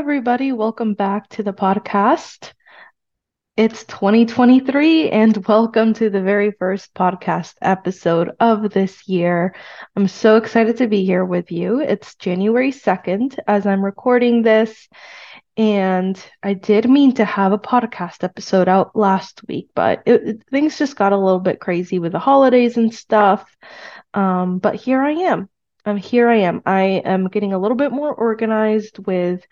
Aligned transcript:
everybody. 0.00 0.50
Welcome 0.50 0.94
back 0.94 1.28
to 1.28 1.42
the 1.42 1.52
podcast. 1.52 2.54
It's 3.54 3.84
2023, 3.84 5.10
and 5.10 5.46
welcome 5.46 5.92
to 5.92 6.08
the 6.08 6.22
very 6.22 6.52
first 6.52 6.94
podcast 6.94 7.56
episode 7.60 8.30
of 8.40 8.70
this 8.70 9.06
year. 9.06 9.54
I'm 9.94 10.08
so 10.08 10.38
excited 10.38 10.78
to 10.78 10.88
be 10.88 11.04
here 11.04 11.22
with 11.26 11.52
you. 11.52 11.80
It's 11.80 12.14
January 12.14 12.72
2nd 12.72 13.40
as 13.46 13.66
I'm 13.66 13.84
recording 13.84 14.40
this, 14.40 14.88
and 15.58 16.18
I 16.42 16.54
did 16.54 16.88
mean 16.88 17.12
to 17.16 17.26
have 17.26 17.52
a 17.52 17.58
podcast 17.58 18.24
episode 18.24 18.68
out 18.70 18.96
last 18.96 19.42
week, 19.48 19.68
but 19.74 20.02
it, 20.06 20.42
things 20.50 20.78
just 20.78 20.96
got 20.96 21.12
a 21.12 21.18
little 21.18 21.40
bit 21.40 21.60
crazy 21.60 21.98
with 21.98 22.12
the 22.12 22.18
holidays 22.18 22.78
and 22.78 22.94
stuff. 22.94 23.54
Um, 24.14 24.60
but 24.60 24.76
here 24.76 25.02
I 25.02 25.12
am. 25.12 25.50
I'm 25.84 25.98
here 25.98 26.28
I 26.28 26.36
am. 26.36 26.62
I 26.64 27.02
am 27.04 27.28
getting 27.28 27.52
a 27.52 27.58
little 27.58 27.76
bit 27.76 27.92
more 27.92 28.14
organized 28.14 28.98
with 28.98 29.46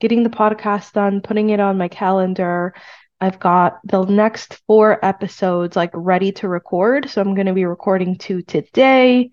getting 0.00 0.22
the 0.22 0.30
podcast 0.30 0.92
done, 0.92 1.20
putting 1.20 1.50
it 1.50 1.60
on 1.60 1.78
my 1.78 1.88
calendar. 1.88 2.74
I've 3.20 3.38
got 3.38 3.80
the 3.84 4.04
next 4.04 4.60
four 4.66 5.04
episodes 5.04 5.76
like 5.76 5.90
ready 5.92 6.32
to 6.32 6.48
record. 6.48 7.10
So 7.10 7.20
I'm 7.20 7.34
going 7.34 7.46
to 7.46 7.52
be 7.52 7.66
recording 7.66 8.16
two 8.16 8.42
today. 8.42 9.30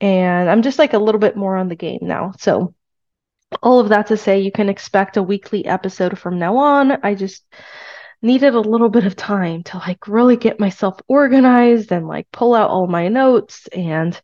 And 0.00 0.50
I'm 0.50 0.62
just 0.62 0.78
like 0.78 0.92
a 0.92 0.98
little 0.98 1.20
bit 1.20 1.36
more 1.36 1.56
on 1.56 1.68
the 1.68 1.76
game 1.76 2.00
now. 2.02 2.32
So 2.38 2.74
all 3.62 3.78
of 3.78 3.90
that 3.90 4.08
to 4.08 4.16
say, 4.16 4.40
you 4.40 4.50
can 4.50 4.68
expect 4.68 5.16
a 5.16 5.22
weekly 5.22 5.64
episode 5.66 6.18
from 6.18 6.38
now 6.38 6.56
on. 6.56 6.92
I 7.04 7.14
just 7.14 7.44
needed 8.22 8.54
a 8.54 8.60
little 8.60 8.88
bit 8.88 9.04
of 9.04 9.14
time 9.14 9.62
to 9.64 9.78
like 9.78 10.08
really 10.08 10.36
get 10.36 10.60
myself 10.60 11.00
organized 11.06 11.92
and 11.92 12.08
like 12.08 12.26
pull 12.32 12.54
out 12.54 12.70
all 12.70 12.86
my 12.86 13.08
notes 13.08 13.68
and 13.68 14.20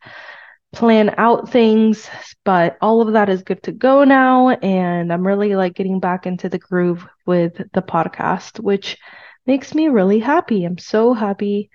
plan 0.73 1.15
out 1.17 1.51
things, 1.51 2.09
but 2.45 2.77
all 2.81 3.01
of 3.01 3.15
that 3.15 3.29
is 3.29 3.43
good 3.43 3.63
to 3.65 3.73
go 3.73 4.05
now. 4.05 4.51
And 4.51 5.13
I'm 5.13 5.27
really 5.27 5.55
like 5.55 5.75
getting 5.75 6.01
back 6.01 6.27
into 6.27 6.49
the 6.49 6.59
groove 6.59 7.07
with 7.27 7.57
the 7.73 7.83
podcast, 7.83 8.61
which 8.61 8.99
makes 9.47 9.75
me 9.75 9.89
really 9.89 10.19
happy. 10.19 10.65
I'm 10.65 10.79
so 10.79 11.15
happy 11.15 11.71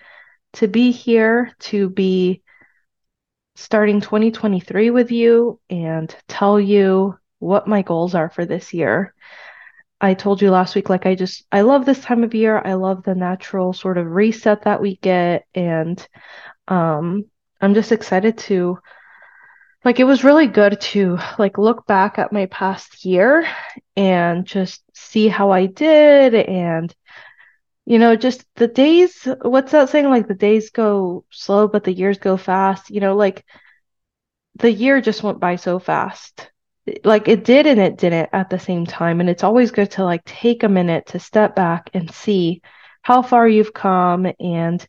to 0.54 0.68
be 0.68 0.92
here, 0.92 1.52
to 1.60 1.90
be 1.90 2.44
starting 3.56 4.02
2023 4.02 4.90
with 4.92 5.12
you 5.12 5.60
and 5.70 6.16
tell 6.28 6.60
you 6.60 7.18
what 7.40 7.68
my 7.68 7.82
goals 7.82 8.16
are 8.16 8.30
for 8.30 8.46
this 8.46 8.74
year. 8.74 9.14
I 10.00 10.14
told 10.16 10.42
you 10.42 10.52
last 10.52 10.76
week, 10.76 10.90
like, 10.90 11.06
I 11.06 11.16
just, 11.16 11.46
I 11.52 11.62
love 11.62 11.86
this 11.86 12.00
time 12.02 12.24
of 12.24 12.34
year. 12.34 12.62
I 12.64 12.74
love 12.74 13.04
the 13.04 13.16
natural 13.16 13.74
sort 13.74 13.98
of 13.98 14.06
reset 14.06 14.64
that 14.64 14.82
we 14.82 14.98
get. 14.98 15.46
And 15.56 16.06
um, 16.68 17.26
I'm 17.64 17.76
just 17.76 17.94
excited 17.94 18.38
to 18.40 18.78
like 19.86 20.02
it 20.02 20.04
was 20.04 20.26
really 20.26 20.48
good 20.48 20.82
to 20.82 21.18
like 21.40 21.58
look 21.58 21.88
back 21.88 22.20
at 22.20 22.34
my 22.34 22.46
past 22.48 23.06
year 23.06 23.48
and 23.96 24.46
just 24.46 24.84
see 24.94 25.30
how 25.30 25.52
I 25.52 25.68
did 25.68 26.36
and 26.36 26.94
you 27.86 28.00
know 28.00 28.18
just 28.18 28.44
the 28.56 28.68
days 28.68 29.26
what's 29.44 29.72
that 29.72 29.90
saying? 29.90 30.10
Like 30.10 30.28
the 30.28 30.34
days 30.34 30.72
go 30.72 31.24
slow 31.32 31.70
but 31.70 31.86
the 31.86 31.94
years 31.94 32.18
go 32.18 32.36
fast. 32.36 32.90
You 32.90 33.00
know 33.00 33.16
like 33.16 33.46
the 34.56 34.72
year 34.72 35.00
just 35.00 35.24
went 35.24 35.40
by 35.40 35.56
so 35.56 35.80
fast. 35.80 36.52
Like 37.06 37.30
it 37.30 37.46
did 37.46 37.66
and 37.66 37.80
it 37.80 37.98
didn't 37.98 38.30
at 38.34 38.50
the 38.50 38.60
same 38.60 38.86
time. 38.86 39.22
And 39.22 39.30
it's 39.30 39.44
always 39.46 39.72
good 39.72 39.92
to 39.92 40.04
like 40.04 40.26
take 40.26 40.64
a 40.64 40.70
minute 40.70 41.06
to 41.08 41.20
step 41.20 41.56
back 41.56 41.90
and 41.94 42.12
see 42.12 42.62
how 43.04 43.22
far 43.22 43.48
you've 43.48 43.74
come 43.74 44.28
and 44.38 44.86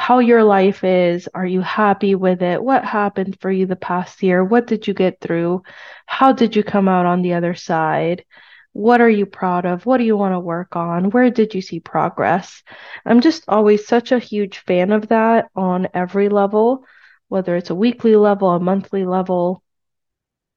how 0.00 0.18
your 0.18 0.42
life 0.42 0.82
is. 0.82 1.28
Are 1.34 1.44
you 1.44 1.60
happy 1.60 2.14
with 2.14 2.40
it? 2.40 2.64
What 2.64 2.86
happened 2.86 3.38
for 3.38 3.50
you 3.50 3.66
the 3.66 3.76
past 3.76 4.22
year? 4.22 4.42
What 4.42 4.66
did 4.66 4.88
you 4.88 4.94
get 4.94 5.20
through? 5.20 5.62
How 6.06 6.32
did 6.32 6.56
you 6.56 6.64
come 6.64 6.88
out 6.88 7.04
on 7.04 7.20
the 7.20 7.34
other 7.34 7.54
side? 7.54 8.24
What 8.72 9.02
are 9.02 9.10
you 9.10 9.26
proud 9.26 9.66
of? 9.66 9.84
What 9.84 9.98
do 9.98 10.04
you 10.04 10.16
want 10.16 10.32
to 10.32 10.40
work 10.40 10.74
on? 10.74 11.10
Where 11.10 11.28
did 11.30 11.54
you 11.54 11.60
see 11.60 11.80
progress? 11.80 12.62
I'm 13.04 13.20
just 13.20 13.44
always 13.46 13.86
such 13.86 14.10
a 14.10 14.18
huge 14.18 14.60
fan 14.60 14.90
of 14.90 15.08
that 15.08 15.50
on 15.54 15.88
every 15.92 16.30
level, 16.30 16.86
whether 17.28 17.54
it's 17.54 17.68
a 17.68 17.74
weekly 17.74 18.16
level, 18.16 18.48
a 18.48 18.58
monthly 18.58 19.04
level, 19.04 19.62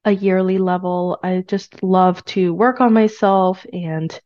a 0.05 0.11
yearly 0.11 0.57
level. 0.57 1.19
I 1.21 1.43
just 1.45 1.83
love 1.83 2.23
to 2.25 2.53
work 2.53 2.79
on 2.79 2.93
myself 2.93 3.65
and 3.73 4.17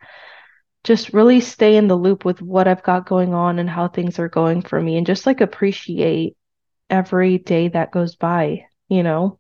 just 0.87 1.13
really 1.13 1.41
stay 1.41 1.75
in 1.75 1.89
the 1.89 1.97
loop 1.97 2.23
with 2.23 2.41
what 2.41 2.65
I've 2.69 2.81
got 2.83 3.05
going 3.05 3.33
on 3.33 3.59
and 3.59 3.69
how 3.69 3.89
things 3.89 4.19
are 4.19 4.29
going 4.29 4.61
for 4.61 4.81
me 4.81 4.97
and 4.97 5.05
just 5.05 5.25
like 5.25 5.41
appreciate 5.41 6.37
every 6.89 7.37
day 7.39 7.67
that 7.67 7.91
goes 7.91 8.15
by, 8.15 8.67
you 8.87 9.03
know? 9.03 9.39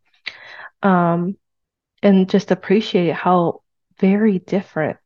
Um 0.83 1.37
and 2.03 2.29
just 2.29 2.51
appreciate 2.51 3.13
how 3.13 3.61
very 3.99 4.39
different 4.39 4.97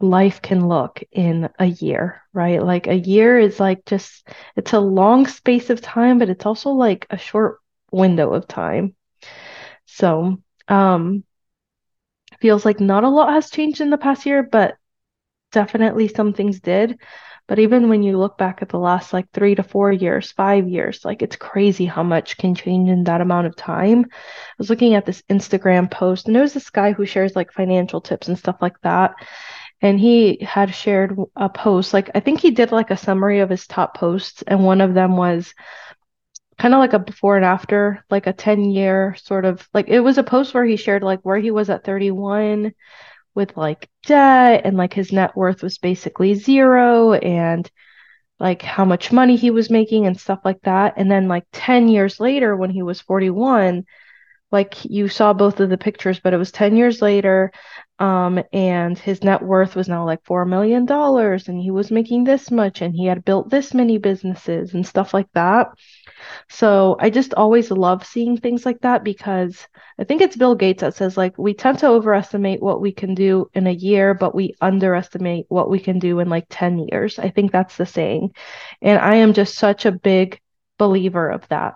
life 0.00 0.40
can 0.40 0.68
look 0.68 1.02
in 1.12 1.50
a 1.58 1.66
year, 1.66 2.22
right? 2.32 2.62
Like 2.62 2.86
a 2.86 2.94
year 2.94 3.38
is 3.38 3.60
like 3.60 3.84
just 3.86 4.28
it's 4.56 4.72
a 4.72 4.80
long 4.80 5.26
space 5.26 5.68
of 5.70 5.80
time, 5.80 6.18
but 6.20 6.30
it's 6.30 6.46
also 6.46 6.70
like 6.70 7.06
a 7.10 7.18
short 7.18 7.58
window 7.92 8.32
of 8.32 8.48
time. 8.48 8.94
So, 9.86 10.38
um 10.68 11.24
feels 12.40 12.64
like 12.64 12.80
not 12.80 13.04
a 13.04 13.08
lot 13.08 13.32
has 13.32 13.50
changed 13.50 13.80
in 13.80 13.90
the 13.90 13.98
past 13.98 14.26
year, 14.26 14.42
but 14.42 14.76
definitely 15.50 16.08
some 16.08 16.32
things 16.32 16.60
did. 16.60 16.98
But 17.46 17.58
even 17.58 17.88
when 17.88 18.04
you 18.04 18.16
look 18.16 18.38
back 18.38 18.62
at 18.62 18.68
the 18.68 18.78
last 18.78 19.12
like 19.12 19.28
three 19.32 19.56
to 19.56 19.64
four 19.64 19.90
years, 19.90 20.30
five 20.30 20.68
years, 20.68 21.04
like 21.04 21.20
it's 21.20 21.34
crazy 21.34 21.84
how 21.84 22.04
much 22.04 22.36
can 22.38 22.54
change 22.54 22.88
in 22.88 23.04
that 23.04 23.20
amount 23.20 23.48
of 23.48 23.56
time. 23.56 24.06
I 24.08 24.54
was 24.56 24.70
looking 24.70 24.94
at 24.94 25.04
this 25.04 25.22
Instagram 25.28 25.90
post, 25.90 26.26
and 26.26 26.34
there 26.36 26.42
was 26.42 26.54
this 26.54 26.70
guy 26.70 26.92
who 26.92 27.04
shares 27.06 27.34
like 27.34 27.52
financial 27.52 28.00
tips 28.00 28.28
and 28.28 28.38
stuff 28.38 28.58
like 28.60 28.80
that. 28.82 29.14
And 29.82 29.98
he 29.98 30.38
had 30.42 30.72
shared 30.74 31.16
a 31.34 31.48
post, 31.48 31.92
like 31.92 32.10
I 32.14 32.20
think 32.20 32.40
he 32.40 32.52
did 32.52 32.70
like 32.70 32.90
a 32.92 32.96
summary 32.96 33.40
of 33.40 33.50
his 33.50 33.66
top 33.66 33.96
posts, 33.96 34.42
and 34.46 34.64
one 34.64 34.80
of 34.80 34.94
them 34.94 35.16
was 35.16 35.52
kind 36.58 36.74
of 36.74 36.78
like 36.78 36.92
a 36.92 36.98
before 36.98 37.36
and 37.36 37.44
after, 37.44 38.04
like 38.10 38.26
a 38.26 38.32
10 38.32 38.70
year 38.70 39.16
sort 39.22 39.44
of 39.44 39.66
like 39.72 39.88
it 39.88 40.00
was 40.00 40.18
a 40.18 40.22
post 40.22 40.52
where 40.54 40.64
he 40.64 40.76
shared 40.76 41.02
like 41.02 41.20
where 41.22 41.38
he 41.38 41.50
was 41.50 41.70
at 41.70 41.84
31 41.84 42.72
with 43.34 43.56
like 43.56 43.88
debt 44.06 44.62
and 44.64 44.76
like 44.76 44.94
his 44.94 45.12
net 45.12 45.36
worth 45.36 45.62
was 45.62 45.78
basically 45.78 46.34
zero 46.34 47.12
and 47.14 47.70
like 48.38 48.62
how 48.62 48.84
much 48.84 49.12
money 49.12 49.36
he 49.36 49.50
was 49.50 49.70
making 49.70 50.06
and 50.06 50.18
stuff 50.18 50.40
like 50.44 50.60
that. 50.62 50.94
And 50.96 51.10
then 51.10 51.28
like 51.28 51.44
10 51.52 51.88
years 51.88 52.18
later 52.18 52.56
when 52.56 52.70
he 52.70 52.82
was 52.82 53.00
41, 53.00 53.84
like 54.50 54.84
you 54.84 55.08
saw 55.08 55.32
both 55.32 55.60
of 55.60 55.68
the 55.68 55.78
pictures, 55.78 56.18
but 56.18 56.32
it 56.32 56.38
was 56.38 56.50
10 56.50 56.76
years 56.76 57.02
later. 57.02 57.52
Um, 57.98 58.42
and 58.52 58.98
his 58.98 59.22
net 59.22 59.42
worth 59.42 59.76
was 59.76 59.88
now 59.88 60.06
like 60.06 60.24
$4 60.24 60.48
million 60.48 60.90
and 60.90 61.60
he 61.60 61.70
was 61.70 61.90
making 61.90 62.24
this 62.24 62.50
much 62.50 62.80
and 62.80 62.94
he 62.94 63.04
had 63.06 63.26
built 63.26 63.50
this 63.50 63.74
many 63.74 63.98
businesses 63.98 64.72
and 64.72 64.86
stuff 64.86 65.12
like 65.12 65.28
that. 65.34 65.68
So 66.48 66.96
I 67.00 67.10
just 67.10 67.34
always 67.34 67.70
love 67.70 68.04
seeing 68.04 68.36
things 68.36 68.66
like 68.66 68.80
that 68.80 69.04
because 69.04 69.66
I 69.98 70.04
think 70.04 70.20
it's 70.20 70.36
Bill 70.36 70.54
Gates 70.54 70.80
that 70.80 70.94
says 70.94 71.16
like 71.16 71.36
we 71.38 71.54
tend 71.54 71.78
to 71.80 71.88
overestimate 71.88 72.62
what 72.62 72.80
we 72.80 72.92
can 72.92 73.14
do 73.14 73.50
in 73.54 73.66
a 73.66 73.72
year, 73.72 74.14
but 74.14 74.34
we 74.34 74.54
underestimate 74.60 75.46
what 75.48 75.70
we 75.70 75.78
can 75.78 75.98
do 75.98 76.20
in 76.20 76.28
like 76.28 76.46
10 76.50 76.88
years. 76.90 77.18
I 77.18 77.30
think 77.30 77.52
that's 77.52 77.76
the 77.76 77.86
saying. 77.86 78.34
And 78.82 78.98
I 78.98 79.16
am 79.16 79.32
just 79.32 79.54
such 79.56 79.86
a 79.86 79.92
big 79.92 80.40
believer 80.78 81.30
of 81.30 81.46
that. 81.48 81.74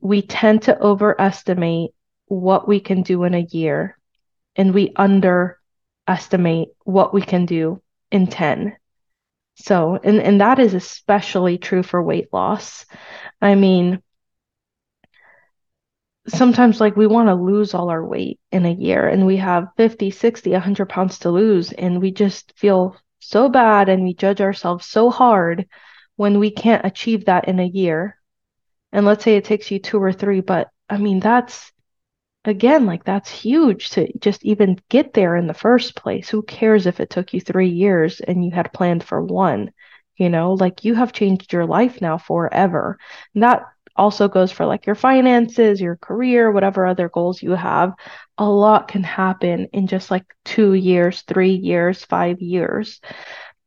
We 0.00 0.22
tend 0.22 0.62
to 0.62 0.80
overestimate 0.80 1.90
what 2.26 2.66
we 2.66 2.80
can 2.80 3.02
do 3.02 3.24
in 3.24 3.34
a 3.34 3.46
year 3.50 3.98
and 4.56 4.72
we 4.72 4.92
underestimate 4.96 6.68
what 6.84 7.12
we 7.12 7.22
can 7.22 7.46
do 7.46 7.82
in 8.10 8.26
10 8.26 8.76
so, 9.56 9.98
and, 10.02 10.20
and 10.20 10.40
that 10.40 10.58
is 10.58 10.74
especially 10.74 11.58
true 11.58 11.82
for 11.82 12.02
weight 12.02 12.32
loss. 12.32 12.86
I 13.40 13.54
mean, 13.54 14.02
sometimes 16.28 16.80
like 16.80 16.96
we 16.96 17.06
want 17.06 17.28
to 17.28 17.34
lose 17.34 17.74
all 17.74 17.90
our 17.90 18.04
weight 18.04 18.40
in 18.50 18.64
a 18.64 18.72
year 18.72 19.06
and 19.06 19.26
we 19.26 19.36
have 19.36 19.68
50, 19.76 20.10
60, 20.10 20.50
100 20.50 20.88
pounds 20.88 21.18
to 21.20 21.30
lose 21.30 21.72
and 21.72 22.00
we 22.00 22.10
just 22.10 22.52
feel 22.56 22.96
so 23.20 23.48
bad 23.48 23.88
and 23.88 24.02
we 24.02 24.14
judge 24.14 24.40
ourselves 24.40 24.86
so 24.86 25.10
hard 25.10 25.66
when 26.16 26.38
we 26.38 26.50
can't 26.50 26.84
achieve 26.84 27.26
that 27.26 27.48
in 27.48 27.58
a 27.58 27.66
year. 27.66 28.18
And 28.92 29.04
let's 29.04 29.24
say 29.24 29.36
it 29.36 29.44
takes 29.44 29.70
you 29.70 29.78
two 29.78 29.98
or 29.98 30.12
three, 30.12 30.40
but 30.40 30.68
I 30.88 30.98
mean, 30.98 31.20
that's 31.20 31.72
again, 32.44 32.86
like 32.86 33.04
that's 33.04 33.30
huge 33.30 33.90
to 33.90 34.06
just 34.18 34.44
even 34.44 34.78
get 34.88 35.14
there 35.14 35.36
in 35.36 35.46
the 35.46 35.54
first 35.54 35.96
place. 35.96 36.28
Who 36.28 36.42
cares 36.42 36.86
if 36.86 37.00
it 37.00 37.10
took 37.10 37.32
you 37.32 37.40
three 37.40 37.68
years 37.68 38.20
and 38.20 38.44
you 38.44 38.50
had 38.50 38.72
planned 38.72 39.04
for 39.04 39.22
one? 39.22 39.70
You 40.16 40.28
know, 40.28 40.52
like 40.54 40.84
you 40.84 40.94
have 40.94 41.12
changed 41.12 41.52
your 41.52 41.66
life 41.66 42.00
now 42.00 42.18
forever. 42.18 42.98
And 43.34 43.42
that 43.42 43.64
also 43.96 44.28
goes 44.28 44.52
for 44.52 44.66
like 44.66 44.86
your 44.86 44.94
finances, 44.94 45.80
your 45.80 45.96
career, 45.96 46.50
whatever 46.50 46.86
other 46.86 47.08
goals 47.08 47.42
you 47.42 47.52
have. 47.52 47.92
A 48.38 48.48
lot 48.48 48.88
can 48.88 49.02
happen 49.02 49.68
in 49.72 49.86
just 49.86 50.10
like 50.10 50.24
two 50.44 50.74
years, 50.74 51.22
three 51.22 51.54
years, 51.54 52.04
five 52.04 52.40
years. 52.40 53.00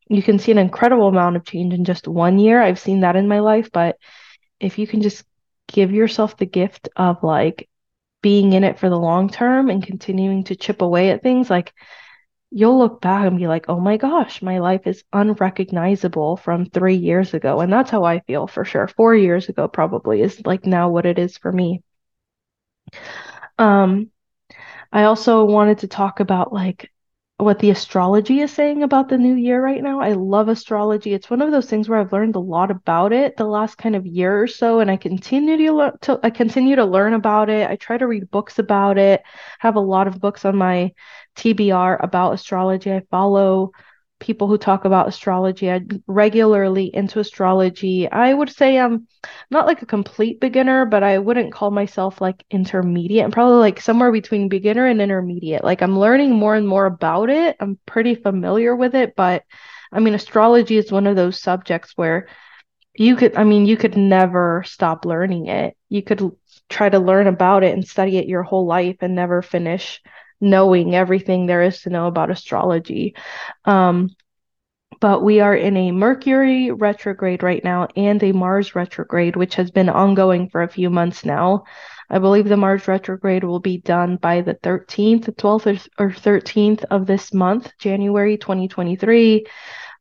You 0.09 0.23
can 0.23 0.39
see 0.39 0.51
an 0.51 0.57
incredible 0.57 1.07
amount 1.07 1.35
of 1.35 1.45
change 1.45 1.73
in 1.73 1.83
just 1.83 2.07
one 2.07 2.39
year. 2.39 2.61
I've 2.61 2.79
seen 2.79 3.01
that 3.01 3.15
in 3.15 3.27
my 3.27 3.39
life, 3.39 3.69
but 3.71 3.97
if 4.59 4.77
you 4.79 4.87
can 4.87 5.01
just 5.01 5.25
give 5.67 5.91
yourself 5.91 6.37
the 6.37 6.45
gift 6.45 6.87
of 6.95 7.23
like 7.23 7.67
being 8.21 8.53
in 8.53 8.63
it 8.63 8.79
for 8.79 8.89
the 8.89 8.99
long 8.99 9.29
term 9.29 9.69
and 9.69 9.85
continuing 9.85 10.43
to 10.45 10.55
chip 10.55 10.81
away 10.81 11.11
at 11.11 11.23
things, 11.23 11.49
like 11.49 11.73
you'll 12.49 12.77
look 12.77 13.01
back 13.01 13.25
and 13.27 13.37
be 13.37 13.47
like, 13.47 13.65
oh 13.69 13.79
my 13.79 13.97
gosh, 13.97 14.41
my 14.41 14.59
life 14.59 14.87
is 14.87 15.03
unrecognizable 15.13 16.37
from 16.37 16.65
three 16.65 16.95
years 16.95 17.33
ago. 17.33 17.59
And 17.59 17.71
that's 17.71 17.89
how 17.91 18.03
I 18.03 18.19
feel 18.21 18.47
for 18.47 18.63
sure. 18.65 18.87
Four 18.87 19.15
years 19.15 19.49
ago, 19.49 19.67
probably 19.67 20.21
is 20.21 20.45
like 20.45 20.65
now 20.65 20.89
what 20.89 21.05
it 21.05 21.19
is 21.19 21.37
for 21.37 21.51
me. 21.51 21.83
Um, 23.57 24.11
I 24.91 25.03
also 25.03 25.43
wanted 25.45 25.79
to 25.79 25.87
talk 25.87 26.19
about 26.19 26.53
like 26.53 26.91
what 27.39 27.59
the 27.59 27.69
astrology 27.69 28.39
is 28.39 28.51
saying 28.51 28.81
about 28.81 29.09
the 29.09 29.17
new 29.17 29.35
year 29.35 29.63
right 29.63 29.83
now. 29.83 29.99
I 29.99 30.13
love 30.13 30.49
astrology. 30.49 31.13
It's 31.13 31.29
one 31.29 31.41
of 31.43 31.51
those 31.51 31.69
things 31.69 31.87
where 31.87 31.99
I've 31.99 32.11
learned 32.11 32.35
a 32.35 32.39
lot 32.39 32.71
about 32.71 33.13
it 33.13 33.37
the 33.37 33.45
last 33.45 33.77
kind 33.77 33.95
of 33.95 34.07
year 34.07 34.41
or 34.41 34.47
so, 34.47 34.79
and 34.79 34.89
I 34.89 34.97
continue 34.97 35.55
to, 35.57 35.73
learn 35.73 35.91
to 36.01 36.19
I 36.23 36.31
continue 36.31 36.75
to 36.75 36.85
learn 36.85 37.13
about 37.13 37.49
it. 37.51 37.69
I 37.69 37.75
try 37.75 37.97
to 37.97 38.07
read 38.07 38.31
books 38.31 38.57
about 38.57 38.97
it. 38.97 39.21
I 39.23 39.29
have 39.59 39.75
a 39.75 39.79
lot 39.79 40.07
of 40.07 40.19
books 40.19 40.45
on 40.45 40.57
my 40.57 40.93
TBR 41.35 42.03
about 42.03 42.33
astrology. 42.33 42.91
I 42.91 43.01
follow 43.11 43.71
people 44.19 44.47
who 44.47 44.57
talk 44.57 44.85
about 44.85 45.07
astrology. 45.07 45.69
I'm 45.69 46.03
regularly 46.07 46.89
into 46.93 47.19
astrology. 47.19 48.09
I 48.09 48.33
would 48.33 48.49
say 48.49 48.79
I'm 48.79 49.07
not 49.51 49.67
like 49.67 49.81
a 49.81 49.87
complete 49.87 50.39
beginner, 50.39 50.85
but 50.85 51.03
I 51.03 51.19
wouldn't 51.19 51.53
call 51.53 51.71
myself 51.71 52.19
like 52.19 52.43
intermediate. 52.49 53.25
I'm 53.25 53.31
probably 53.31 53.57
like 53.57 53.79
somewhere 53.81 54.11
between 54.11 54.49
beginner 54.49 54.87
and 54.87 55.01
intermediate. 55.01 55.63
Like 55.63 55.81
I'm 55.81 55.99
learning 55.99 56.31
more 56.31 56.55
and 56.55 56.67
more 56.67 56.85
about 56.85 57.29
it. 57.29 57.55
I'm 57.59 57.77
pretty 57.85 58.15
familiar 58.15 58.75
with 58.75 58.95
it, 58.95 59.15
but 59.15 59.43
I 59.91 59.99
mean, 59.99 60.15
astrology 60.15 60.77
is 60.77 60.91
one 60.91 61.07
of 61.07 61.15
those 61.15 61.39
subjects 61.39 61.93
where 61.95 62.27
you 62.95 63.15
could, 63.15 63.35
I 63.35 63.43
mean, 63.43 63.65
you 63.65 63.77
could 63.77 63.95
never 63.95 64.63
stop 64.65 65.05
learning 65.05 65.47
it. 65.47 65.77
You 65.89 66.01
could 66.01 66.31
try 66.69 66.89
to 66.89 66.99
learn 66.99 67.27
about 67.27 67.63
it 67.63 67.73
and 67.73 67.87
study 67.87 68.17
it 68.17 68.27
your 68.27 68.43
whole 68.43 68.65
life 68.65 68.97
and 69.01 69.15
never 69.15 69.41
finish 69.41 70.01
knowing 70.39 70.95
everything 70.95 71.45
there 71.45 71.61
is 71.61 71.81
to 71.81 71.89
know 71.89 72.07
about 72.07 72.31
astrology. 72.31 73.15
Um, 73.65 74.09
but 74.99 75.21
we 75.23 75.39
are 75.41 75.55
in 75.55 75.77
a 75.77 75.91
Mercury 75.91 76.71
retrograde 76.71 77.43
right 77.43 77.63
now 77.63 77.87
and 77.95 78.21
a 78.23 78.31
Mars 78.31 78.75
retrograde, 78.75 79.35
which 79.35 79.55
has 79.55 79.69
been 79.69 79.89
ongoing 79.89 80.49
for 80.49 80.63
a 80.63 80.67
few 80.67 80.89
months 80.89 81.23
now. 81.23 81.63
I 82.09 82.19
believe 82.19 82.47
the 82.47 82.57
Mars 82.57 82.87
retrograde 82.87 83.43
will 83.43 83.59
be 83.59 83.77
done 83.77 84.15
by 84.15 84.41
the 84.41 84.55
13th, 84.55 85.35
12th, 85.35 85.87
or 85.99 86.09
13th 86.09 86.85
of 86.89 87.05
this 87.05 87.33
month, 87.33 87.71
January 87.77 88.37
2023. 88.37 89.45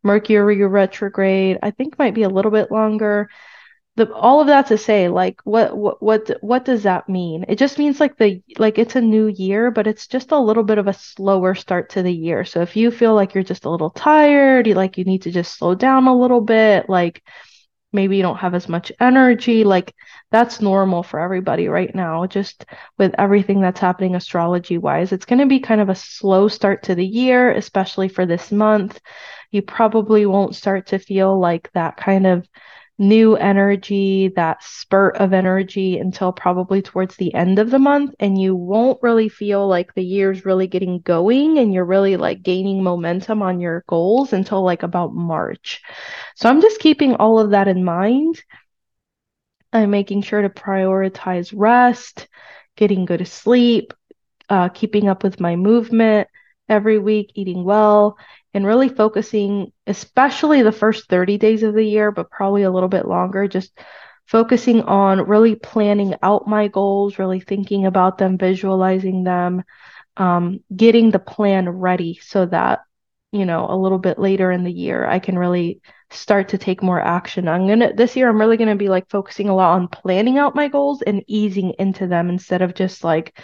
Mercury 0.02 0.64
retrograde, 0.64 1.58
I 1.62 1.72
think, 1.72 1.98
might 1.98 2.14
be 2.14 2.22
a 2.22 2.28
little 2.28 2.52
bit 2.52 2.70
longer 2.70 3.28
the 3.96 4.12
all 4.12 4.40
of 4.40 4.46
that 4.48 4.66
to 4.66 4.76
say 4.78 5.08
like 5.08 5.40
what 5.44 5.76
what 5.76 6.02
what 6.02 6.31
what 6.43 6.64
does 6.66 6.82
that 6.82 7.08
mean? 7.08 7.46
It 7.48 7.56
just 7.58 7.78
means 7.78 7.98
like 7.98 8.19
the 8.19 8.43
like 8.58 8.78
it's 8.78 8.94
a 8.94 9.00
new 9.00 9.26
year 9.26 9.70
but 9.70 9.87
it's 9.87 10.06
just 10.06 10.32
a 10.32 10.38
little 10.38 10.62
bit 10.64 10.78
of 10.78 10.87
a 10.87 10.93
slower 10.93 11.54
start 11.54 11.90
to 11.90 12.02
the 12.02 12.12
year. 12.12 12.44
So 12.44 12.60
if 12.60 12.76
you 12.76 12.90
feel 12.90 13.14
like 13.14 13.34
you're 13.34 13.43
just 13.43 13.64
a 13.64 13.70
little 13.70 13.90
tired 13.90 14.66
you 14.66 14.75
like 14.75 14.98
you 14.98 15.04
need 15.04 15.22
to 15.22 15.31
just 15.31 15.56
slow 15.56 15.75
down 15.75 16.06
a 16.06 16.16
little 16.16 16.43
bit 16.43 16.88
like 16.90 17.22
maybe 17.93 18.16
you 18.19 18.22
don't 18.22 18.37
have 18.37 18.54
as 18.54 18.69
much 18.69 18.93
energy 19.00 19.64
like 19.64 19.94
that's 20.31 20.60
normal 20.60 21.02
for 21.02 21.19
everybody 21.19 21.69
right 21.69 21.94
now. 21.94 22.26
Just 22.26 22.66
with 22.98 23.14
everything 23.16 23.62
that's 23.62 23.81
happening 23.81 24.14
astrology 24.14 24.76
wise 24.76 25.12
it's 25.12 25.25
going 25.25 25.38
to 25.38 25.46
be 25.46 25.60
kind 25.60 25.81
of 25.81 25.88
a 25.88 25.94
slow 25.94 26.48
start 26.48 26.82
to 26.84 26.94
the 26.94 27.06
year 27.06 27.50
especially 27.50 28.08
for 28.08 28.26
this 28.26 28.52
month. 28.52 29.00
You 29.52 29.62
probably 29.62 30.26
won't 30.26 30.54
start 30.54 30.88
to 30.88 30.98
feel 30.98 31.38
like 31.40 31.70
that 31.72 31.96
kind 31.96 32.26
of 32.26 32.46
new 32.98 33.37
energy, 33.37 34.28
that 34.37 34.62
spurt 34.62 35.16
of 35.16 35.32
energy 35.32 35.98
until 35.98 36.32
probably 36.32 36.81
towards 36.81 37.16
the 37.16 37.34
end 37.34 37.58
of 37.58 37.70
the 37.70 37.78
month. 37.78 38.14
And 38.20 38.40
you 38.40 38.54
won't 38.54 39.02
really 39.02 39.28
feel 39.28 39.69
like 39.69 39.94
the 39.94 40.04
year's 40.04 40.46
really 40.46 40.66
getting 40.66 41.00
going 41.00 41.58
and 41.58 41.75
you're 41.75 41.84
really 41.84 42.16
like 42.16 42.43
gaining 42.43 42.82
momentum 42.82 43.43
on 43.43 43.60
your 43.60 43.84
goals 43.87 44.32
until 44.32 44.62
like 44.62 44.82
about 44.82 45.14
March. 45.14 45.82
So 46.37 46.48
I'm 46.48 46.60
just 46.60 46.81
keeping 46.81 47.16
all 47.16 47.38
of 47.38 47.50
that 47.50 47.69
in 47.69 47.84
mind. 47.84 48.43
I'm 49.72 49.90
making 49.90 50.22
sure 50.22 50.40
to 50.40 50.48
prioritize 50.48 51.52
rest, 51.54 52.28
getting 52.76 53.04
good 53.04 53.26
sleep, 53.28 53.93
uh, 54.48 54.69
keeping 54.70 55.08
up 55.08 55.22
with 55.22 55.40
my 55.40 55.56
movement 55.56 56.28
every 56.69 56.98
week, 56.98 57.32
eating 57.34 57.64
well, 57.64 58.16
and 58.56 58.67
really 58.67 58.88
focusing, 58.88 59.70
especially 59.87 60.62
the 60.62 60.73
first 60.73 61.11
30 61.11 61.37
days 61.37 61.62
of 61.62 61.75
the 61.75 61.85
year, 61.85 62.11
but 62.11 62.31
probably 62.31 62.62
a 62.62 62.70
little 62.70 62.88
bit 62.88 63.06
longer, 63.06 63.47
just 63.47 63.79
focusing 64.26 64.81
on 64.81 65.29
really 65.29 65.56
planning 65.56 66.14
out 66.23 66.49
my 66.49 66.67
goals, 66.67 67.19
really 67.19 67.38
thinking 67.38 67.85
about 67.85 68.17
them, 68.17 68.38
visualizing 68.38 69.25
them, 69.25 69.62
um, 70.17 70.61
getting 70.75 71.11
the 71.11 71.19
plan 71.19 71.69
ready 71.69 72.19
so 72.23 72.47
that, 72.47 72.81
you 73.31 73.44
know, 73.44 73.67
a 73.69 73.76
little 73.76 73.99
bit 73.99 74.19
later 74.19 74.50
in 74.50 74.64
the 74.64 74.73
year, 74.73 75.06
I 75.06 75.19
can 75.19 75.38
really 75.38 75.82
start 76.11 76.49
to 76.49 76.58
take 76.58 76.82
more 76.82 77.00
action. 77.00 77.49
I'm 77.49 77.67
going 77.67 77.81
to, 77.81 77.93
this 77.94 78.17
year, 78.17 78.26
I'm 78.26 78.41
really 78.41 78.56
going 78.56 78.70
to 78.70 78.75
be 78.75 78.88
like 78.88 79.11
focusing 79.11 79.50
a 79.50 79.55
lot 79.55 79.75
on 79.75 79.88
planning 79.88 80.38
out 80.38 80.55
my 80.55 80.69
goals 80.69 81.03
and 81.03 81.23
easing 81.26 81.75
into 81.79 82.06
them 82.06 82.31
instead 82.31 82.62
of 82.62 82.75
just 82.75 83.05
like, 83.05 83.38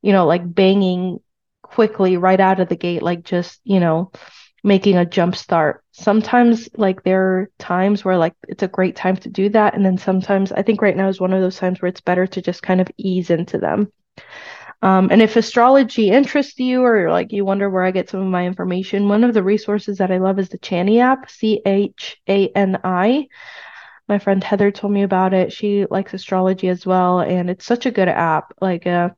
you 0.00 0.12
know, 0.12 0.24
like 0.24 0.42
banging 0.42 1.20
quickly 1.60 2.16
right 2.16 2.40
out 2.40 2.60
of 2.60 2.70
the 2.70 2.76
gate, 2.76 3.02
like 3.02 3.24
just, 3.24 3.60
you 3.64 3.78
know, 3.78 4.10
making 4.64 4.96
a 4.96 5.04
jump 5.04 5.36
start. 5.36 5.84
Sometimes 5.92 6.68
like 6.76 7.04
there 7.04 7.22
are 7.22 7.50
times 7.58 8.04
where 8.04 8.16
like 8.16 8.34
it's 8.48 8.62
a 8.62 8.68
great 8.68 8.96
time 8.96 9.16
to 9.18 9.28
do 9.28 9.50
that. 9.50 9.74
And 9.74 9.84
then 9.84 9.98
sometimes 9.98 10.50
I 10.50 10.62
think 10.62 10.82
right 10.82 10.96
now 10.96 11.08
is 11.08 11.20
one 11.20 11.34
of 11.34 11.42
those 11.42 11.58
times 11.58 11.80
where 11.80 11.88
it's 11.90 12.00
better 12.00 12.26
to 12.26 12.42
just 12.42 12.62
kind 12.62 12.80
of 12.80 12.88
ease 12.96 13.30
into 13.30 13.58
them. 13.58 13.92
Um, 14.82 15.08
and 15.10 15.22
if 15.22 15.36
astrology 15.36 16.10
interests 16.10 16.58
you 16.58 16.82
or 16.82 17.10
like 17.10 17.30
you 17.30 17.44
wonder 17.44 17.70
where 17.70 17.84
I 17.84 17.90
get 17.90 18.08
some 18.08 18.20
of 18.20 18.26
my 18.26 18.46
information, 18.46 19.08
one 19.08 19.22
of 19.22 19.34
the 19.34 19.42
resources 19.42 19.98
that 19.98 20.10
I 20.10 20.18
love 20.18 20.38
is 20.38 20.48
the 20.48 20.58
Chani 20.58 21.00
app, 21.00 21.30
C 21.30 21.60
H 21.64 22.20
A 22.28 22.48
N 22.48 22.78
I. 22.82 23.28
My 24.08 24.18
friend 24.18 24.44
Heather 24.44 24.70
told 24.70 24.92
me 24.92 25.02
about 25.02 25.32
it. 25.32 25.52
She 25.52 25.86
likes 25.90 26.12
astrology 26.12 26.68
as 26.68 26.84
well, 26.84 27.20
and 27.20 27.48
it's 27.48 27.64
such 27.64 27.86
a 27.86 27.90
good 27.90 28.08
app. 28.08 28.52
Like, 28.60 28.86
uh, 28.86 29.10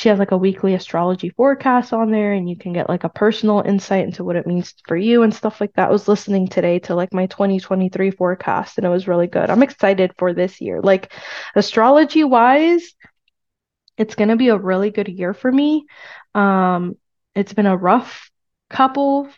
she 0.00 0.08
has 0.08 0.18
like 0.18 0.30
a 0.30 0.38
weekly 0.38 0.72
astrology 0.72 1.28
forecast 1.28 1.92
on 1.92 2.10
there 2.10 2.32
and 2.32 2.48
you 2.48 2.56
can 2.56 2.72
get 2.72 2.88
like 2.88 3.04
a 3.04 3.10
personal 3.10 3.60
insight 3.60 4.02
into 4.02 4.24
what 4.24 4.34
it 4.34 4.46
means 4.46 4.72
for 4.88 4.96
you 4.96 5.22
and 5.22 5.34
stuff 5.34 5.60
like 5.60 5.74
that. 5.74 5.90
I 5.90 5.92
was 5.92 6.08
listening 6.08 6.48
today 6.48 6.78
to 6.78 6.94
like 6.94 7.12
my 7.12 7.26
2023 7.26 8.10
forecast 8.10 8.78
and 8.78 8.86
it 8.86 8.88
was 8.88 9.06
really 9.06 9.26
good. 9.26 9.50
I'm 9.50 9.62
excited 9.62 10.14
for 10.16 10.32
this 10.32 10.58
year. 10.62 10.80
Like 10.80 11.12
astrology 11.54 12.24
wise, 12.24 12.94
it's 13.98 14.14
going 14.14 14.30
to 14.30 14.36
be 14.36 14.48
a 14.48 14.56
really 14.56 14.90
good 14.90 15.08
year 15.08 15.34
for 15.34 15.52
me. 15.52 15.84
Um 16.34 16.96
it's 17.34 17.52
been 17.52 17.66
a 17.66 17.76
rough 17.76 18.30
couple 18.70 19.28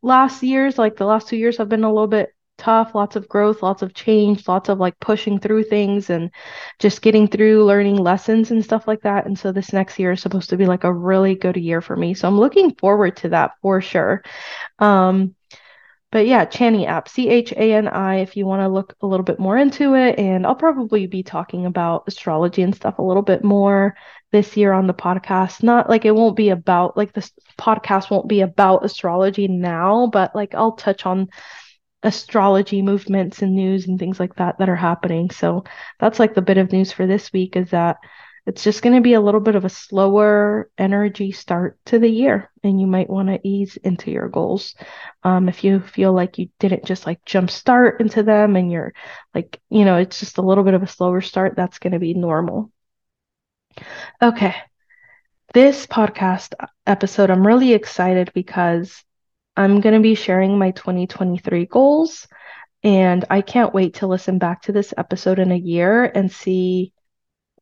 last 0.00 0.44
years, 0.44 0.78
like 0.78 0.94
the 0.94 1.06
last 1.06 1.26
2 1.26 1.36
years 1.36 1.56
have 1.56 1.68
been 1.68 1.82
a 1.82 1.92
little 1.92 2.06
bit 2.06 2.32
tough, 2.56 2.94
lots 2.94 3.16
of 3.16 3.28
growth, 3.28 3.62
lots 3.62 3.82
of 3.82 3.94
change, 3.94 4.46
lots 4.46 4.68
of 4.68 4.78
like 4.78 4.98
pushing 5.00 5.38
through 5.38 5.64
things 5.64 6.10
and 6.10 6.30
just 6.78 7.02
getting 7.02 7.26
through 7.26 7.64
learning 7.64 7.96
lessons 7.96 8.50
and 8.50 8.64
stuff 8.64 8.86
like 8.86 9.02
that. 9.02 9.26
And 9.26 9.38
so 9.38 9.52
this 9.52 9.72
next 9.72 9.98
year 9.98 10.12
is 10.12 10.22
supposed 10.22 10.50
to 10.50 10.56
be 10.56 10.66
like 10.66 10.84
a 10.84 10.92
really 10.92 11.34
good 11.34 11.56
year 11.56 11.80
for 11.80 11.96
me. 11.96 12.14
So 12.14 12.28
I'm 12.28 12.38
looking 12.38 12.74
forward 12.74 13.16
to 13.18 13.30
that 13.30 13.52
for 13.60 13.80
sure. 13.80 14.22
Um, 14.78 15.34
but 16.12 16.28
yeah, 16.28 16.44
Chani 16.46 16.86
app, 16.86 17.08
C 17.08 17.28
H 17.28 17.52
A 17.52 17.72
N 17.74 17.88
I, 17.88 18.20
if 18.20 18.36
you 18.36 18.46
want 18.46 18.62
to 18.62 18.68
look 18.68 18.94
a 19.02 19.06
little 19.06 19.24
bit 19.24 19.40
more 19.40 19.58
into 19.58 19.96
it. 19.96 20.16
And 20.16 20.46
I'll 20.46 20.54
probably 20.54 21.08
be 21.08 21.24
talking 21.24 21.66
about 21.66 22.04
astrology 22.06 22.62
and 22.62 22.72
stuff 22.72 22.98
a 22.98 23.02
little 23.02 23.22
bit 23.22 23.42
more 23.42 23.96
this 24.30 24.56
year 24.56 24.72
on 24.72 24.86
the 24.86 24.94
podcast. 24.94 25.64
Not 25.64 25.90
like 25.90 26.04
it 26.04 26.14
won't 26.14 26.36
be 26.36 26.50
about, 26.50 26.96
like 26.96 27.12
this 27.12 27.32
podcast 27.58 28.12
won't 28.12 28.28
be 28.28 28.42
about 28.42 28.84
astrology 28.84 29.48
now, 29.48 30.06
but 30.06 30.36
like 30.36 30.54
I'll 30.54 30.76
touch 30.76 31.04
on 31.04 31.30
astrology 32.04 32.82
movements 32.82 33.42
and 33.42 33.56
news 33.56 33.86
and 33.86 33.98
things 33.98 34.20
like 34.20 34.36
that 34.36 34.58
that 34.58 34.68
are 34.68 34.76
happening. 34.76 35.30
So 35.30 35.64
that's 35.98 36.18
like 36.18 36.34
the 36.34 36.42
bit 36.42 36.58
of 36.58 36.70
news 36.70 36.92
for 36.92 37.06
this 37.06 37.32
week 37.32 37.56
is 37.56 37.70
that 37.70 37.96
it's 38.46 38.62
just 38.62 38.82
going 38.82 38.94
to 38.94 39.00
be 39.00 39.14
a 39.14 39.20
little 39.20 39.40
bit 39.40 39.54
of 39.54 39.64
a 39.64 39.70
slower 39.70 40.70
energy 40.76 41.32
start 41.32 41.78
to 41.86 41.98
the 41.98 42.08
year 42.08 42.50
and 42.62 42.78
you 42.78 42.86
might 42.86 43.08
want 43.08 43.28
to 43.28 43.40
ease 43.42 43.78
into 43.78 44.10
your 44.10 44.28
goals. 44.28 44.74
Um, 45.22 45.48
if 45.48 45.64
you 45.64 45.80
feel 45.80 46.12
like 46.12 46.38
you 46.38 46.50
didn't 46.58 46.84
just 46.84 47.06
like 47.06 47.24
jump 47.24 47.50
start 47.50 48.02
into 48.02 48.22
them 48.22 48.54
and 48.56 48.70
you're 48.70 48.92
like 49.34 49.60
you 49.70 49.86
know 49.86 49.96
it's 49.96 50.20
just 50.20 50.36
a 50.36 50.42
little 50.42 50.62
bit 50.62 50.74
of 50.74 50.82
a 50.82 50.86
slower 50.86 51.22
start 51.22 51.56
that's 51.56 51.78
going 51.78 51.94
to 51.94 51.98
be 51.98 52.12
normal. 52.12 52.70
Okay. 54.20 54.54
This 55.54 55.86
podcast 55.86 56.52
episode 56.86 57.30
i'm 57.30 57.46
really 57.46 57.72
excited 57.72 58.30
because 58.34 59.02
I'm 59.56 59.80
going 59.80 59.94
to 59.94 60.00
be 60.00 60.14
sharing 60.14 60.58
my 60.58 60.72
2023 60.72 61.66
goals. 61.66 62.26
And 62.82 63.24
I 63.30 63.40
can't 63.40 63.72
wait 63.72 63.94
to 63.94 64.06
listen 64.06 64.38
back 64.38 64.62
to 64.62 64.72
this 64.72 64.92
episode 64.96 65.38
in 65.38 65.52
a 65.52 65.56
year 65.56 66.04
and 66.04 66.30
see 66.30 66.92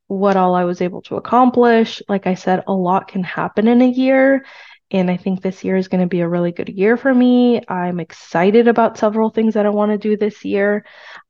what 0.08 0.37
all 0.37 0.54
I 0.54 0.64
was 0.64 0.80
able 0.80 1.02
to 1.02 1.16
accomplish. 1.16 2.02
Like 2.08 2.26
I 2.26 2.34
said, 2.34 2.64
a 2.66 2.72
lot 2.72 3.08
can 3.08 3.22
happen 3.22 3.68
in 3.68 3.80
a 3.82 3.88
year. 3.88 4.44
And 4.92 5.11
I 5.11 5.16
think 5.16 5.40
this 5.40 5.64
year 5.64 5.76
is 5.76 5.88
going 5.88 6.02
to 6.02 6.06
be 6.06 6.20
a 6.20 6.28
really 6.28 6.52
good 6.52 6.68
year 6.68 6.99
for 6.99 7.12
me. 7.12 7.62
I'm 7.66 7.99
excited 7.99 8.68
about 8.68 8.99
several 8.99 9.30
things 9.30 9.54
that 9.54 9.64
I 9.64 9.70
want 9.70 9.90
to 9.90 9.96
do 9.96 10.18
this 10.18 10.44
year. 10.44 10.84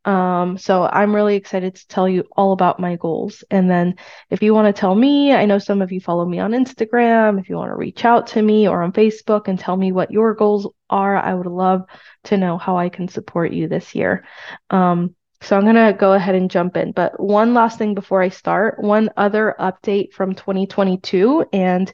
Um, 0.04 0.58
so 0.58 0.82
I'm 0.82 1.14
really 1.14 1.36
excited 1.36 1.76
to 1.76 1.86
tell 1.86 2.08
you 2.08 2.24
all 2.36 2.52
about 2.52 2.80
my 2.80 2.96
goals. 2.96 3.44
And 3.52 3.70
then 3.70 3.94
if 4.30 4.42
you 4.42 4.52
want 4.52 4.74
to 4.74 4.78
tell 4.78 4.96
me, 4.96 5.32
I 5.32 5.46
know 5.46 5.60
some 5.60 5.80
of 5.80 5.92
you 5.92 6.00
follow 6.00 6.26
me 6.26 6.40
on 6.40 6.50
Instagram. 6.50 7.38
If 7.38 7.48
you 7.48 7.56
want 7.56 7.70
to 7.70 7.76
reach 7.76 8.04
out 8.04 8.26
to 8.28 8.42
me 8.42 8.68
or 8.68 8.82
on 8.82 8.92
Facebook 8.92 9.46
and 9.46 9.56
tell 9.56 9.76
me 9.76 9.92
what 9.92 10.10
your 10.10 10.34
goals 10.34 10.68
are, 10.90 11.16
I 11.16 11.32
would 11.32 11.46
love 11.46 11.82
to 12.24 12.36
know 12.36 12.58
how 12.58 12.76
I 12.76 12.88
can 12.88 13.06
support 13.06 13.52
you 13.52 13.68
this 13.68 13.94
year. 13.94 14.24
Um, 14.70 15.14
so 15.40 15.56
I'm 15.56 15.64
going 15.64 15.74
to 15.74 15.96
go 15.96 16.12
ahead 16.12 16.34
and 16.34 16.50
jump 16.50 16.76
in. 16.76 16.92
But 16.92 17.18
one 17.18 17.54
last 17.54 17.78
thing 17.78 17.94
before 17.94 18.22
I 18.22 18.28
start, 18.28 18.80
one 18.80 19.10
other 19.16 19.54
update 19.58 20.12
from 20.12 20.34
2022 20.34 21.46
and 21.52 21.92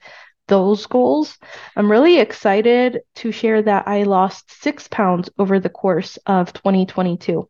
those 0.48 0.86
goals. 0.86 1.38
I'm 1.76 1.90
really 1.90 2.18
excited 2.18 3.00
to 3.16 3.32
share 3.32 3.62
that 3.62 3.86
I 3.86 4.02
lost 4.02 4.62
six 4.62 4.88
pounds 4.88 5.30
over 5.38 5.60
the 5.60 5.68
course 5.68 6.18
of 6.26 6.52
2022. 6.52 7.48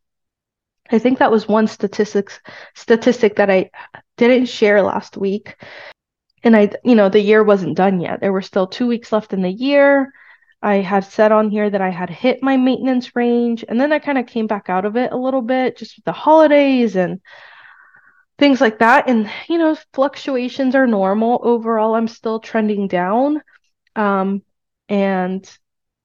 I 0.90 0.98
think 0.98 1.18
that 1.18 1.30
was 1.30 1.48
one 1.48 1.66
statistics 1.66 2.40
statistic 2.74 3.36
that 3.36 3.50
I 3.50 3.70
didn't 4.16 4.46
share 4.46 4.82
last 4.82 5.16
week. 5.16 5.56
And 6.42 6.56
I, 6.56 6.70
you 6.84 6.94
know, 6.94 7.08
the 7.08 7.20
year 7.20 7.42
wasn't 7.42 7.76
done 7.76 8.00
yet. 8.00 8.20
There 8.20 8.32
were 8.32 8.42
still 8.42 8.66
two 8.66 8.86
weeks 8.86 9.12
left 9.12 9.32
in 9.32 9.42
the 9.42 9.50
year. 9.50 10.12
I 10.62 10.76
had 10.76 11.04
said 11.04 11.30
on 11.30 11.50
here 11.50 11.70
that 11.70 11.80
I 11.80 11.90
had 11.90 12.10
hit 12.10 12.42
my 12.42 12.56
maintenance 12.56 13.14
range, 13.14 13.64
and 13.68 13.80
then 13.80 13.92
I 13.92 13.98
kind 13.98 14.18
of 14.18 14.26
came 14.26 14.46
back 14.46 14.68
out 14.68 14.84
of 14.84 14.96
it 14.96 15.12
a 15.12 15.16
little 15.16 15.42
bit 15.42 15.76
just 15.76 15.96
with 15.96 16.04
the 16.04 16.12
holidays 16.12 16.96
and 16.96 17.20
things 18.38 18.60
like 18.60 18.78
that. 18.78 19.08
And, 19.08 19.30
you 19.48 19.58
know, 19.58 19.76
fluctuations 19.92 20.74
are 20.74 20.86
normal. 20.86 21.40
Overall, 21.42 21.94
I'm 21.94 22.08
still 22.08 22.40
trending 22.40 22.88
down. 22.88 23.42
Um, 23.96 24.42
and 24.88 25.48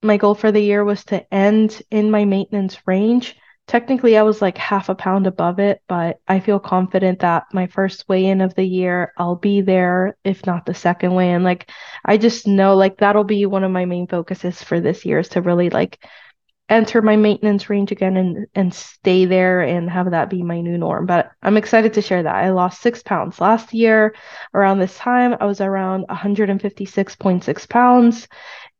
my 0.02 0.16
goal 0.16 0.34
for 0.34 0.52
the 0.52 0.60
year 0.60 0.84
was 0.84 1.04
to 1.06 1.32
end 1.32 1.80
in 1.90 2.10
my 2.10 2.24
maintenance 2.24 2.76
range. 2.86 3.36
Technically, 3.66 4.18
I 4.18 4.22
was 4.22 4.42
like 4.42 4.58
half 4.58 4.90
a 4.90 4.94
pound 4.94 5.26
above 5.26 5.58
it, 5.58 5.80
but 5.88 6.20
I 6.28 6.40
feel 6.40 6.58
confident 6.60 7.20
that 7.20 7.44
my 7.54 7.66
first 7.66 8.06
weigh 8.08 8.26
in 8.26 8.42
of 8.42 8.54
the 8.54 8.64
year, 8.64 9.14
I'll 9.16 9.36
be 9.36 9.62
there, 9.62 10.18
if 10.22 10.44
not 10.44 10.66
the 10.66 10.74
second 10.74 11.14
weigh 11.14 11.30
in. 11.32 11.44
Like, 11.44 11.70
I 12.04 12.18
just 12.18 12.46
know 12.46 12.76
like 12.76 12.98
that'll 12.98 13.24
be 13.24 13.46
one 13.46 13.64
of 13.64 13.70
my 13.70 13.86
main 13.86 14.06
focuses 14.06 14.62
for 14.62 14.80
this 14.80 15.06
year 15.06 15.20
is 15.20 15.30
to 15.30 15.40
really 15.40 15.70
like 15.70 16.04
enter 16.68 17.02
my 17.02 17.16
maintenance 17.16 17.68
range 17.68 17.92
again 17.92 18.16
and 18.16 18.46
and 18.54 18.72
stay 18.72 19.26
there 19.26 19.60
and 19.60 19.90
have 19.90 20.10
that 20.10 20.30
be 20.30 20.42
my 20.42 20.60
new 20.60 20.78
norm. 20.78 21.06
But 21.06 21.30
I'm 21.42 21.56
excited 21.56 21.94
to 21.94 22.02
share 22.02 22.22
that. 22.22 22.34
I 22.34 22.50
lost 22.50 22.80
six 22.80 23.02
pounds 23.02 23.40
last 23.40 23.74
year 23.74 24.14
around 24.54 24.78
this 24.78 24.96
time. 24.96 25.36
I 25.40 25.44
was 25.46 25.60
around 25.60 26.06
156.6 26.08 27.68
pounds, 27.68 28.28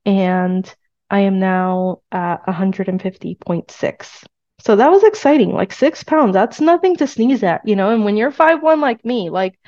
and 0.06 0.74
I 1.10 1.20
am 1.20 1.38
now 1.38 2.00
at 2.10 2.44
150.6. 2.46 4.24
So 4.60 4.76
that 4.76 4.90
was 4.90 5.04
exciting. 5.04 5.52
Like 5.52 5.72
six 5.72 6.02
pounds, 6.02 6.32
that's 6.32 6.60
nothing 6.60 6.96
to 6.96 7.06
sneeze 7.06 7.42
at, 7.42 7.60
you 7.66 7.76
know. 7.76 7.90
And 7.90 8.04
when 8.04 8.16
you're 8.16 8.30
five 8.30 8.62
one 8.62 8.80
like 8.80 9.04
me, 9.04 9.28
like 9.28 9.58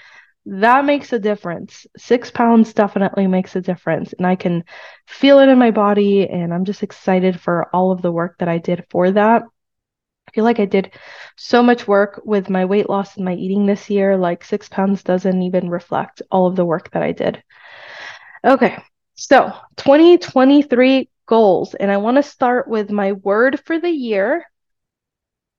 that 0.46 0.84
makes 0.84 1.12
a 1.12 1.18
difference. 1.18 1.86
Six 1.96 2.30
pounds 2.30 2.72
definitely 2.72 3.26
makes 3.26 3.56
a 3.56 3.60
difference. 3.60 4.12
And 4.12 4.26
I 4.26 4.36
can 4.36 4.64
feel 5.06 5.40
it 5.40 5.48
in 5.48 5.58
my 5.58 5.72
body. 5.72 6.28
And 6.28 6.54
I'm 6.54 6.64
just 6.64 6.84
excited 6.84 7.40
for 7.40 7.68
all 7.74 7.90
of 7.90 8.00
the 8.00 8.12
work 8.12 8.38
that 8.38 8.48
I 8.48 8.58
did 8.58 8.84
for 8.88 9.10
that. 9.10 9.42
I 9.42 10.30
feel 10.32 10.44
like 10.44 10.60
I 10.60 10.64
did 10.64 10.92
so 11.36 11.62
much 11.62 11.88
work 11.88 12.20
with 12.24 12.48
my 12.48 12.64
weight 12.64 12.88
loss 12.88 13.16
and 13.16 13.24
my 13.24 13.34
eating 13.34 13.66
this 13.66 13.90
year. 13.90 14.16
Like 14.16 14.44
six 14.44 14.68
pounds 14.68 15.02
doesn't 15.02 15.42
even 15.42 15.68
reflect 15.68 16.22
all 16.30 16.46
of 16.46 16.56
the 16.56 16.64
work 16.64 16.92
that 16.92 17.02
I 17.02 17.12
did. 17.12 17.42
Okay. 18.44 18.78
So 19.16 19.52
2023 19.76 21.08
goals. 21.26 21.74
And 21.74 21.90
I 21.90 21.96
want 21.96 22.18
to 22.18 22.22
start 22.22 22.68
with 22.68 22.90
my 22.90 23.12
word 23.12 23.58
for 23.64 23.80
the 23.80 23.90
year 23.90 24.46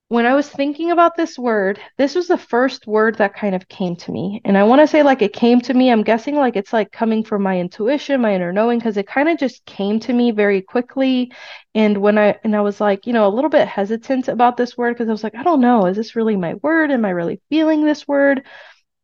when 0.09 0.25
I 0.25 0.35
was 0.35 0.47
thinking 0.47 0.91
about 0.91 1.17
this 1.17 1.37
word, 1.37 1.81
this 1.97 2.15
was 2.15 2.27
the 2.29 2.37
first 2.37 2.87
word 2.87 3.17
that 3.17 3.35
kind 3.35 3.53
of 3.53 3.67
came 3.67 3.97
to 3.97 4.11
me. 4.11 4.41
And 4.45 4.57
I 4.57 4.63
want 4.63 4.79
to 4.79 4.87
say 4.87 5.03
like 5.03 5.21
it 5.21 5.33
came 5.33 5.59
to 5.61 5.73
me. 5.73 5.91
I'm 5.91 6.03
guessing 6.03 6.35
like 6.35 6.55
it's 6.55 6.71
like 6.71 6.93
coming 6.93 7.25
from 7.25 7.43
my 7.43 7.59
intuition, 7.59 8.21
my 8.21 8.33
inner 8.33 8.53
knowing, 8.53 8.79
because 8.79 8.95
it 8.95 9.05
kind 9.05 9.27
of 9.27 9.37
just 9.37 9.65
came 9.65 9.99
to 10.01 10.13
me 10.13 10.31
very 10.31 10.61
quickly. 10.61 11.33
And 11.75 11.97
when 11.97 12.17
I 12.17 12.39
and 12.45 12.55
I 12.55 12.61
was 12.61 12.79
like, 12.79 13.05
you 13.05 13.11
know, 13.11 13.27
a 13.27 13.35
little 13.35 13.49
bit 13.49 13.67
hesitant 13.67 14.29
about 14.29 14.55
this 14.55 14.77
word 14.77 14.93
because 14.93 15.09
I 15.09 15.11
was 15.11 15.25
like, 15.25 15.35
I 15.35 15.43
don't 15.43 15.59
know, 15.59 15.87
is 15.87 15.97
this 15.97 16.15
really 16.15 16.37
my 16.37 16.53
word? 16.55 16.89
Am 16.89 17.03
I 17.03 17.09
really 17.09 17.41
feeling 17.49 17.83
this 17.83 18.07
word? 18.07 18.45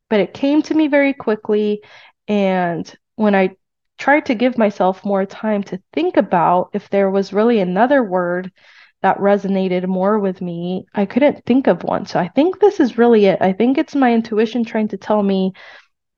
But 0.10 0.22
it 0.22 0.34
came 0.34 0.62
to 0.64 0.74
me 0.74 0.88
very 0.88 1.14
quickly. 1.14 1.84
And 2.30 2.90
when 3.16 3.36
I 3.36 3.58
tried 3.98 4.28
to 4.28 4.36
give 4.36 4.58
myself 4.58 5.04
more 5.04 5.26
time 5.26 5.64
to 5.64 5.82
think 5.92 6.16
about 6.16 6.70
if 6.74 6.90
there 6.90 7.10
was 7.12 7.34
really 7.34 7.60
another 7.60 8.02
word 8.02 8.52
that 9.04 9.20
resonated 9.20 9.86
more 9.86 10.18
with 10.18 10.42
me, 10.42 10.86
I 10.94 11.06
couldn't 11.06 11.46
think 11.46 11.68
of 11.68 11.84
one. 11.84 12.06
So 12.06 12.20
I 12.20 12.30
think 12.30 12.60
this 12.60 12.80
is 12.80 12.98
really 12.98 13.26
it. 13.26 13.40
I 13.42 13.54
think 13.54 13.78
it's 13.78 13.96
my 13.96 14.14
intuition 14.14 14.64
trying 14.64 14.88
to 14.90 14.98
tell 14.98 15.22
me 15.22 15.52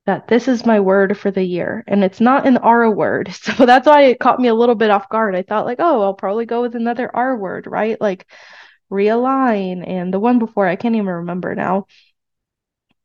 that 0.05 0.27
this 0.27 0.47
is 0.47 0.67
my 0.67 0.79
word 0.79 1.17
for 1.17 1.31
the 1.31 1.43
year 1.43 1.83
and 1.87 2.03
it's 2.03 2.21
not 2.21 2.47
an 2.47 2.57
R 2.57 2.89
word. 2.91 3.29
So 3.43 3.65
that's 3.65 3.87
why 3.87 4.03
it 4.03 4.19
caught 4.19 4.39
me 4.39 4.49
a 4.49 4.53
little 4.55 4.75
bit 4.75 4.91
off 4.91 5.09
guard. 5.09 5.35
I 5.35 5.41
thought 5.41 5.65
like, 5.65 5.79
oh, 5.79 6.01
I'll 6.01 6.13
probably 6.13 6.45
go 6.45 6.61
with 6.61 6.75
another 6.75 7.09
R 7.13 7.35
word, 7.35 7.65
right? 7.67 7.99
Like 7.99 8.27
realign 8.91 9.87
and 9.87 10.13
the 10.13 10.19
one 10.19 10.37
before 10.39 10.67
I 10.67 10.75
can't 10.75 10.95
even 10.95 11.07
remember 11.07 11.55
now. 11.55 11.87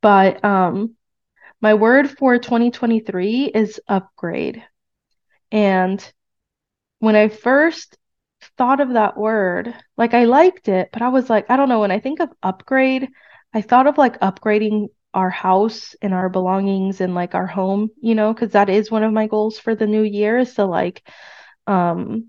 But 0.02 0.44
um 0.44 0.94
my 1.62 1.74
word 1.74 2.10
for 2.10 2.38
2023 2.38 3.46
is 3.46 3.80
upgrade. 3.88 4.62
And 5.50 6.06
when 7.00 7.16
I 7.16 7.28
first 7.28 7.96
thought 8.60 8.80
of 8.80 8.90
that 8.92 9.16
word, 9.16 9.74
like 9.96 10.12
I 10.12 10.24
liked 10.26 10.68
it, 10.68 10.90
but 10.92 11.00
I 11.00 11.08
was 11.08 11.30
like, 11.30 11.50
I 11.50 11.56
don't 11.56 11.70
know. 11.70 11.80
When 11.80 11.90
I 11.90 11.98
think 11.98 12.20
of 12.20 12.28
upgrade, 12.42 13.08
I 13.54 13.62
thought 13.62 13.86
of 13.86 13.96
like 13.96 14.20
upgrading 14.20 14.88
our 15.14 15.30
house 15.30 15.94
and 16.02 16.12
our 16.12 16.28
belongings 16.28 17.00
and 17.00 17.14
like 17.14 17.34
our 17.34 17.46
home, 17.46 17.88
you 18.02 18.14
know, 18.14 18.34
because 18.34 18.52
that 18.52 18.68
is 18.68 18.90
one 18.90 19.02
of 19.02 19.14
my 19.14 19.28
goals 19.28 19.58
for 19.58 19.74
the 19.74 19.86
new 19.86 20.02
year 20.02 20.38
is 20.40 20.52
to 20.56 20.66
like 20.66 21.02
um 21.66 22.26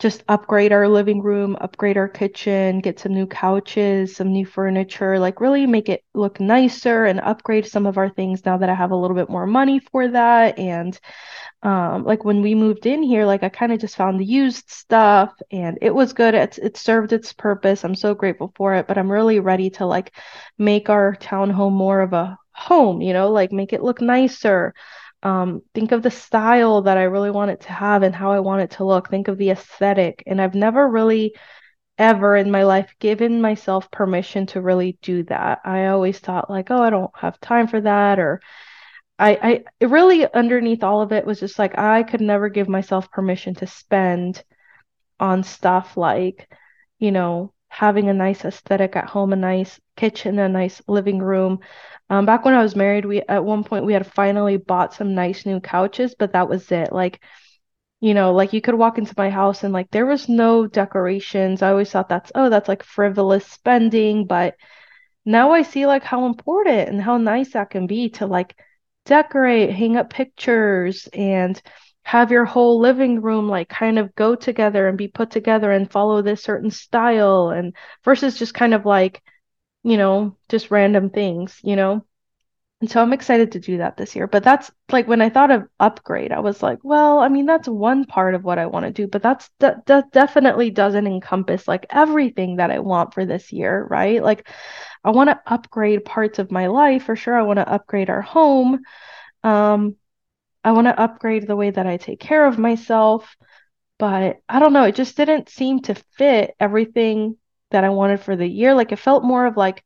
just 0.00 0.24
upgrade 0.28 0.72
our 0.72 0.88
living 0.88 1.22
room, 1.22 1.56
upgrade 1.60 1.98
our 1.98 2.08
kitchen, 2.08 2.80
get 2.80 2.98
some 2.98 3.12
new 3.12 3.26
couches, 3.26 4.16
some 4.16 4.32
new 4.32 4.46
furniture, 4.46 5.18
like 5.18 5.42
really 5.42 5.66
make 5.66 5.90
it 5.90 6.02
look 6.14 6.40
nicer 6.40 7.04
and 7.04 7.20
upgrade 7.20 7.66
some 7.66 7.86
of 7.86 7.98
our 7.98 8.08
things 8.08 8.44
now 8.46 8.56
that 8.56 8.70
I 8.70 8.74
have 8.74 8.92
a 8.92 8.96
little 8.96 9.14
bit 9.14 9.28
more 9.28 9.46
money 9.46 9.78
for 9.78 10.08
that. 10.08 10.58
And 10.58 10.98
um, 11.62 12.04
like 12.04 12.24
when 12.24 12.40
we 12.40 12.54
moved 12.54 12.86
in 12.86 13.02
here, 13.02 13.26
like 13.26 13.42
I 13.42 13.50
kind 13.50 13.72
of 13.72 13.78
just 13.78 13.96
found 13.96 14.18
the 14.18 14.24
used 14.24 14.70
stuff 14.70 15.34
and 15.50 15.78
it 15.82 15.94
was 15.94 16.14
good. 16.14 16.34
It's 16.34 16.56
it 16.58 16.78
served 16.78 17.12
its 17.12 17.34
purpose. 17.34 17.84
I'm 17.84 17.94
so 17.94 18.14
grateful 18.14 18.52
for 18.56 18.74
it, 18.74 18.86
but 18.88 18.96
I'm 18.96 19.12
really 19.12 19.40
ready 19.40 19.68
to 19.70 19.86
like 19.86 20.12
make 20.58 20.88
our 20.88 21.14
townhome 21.16 21.72
more 21.72 22.00
of 22.00 22.14
a 22.14 22.38
home, 22.52 23.02
you 23.02 23.12
know, 23.12 23.30
like 23.30 23.52
make 23.52 23.74
it 23.74 23.82
look 23.82 24.00
nicer 24.00 24.74
um, 25.22 25.62
think 25.74 25.92
of 25.92 26.02
the 26.02 26.10
style 26.10 26.82
that 26.82 26.96
I 26.96 27.04
really 27.04 27.30
want 27.30 27.50
it 27.50 27.62
to 27.62 27.72
have 27.72 28.02
and 28.02 28.14
how 28.14 28.32
I 28.32 28.40
want 28.40 28.62
it 28.62 28.70
to 28.72 28.84
look. 28.84 29.08
Think 29.08 29.28
of 29.28 29.38
the 29.38 29.50
aesthetic. 29.50 30.22
And 30.26 30.40
I've 30.40 30.54
never 30.54 30.88
really 30.88 31.34
ever 31.98 32.34
in 32.36 32.50
my 32.50 32.62
life 32.64 32.94
given 32.98 33.42
myself 33.42 33.90
permission 33.90 34.46
to 34.46 34.60
really 34.62 34.98
do 35.02 35.22
that. 35.24 35.60
I 35.64 35.86
always 35.88 36.18
thought 36.18 36.50
like, 36.50 36.70
oh, 36.70 36.82
I 36.82 36.90
don't 36.90 37.10
have 37.14 37.38
time 37.40 37.66
for 37.68 37.80
that 37.82 38.18
or 38.18 38.40
I 39.18 39.64
I 39.80 39.84
really 39.84 40.26
underneath 40.32 40.82
all 40.82 41.02
of 41.02 41.12
it 41.12 41.26
was 41.26 41.40
just 41.40 41.58
like 41.58 41.78
I 41.78 42.02
could 42.02 42.22
never 42.22 42.48
give 42.48 42.68
myself 42.68 43.10
permission 43.10 43.54
to 43.56 43.66
spend 43.66 44.42
on 45.20 45.42
stuff 45.42 45.96
like, 45.96 46.50
you 46.98 47.12
know, 47.12 47.52
having 47.70 48.08
a 48.08 48.14
nice 48.14 48.44
aesthetic 48.44 48.96
at 48.96 49.08
home, 49.08 49.32
a 49.32 49.36
nice 49.36 49.80
kitchen, 49.96 50.38
a 50.38 50.48
nice 50.48 50.82
living 50.86 51.18
room, 51.20 51.60
um, 52.10 52.26
back 52.26 52.44
when 52.44 52.54
I 52.54 52.62
was 52.62 52.74
married, 52.74 53.04
we 53.04 53.22
at 53.22 53.44
one 53.44 53.62
point 53.62 53.84
we 53.86 53.92
had 53.92 54.06
finally 54.06 54.56
bought 54.56 54.92
some 54.92 55.14
nice 55.14 55.46
new 55.46 55.60
couches, 55.60 56.16
but 56.18 56.32
that 56.32 56.48
was 56.48 56.70
it. 56.72 56.92
Like, 56.92 57.22
you 58.00 58.14
know, 58.14 58.32
like 58.32 58.52
you 58.52 58.60
could 58.60 58.74
walk 58.74 58.98
into 58.98 59.14
my 59.16 59.30
house 59.30 59.62
and 59.62 59.72
like 59.72 59.90
there 59.90 60.06
was 60.06 60.28
no 60.28 60.66
decorations. 60.66 61.62
I 61.62 61.70
always 61.70 61.90
thought 61.90 62.08
that's 62.08 62.32
oh, 62.34 62.50
that's 62.50 62.68
like 62.68 62.82
frivolous 62.82 63.46
spending, 63.46 64.26
but 64.26 64.56
now 65.24 65.52
I 65.52 65.62
see 65.62 65.86
like 65.86 66.02
how 66.02 66.26
important 66.26 66.88
and 66.88 67.00
how 67.00 67.16
nice 67.16 67.52
that 67.52 67.70
can 67.70 67.86
be 67.86 68.10
to 68.10 68.26
like 68.26 68.56
decorate, 69.06 69.70
hang 69.70 69.96
up 69.96 70.10
pictures 70.10 71.08
and 71.12 71.60
have 72.04 72.30
your 72.30 72.44
whole 72.44 72.80
living 72.80 73.20
room 73.20 73.48
like 73.48 73.68
kind 73.68 73.98
of 73.98 74.14
go 74.14 74.34
together 74.34 74.88
and 74.88 74.98
be 74.98 75.08
put 75.08 75.30
together 75.30 75.70
and 75.70 75.90
follow 75.90 76.22
this 76.22 76.42
certain 76.42 76.70
style 76.70 77.50
and 77.50 77.74
versus 78.04 78.38
just 78.38 78.54
kind 78.54 78.74
of 78.74 78.86
like 78.86 79.22
you 79.82 79.96
know, 79.96 80.36
just 80.48 80.70
random 80.70 81.10
things, 81.10 81.58
you 81.62 81.76
know? 81.76 82.04
And 82.80 82.90
so 82.90 83.02
I'm 83.02 83.12
excited 83.12 83.52
to 83.52 83.60
do 83.60 83.78
that 83.78 83.98
this 83.98 84.16
year. 84.16 84.26
But 84.26 84.42
that's 84.42 84.70
like 84.90 85.06
when 85.06 85.20
I 85.20 85.28
thought 85.28 85.50
of 85.50 85.68
upgrade, 85.78 86.32
I 86.32 86.40
was 86.40 86.62
like, 86.62 86.78
well, 86.82 87.18
I 87.18 87.28
mean, 87.28 87.44
that's 87.44 87.68
one 87.68 88.06
part 88.06 88.34
of 88.34 88.42
what 88.42 88.58
I 88.58 88.66
want 88.66 88.86
to 88.86 88.92
do, 88.92 89.06
but 89.06 89.22
that's 89.22 89.50
that 89.58 89.84
de- 89.84 90.04
definitely 90.12 90.70
doesn't 90.70 91.06
encompass 91.06 91.68
like 91.68 91.84
everything 91.90 92.56
that 92.56 92.70
I 92.70 92.78
want 92.78 93.12
for 93.12 93.26
this 93.26 93.52
year, 93.52 93.86
right? 93.90 94.22
Like 94.22 94.48
I 95.04 95.10
want 95.10 95.28
to 95.30 95.40
upgrade 95.46 96.06
parts 96.06 96.38
of 96.38 96.50
my 96.50 96.68
life 96.68 97.04
for 97.04 97.16
sure. 97.16 97.38
I 97.38 97.42
want 97.42 97.58
to 97.58 97.68
upgrade 97.70 98.08
our 98.10 98.22
home. 98.22 98.80
Um 99.44 99.96
I 100.64 100.72
want 100.72 100.86
to 100.86 101.00
upgrade 101.00 101.46
the 101.46 101.56
way 101.56 101.70
that 101.70 101.86
I 101.86 101.96
take 101.96 102.20
care 102.20 102.46
of 102.46 102.58
myself. 102.58 103.36
But 103.98 104.38
I 104.48 104.58
don't 104.58 104.72
know, 104.72 104.84
it 104.84 104.94
just 104.94 105.16
didn't 105.16 105.48
seem 105.50 105.80
to 105.82 105.94
fit 105.94 106.54
everything 106.58 107.36
that 107.70 107.84
I 107.84 107.90
wanted 107.90 108.20
for 108.20 108.34
the 108.34 108.46
year. 108.46 108.74
Like 108.74 108.92
it 108.92 108.98
felt 108.98 109.24
more 109.24 109.46
of 109.46 109.56
like 109.56 109.84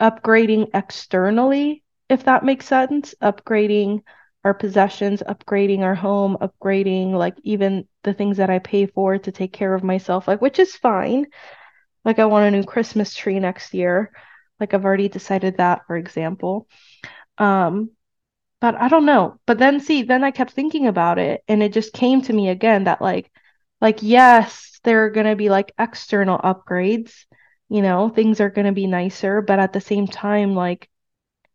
upgrading 0.00 0.70
externally, 0.74 1.82
if 2.08 2.24
that 2.24 2.44
makes 2.44 2.66
sense. 2.66 3.14
Upgrading 3.22 4.02
our 4.44 4.54
possessions, 4.54 5.22
upgrading 5.28 5.80
our 5.80 5.94
home, 5.94 6.36
upgrading 6.40 7.12
like 7.12 7.36
even 7.42 7.86
the 8.02 8.14
things 8.14 8.36
that 8.36 8.50
I 8.50 8.58
pay 8.58 8.86
for 8.86 9.18
to 9.18 9.32
take 9.32 9.52
care 9.52 9.74
of 9.74 9.84
myself, 9.84 10.28
like 10.28 10.40
which 10.40 10.58
is 10.58 10.76
fine. 10.76 11.26
Like 12.04 12.18
I 12.18 12.26
want 12.26 12.46
a 12.46 12.50
new 12.56 12.64
Christmas 12.64 13.14
tree 13.14 13.40
next 13.40 13.74
year. 13.74 14.12
Like 14.60 14.74
I've 14.74 14.84
already 14.84 15.08
decided 15.08 15.56
that, 15.58 15.82
for 15.86 15.96
example. 15.96 16.68
Um, 17.38 17.90
but 18.66 18.74
I 18.82 18.88
don't 18.88 19.06
know. 19.06 19.38
But 19.46 19.58
then 19.58 19.78
see, 19.78 20.02
then 20.02 20.24
I 20.24 20.32
kept 20.32 20.50
thinking 20.50 20.88
about 20.88 21.20
it 21.20 21.44
and 21.46 21.62
it 21.62 21.72
just 21.72 21.92
came 21.92 22.20
to 22.22 22.32
me 22.32 22.48
again 22.48 22.84
that 22.84 23.00
like 23.00 23.30
like 23.80 24.02
yes, 24.02 24.80
there 24.82 25.04
are 25.04 25.10
going 25.10 25.26
to 25.26 25.36
be 25.36 25.50
like 25.50 25.72
external 25.78 26.38
upgrades, 26.38 27.26
you 27.68 27.80
know, 27.80 28.08
things 28.08 28.40
are 28.40 28.50
going 28.50 28.66
to 28.66 28.72
be 28.72 28.88
nicer, 28.88 29.40
but 29.40 29.60
at 29.60 29.72
the 29.72 29.80
same 29.80 30.08
time 30.08 30.56
like 30.56 30.90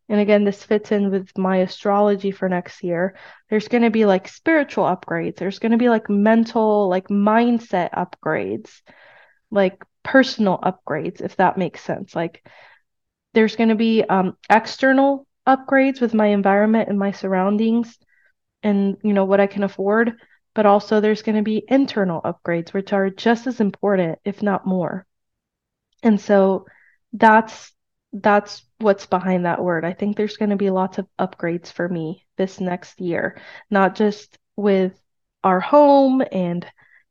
and 0.08 0.20
again 0.20 0.44
this 0.44 0.64
fits 0.64 0.90
in 0.90 1.10
with 1.10 1.36
my 1.36 1.58
astrology 1.58 2.30
for 2.30 2.48
next 2.48 2.82
year. 2.82 3.14
There's 3.50 3.68
going 3.68 3.82
to 3.82 3.90
be 3.90 4.06
like 4.06 4.26
spiritual 4.26 4.84
upgrades. 4.84 5.36
There's 5.36 5.58
going 5.58 5.72
to 5.72 5.78
be 5.78 5.90
like 5.90 6.08
mental 6.08 6.88
like 6.88 7.08
mindset 7.08 7.90
upgrades. 7.92 8.80
Like 9.50 9.84
personal 10.02 10.58
upgrades 10.62 11.20
if 11.20 11.36
that 11.36 11.58
makes 11.58 11.82
sense. 11.82 12.14
Like 12.14 12.42
there's 13.34 13.56
going 13.56 13.68
to 13.68 13.74
be 13.74 14.02
um 14.02 14.38
external 14.48 15.26
upgrades 15.46 16.00
with 16.00 16.14
my 16.14 16.26
environment 16.28 16.88
and 16.88 16.98
my 16.98 17.10
surroundings 17.12 17.98
and 18.62 18.96
you 19.02 19.12
know 19.12 19.24
what 19.24 19.40
I 19.40 19.46
can 19.46 19.64
afford, 19.64 20.12
but 20.54 20.66
also 20.66 21.00
there's 21.00 21.22
going 21.22 21.36
to 21.36 21.42
be 21.42 21.64
internal 21.68 22.20
upgrades 22.22 22.72
which 22.72 22.92
are 22.92 23.10
just 23.10 23.46
as 23.46 23.60
important 23.60 24.18
if 24.24 24.42
not 24.42 24.66
more. 24.66 25.06
And 26.02 26.20
so 26.20 26.66
that's 27.12 27.72
that's 28.12 28.62
what's 28.78 29.06
behind 29.06 29.46
that 29.46 29.62
word. 29.62 29.84
I 29.84 29.94
think 29.94 30.16
there's 30.16 30.36
going 30.36 30.50
to 30.50 30.56
be 30.56 30.70
lots 30.70 30.98
of 30.98 31.06
upgrades 31.18 31.72
for 31.72 31.88
me 31.88 32.26
this 32.36 32.60
next 32.60 33.00
year, 33.00 33.40
not 33.70 33.94
just 33.94 34.38
with 34.56 34.92
our 35.42 35.60
home 35.60 36.22
and 36.30 36.66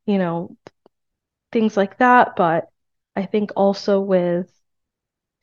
you 0.05 0.17
know 0.17 0.55
things 1.51 1.75
like 1.75 1.97
that, 1.97 2.35
but 2.35 2.69
I 3.15 3.25
think 3.25 3.51
also 3.55 3.99
with 3.99 4.49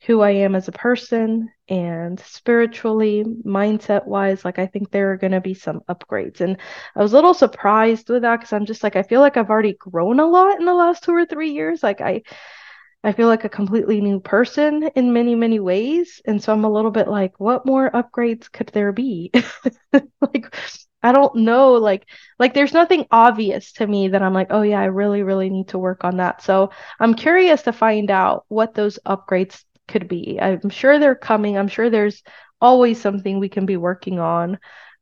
who 0.06 0.20
I 0.20 0.30
am 0.30 0.54
as 0.54 0.68
a 0.68 0.72
person 0.72 1.50
and 1.68 2.20
spiritually, 2.20 3.24
mindset 3.44 4.06
wise, 4.06 4.44
like 4.44 4.58
I 4.58 4.66
think 4.66 4.90
there 4.90 5.12
are 5.12 5.16
going 5.16 5.32
to 5.32 5.40
be 5.40 5.54
some 5.54 5.80
upgrades. 5.88 6.40
And 6.40 6.56
I 6.94 7.02
was 7.02 7.12
a 7.12 7.16
little 7.16 7.34
surprised 7.34 8.08
with 8.08 8.22
that 8.22 8.36
because 8.36 8.52
I'm 8.52 8.66
just 8.66 8.82
like, 8.82 8.96
I 8.96 9.02
feel 9.02 9.20
like 9.20 9.36
I've 9.36 9.50
already 9.50 9.74
grown 9.74 10.20
a 10.20 10.26
lot 10.26 10.58
in 10.60 10.66
the 10.66 10.74
last 10.74 11.02
two 11.02 11.12
or 11.12 11.26
three 11.26 11.50
years. 11.50 11.82
Like 11.82 12.00
I, 12.00 12.22
I 13.02 13.12
feel 13.12 13.28
like 13.28 13.44
a 13.44 13.48
completely 13.48 14.00
new 14.00 14.20
person 14.20 14.88
in 14.94 15.12
many, 15.12 15.34
many 15.34 15.60
ways. 15.60 16.20
And 16.26 16.42
so 16.42 16.52
I'm 16.52 16.64
a 16.64 16.70
little 16.70 16.90
bit 16.90 17.08
like, 17.08 17.38
what 17.38 17.66
more 17.66 17.90
upgrades 17.90 18.50
could 18.50 18.68
there 18.68 18.92
be? 18.92 19.32
like, 20.20 20.54
I 21.02 21.12
don't 21.12 21.36
know. 21.36 21.74
Like, 21.74 22.08
like 22.38 22.54
there's 22.54 22.72
nothing 22.72 23.06
obvious 23.10 23.72
to 23.74 23.86
me 23.86 24.08
that 24.08 24.22
I'm 24.22 24.34
like, 24.34 24.48
oh 24.50 24.62
yeah, 24.62 24.80
I 24.80 24.86
really, 24.86 25.22
really 25.22 25.48
need 25.48 25.68
to 25.68 25.78
work 25.78 26.04
on 26.04 26.16
that. 26.16 26.42
So 26.42 26.70
I'm 26.98 27.14
curious 27.14 27.62
to 27.62 27.72
find 27.72 28.10
out 28.10 28.44
what 28.48 28.74
those 28.74 28.98
upgrades 29.06 29.62
could 29.88 30.08
be. 30.08 30.38
I'm 30.40 30.70
sure 30.70 30.98
they're 30.98 31.14
coming. 31.14 31.58
I'm 31.58 31.68
sure 31.68 31.90
there's 31.90 32.22
always 32.60 33.00
something 33.00 33.38
we 33.38 33.48
can 33.48 33.66
be 33.66 33.76
working 33.76 34.18
on 34.18 34.58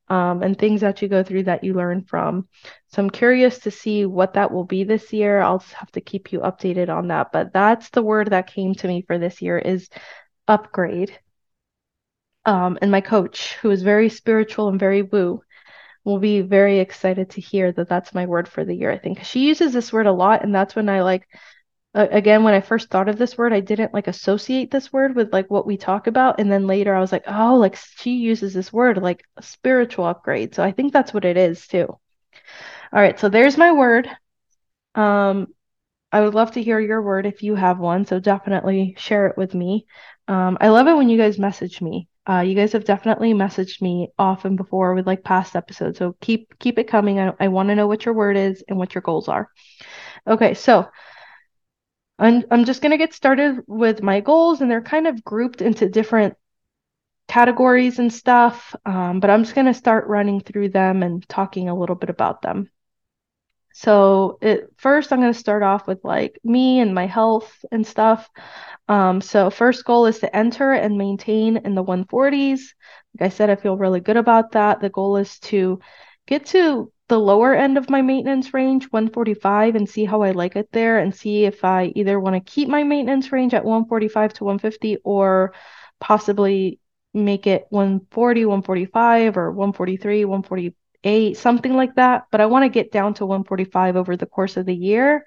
um, 0.08 0.42
and 0.42 0.58
things 0.58 0.82
that 0.82 1.02
you 1.02 1.08
go 1.08 1.22
through 1.22 1.44
that 1.44 1.64
you 1.64 1.74
learn 1.74 2.04
from. 2.04 2.48
So 2.88 3.02
I'm 3.02 3.10
curious 3.10 3.58
to 3.60 3.70
see 3.70 4.06
what 4.06 4.34
that 4.34 4.52
will 4.52 4.64
be 4.64 4.84
this 4.84 5.12
year. 5.12 5.40
I'll 5.40 5.64
have 5.74 5.90
to 5.92 6.00
keep 6.00 6.32
you 6.32 6.40
updated 6.40 6.88
on 6.88 7.08
that. 7.08 7.32
But 7.32 7.52
that's 7.52 7.90
the 7.90 8.02
word 8.02 8.30
that 8.30 8.46
came 8.46 8.74
to 8.76 8.88
me 8.88 9.02
for 9.02 9.18
this 9.18 9.42
year 9.42 9.58
is 9.58 9.88
upgrade. 10.46 11.18
Um, 12.44 12.78
and 12.80 12.92
my 12.92 13.00
coach, 13.00 13.54
who 13.54 13.70
is 13.70 13.82
very 13.82 14.08
spiritual 14.08 14.68
and 14.68 14.78
very 14.78 15.02
woo, 15.02 15.42
will 16.04 16.20
be 16.20 16.40
very 16.40 16.78
excited 16.78 17.30
to 17.30 17.40
hear 17.40 17.72
that 17.72 17.88
that's 17.88 18.14
my 18.14 18.26
word 18.26 18.46
for 18.46 18.64
the 18.64 18.74
year. 18.74 18.92
I 18.92 18.98
think 18.98 19.24
she 19.24 19.40
uses 19.40 19.72
this 19.72 19.92
word 19.92 20.06
a 20.06 20.12
lot, 20.12 20.44
and 20.44 20.54
that's 20.54 20.76
when 20.76 20.88
I 20.88 21.02
like 21.02 21.26
again 21.96 22.44
when 22.44 22.52
i 22.54 22.60
first 22.60 22.90
thought 22.90 23.08
of 23.08 23.16
this 23.16 23.38
word 23.38 23.52
i 23.52 23.60
didn't 23.60 23.94
like 23.94 24.06
associate 24.06 24.70
this 24.70 24.92
word 24.92 25.16
with 25.16 25.32
like 25.32 25.50
what 25.50 25.66
we 25.66 25.76
talk 25.76 26.06
about. 26.06 26.38
And 26.38 26.52
then 26.52 26.66
later 26.66 26.94
i 26.94 27.00
was 27.00 27.10
like 27.12 27.24
oh 27.26 27.56
like 27.56 27.76
she 27.76 28.16
uses 28.16 28.52
this 28.52 28.72
word 28.72 28.98
like 28.98 29.24
spiritual 29.40 30.04
upgrade. 30.04 30.54
So 30.54 30.62
i 30.62 30.72
think 30.72 30.92
that's 30.92 31.14
what 31.14 31.24
it 31.24 31.36
is 31.36 31.66
too. 31.66 31.86
All 31.88 32.00
right 32.92 33.18
so 33.18 33.28
there's 33.28 33.56
my 33.56 33.72
word. 33.72 34.08
Um 34.94 35.48
i 36.12 36.20
would 36.20 36.34
love 36.34 36.52
to 36.52 36.62
hear 36.62 36.78
your 36.78 37.02
word 37.02 37.26
if 37.26 37.42
you 37.42 37.54
have 37.54 37.78
one 37.78 38.04
so 38.04 38.20
definitely 38.20 38.94
share 38.98 39.26
it 39.28 39.38
with 39.38 39.54
me. 39.54 39.86
Um 40.28 40.58
i 40.60 40.68
love 40.68 40.88
it 40.88 40.96
when 40.96 41.08
you 41.08 41.18
guys 41.18 41.38
message 41.38 41.80
me. 41.80 42.08
Uh, 42.28 42.40
you 42.40 42.56
guys 42.56 42.72
have 42.72 42.84
definitely 42.84 43.32
messaged 43.32 43.80
me 43.80 44.08
often 44.18 44.56
before 44.56 44.94
with 44.94 45.06
like 45.06 45.22
past 45.22 45.54
episodes 45.54 45.96
so 45.98 46.16
keep 46.20 46.58
keep 46.58 46.78
it 46.78 46.88
coming. 46.88 47.20
I, 47.20 47.32
I 47.38 47.48
want 47.48 47.68
to 47.68 47.74
know 47.76 47.86
what 47.86 48.04
your 48.04 48.14
word 48.14 48.36
is 48.36 48.64
and 48.68 48.76
what 48.76 48.94
your 48.94 49.02
goals 49.02 49.28
are. 49.28 49.48
Okay 50.26 50.52
so 50.54 50.86
I'm, 52.18 52.44
I'm 52.50 52.64
just 52.64 52.80
going 52.80 52.92
to 52.92 52.98
get 52.98 53.12
started 53.12 53.62
with 53.66 54.02
my 54.02 54.20
goals, 54.20 54.60
and 54.60 54.70
they're 54.70 54.82
kind 54.82 55.06
of 55.06 55.22
grouped 55.24 55.60
into 55.60 55.88
different 55.88 56.34
categories 57.28 57.98
and 57.98 58.12
stuff. 58.12 58.74
Um, 58.86 59.20
but 59.20 59.30
I'm 59.30 59.42
just 59.44 59.54
going 59.54 59.66
to 59.66 59.74
start 59.74 60.06
running 60.06 60.40
through 60.40 60.70
them 60.70 61.02
and 61.02 61.26
talking 61.28 61.68
a 61.68 61.76
little 61.78 61.96
bit 61.96 62.10
about 62.10 62.42
them. 62.42 62.70
So, 63.74 64.38
it, 64.40 64.72
first, 64.78 65.12
I'm 65.12 65.20
going 65.20 65.32
to 65.34 65.38
start 65.38 65.62
off 65.62 65.86
with 65.86 66.02
like 66.02 66.38
me 66.42 66.80
and 66.80 66.94
my 66.94 67.06
health 67.06 67.62
and 67.70 67.86
stuff. 67.86 68.30
Um, 68.88 69.20
so, 69.20 69.50
first 69.50 69.84
goal 69.84 70.06
is 70.06 70.20
to 70.20 70.34
enter 70.34 70.72
and 70.72 70.96
maintain 70.96 71.58
in 71.58 71.74
the 71.74 71.82
140s. 71.82 72.74
Like 73.18 73.26
I 73.26 73.28
said, 73.28 73.50
I 73.50 73.56
feel 73.56 73.76
really 73.76 74.00
good 74.00 74.16
about 74.16 74.52
that. 74.52 74.80
The 74.80 74.88
goal 74.88 75.18
is 75.18 75.38
to 75.40 75.80
get 76.26 76.46
to 76.46 76.90
the 77.08 77.18
lower 77.18 77.54
end 77.54 77.78
of 77.78 77.88
my 77.88 78.02
maintenance 78.02 78.52
range, 78.52 78.84
145, 78.90 79.76
and 79.76 79.88
see 79.88 80.04
how 80.04 80.22
I 80.22 80.32
like 80.32 80.56
it 80.56 80.68
there 80.72 80.98
and 80.98 81.14
see 81.14 81.44
if 81.44 81.64
I 81.64 81.92
either 81.94 82.18
want 82.18 82.34
to 82.34 82.52
keep 82.52 82.68
my 82.68 82.82
maintenance 82.82 83.30
range 83.30 83.54
at 83.54 83.64
145 83.64 84.34
to 84.34 84.44
150 84.44 84.98
or 85.04 85.54
possibly 86.00 86.80
make 87.14 87.46
it 87.46 87.66
140, 87.70 88.44
145 88.44 89.36
or 89.36 89.52
143, 89.52 90.24
148, 90.24 91.36
something 91.36 91.74
like 91.74 91.94
that. 91.94 92.24
But 92.30 92.40
I 92.40 92.46
want 92.46 92.64
to 92.64 92.68
get 92.68 92.92
down 92.92 93.14
to 93.14 93.26
145 93.26 93.96
over 93.96 94.16
the 94.16 94.26
course 94.26 94.56
of 94.56 94.66
the 94.66 94.74
year 94.74 95.24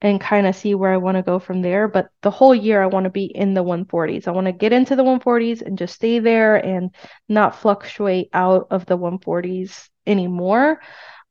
and 0.00 0.20
kind 0.20 0.46
of 0.46 0.54
see 0.54 0.74
where 0.74 0.92
I 0.92 0.98
want 0.98 1.16
to 1.16 1.22
go 1.22 1.38
from 1.38 1.62
there. 1.62 1.88
But 1.88 2.08
the 2.22 2.30
whole 2.30 2.54
year, 2.54 2.82
I 2.82 2.86
want 2.86 3.04
to 3.04 3.10
be 3.10 3.24
in 3.24 3.54
the 3.54 3.64
140s. 3.64 4.28
I 4.28 4.30
want 4.30 4.46
to 4.46 4.52
get 4.52 4.72
into 4.72 4.94
the 4.94 5.02
140s 5.02 5.62
and 5.62 5.78
just 5.78 5.94
stay 5.94 6.18
there 6.20 6.56
and 6.56 6.94
not 7.28 7.56
fluctuate 7.56 8.28
out 8.32 8.68
of 8.70 8.86
the 8.86 8.96
140s 8.96 9.88
anymore. 10.08 10.80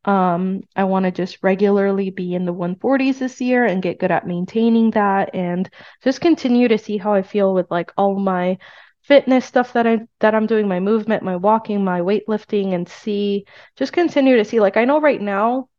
Um, 0.06 0.62
I 0.76 0.86
want 0.86 1.04
to 1.04 1.12
just 1.12 1.40
regularly 1.44 2.12
be 2.12 2.34
in 2.34 2.46
the 2.46 2.54
140s 2.54 3.20
this 3.20 3.42
year 3.42 3.66
and 3.66 3.82
get 3.82 4.00
good 4.00 4.12
at 4.12 4.26
maintaining 4.28 4.92
that 4.92 5.36
and 5.36 5.70
just 6.04 6.22
continue 6.22 6.70
to 6.70 6.78
see 6.78 6.98
how 6.98 7.14
I 7.14 7.24
feel 7.24 7.54
with 7.54 7.70
like 7.70 7.92
all 7.98 8.18
my 8.18 8.58
fitness 9.02 9.46
stuff 9.46 9.74
that 9.74 9.88
I 9.88 10.00
that 10.20 10.36
I'm 10.36 10.48
doing, 10.48 10.68
my 10.68 10.80
movement, 10.80 11.24
my 11.24 11.36
walking, 11.36 11.84
my 11.84 12.02
weightlifting 12.02 12.74
and 12.74 12.88
see 12.88 13.46
just 13.78 13.94
continue 13.94 14.38
to 14.38 14.46
see 14.46 14.60
like 14.60 14.78
I 14.78 14.86
know 14.86 15.02
right 15.02 15.22
now 15.22 15.70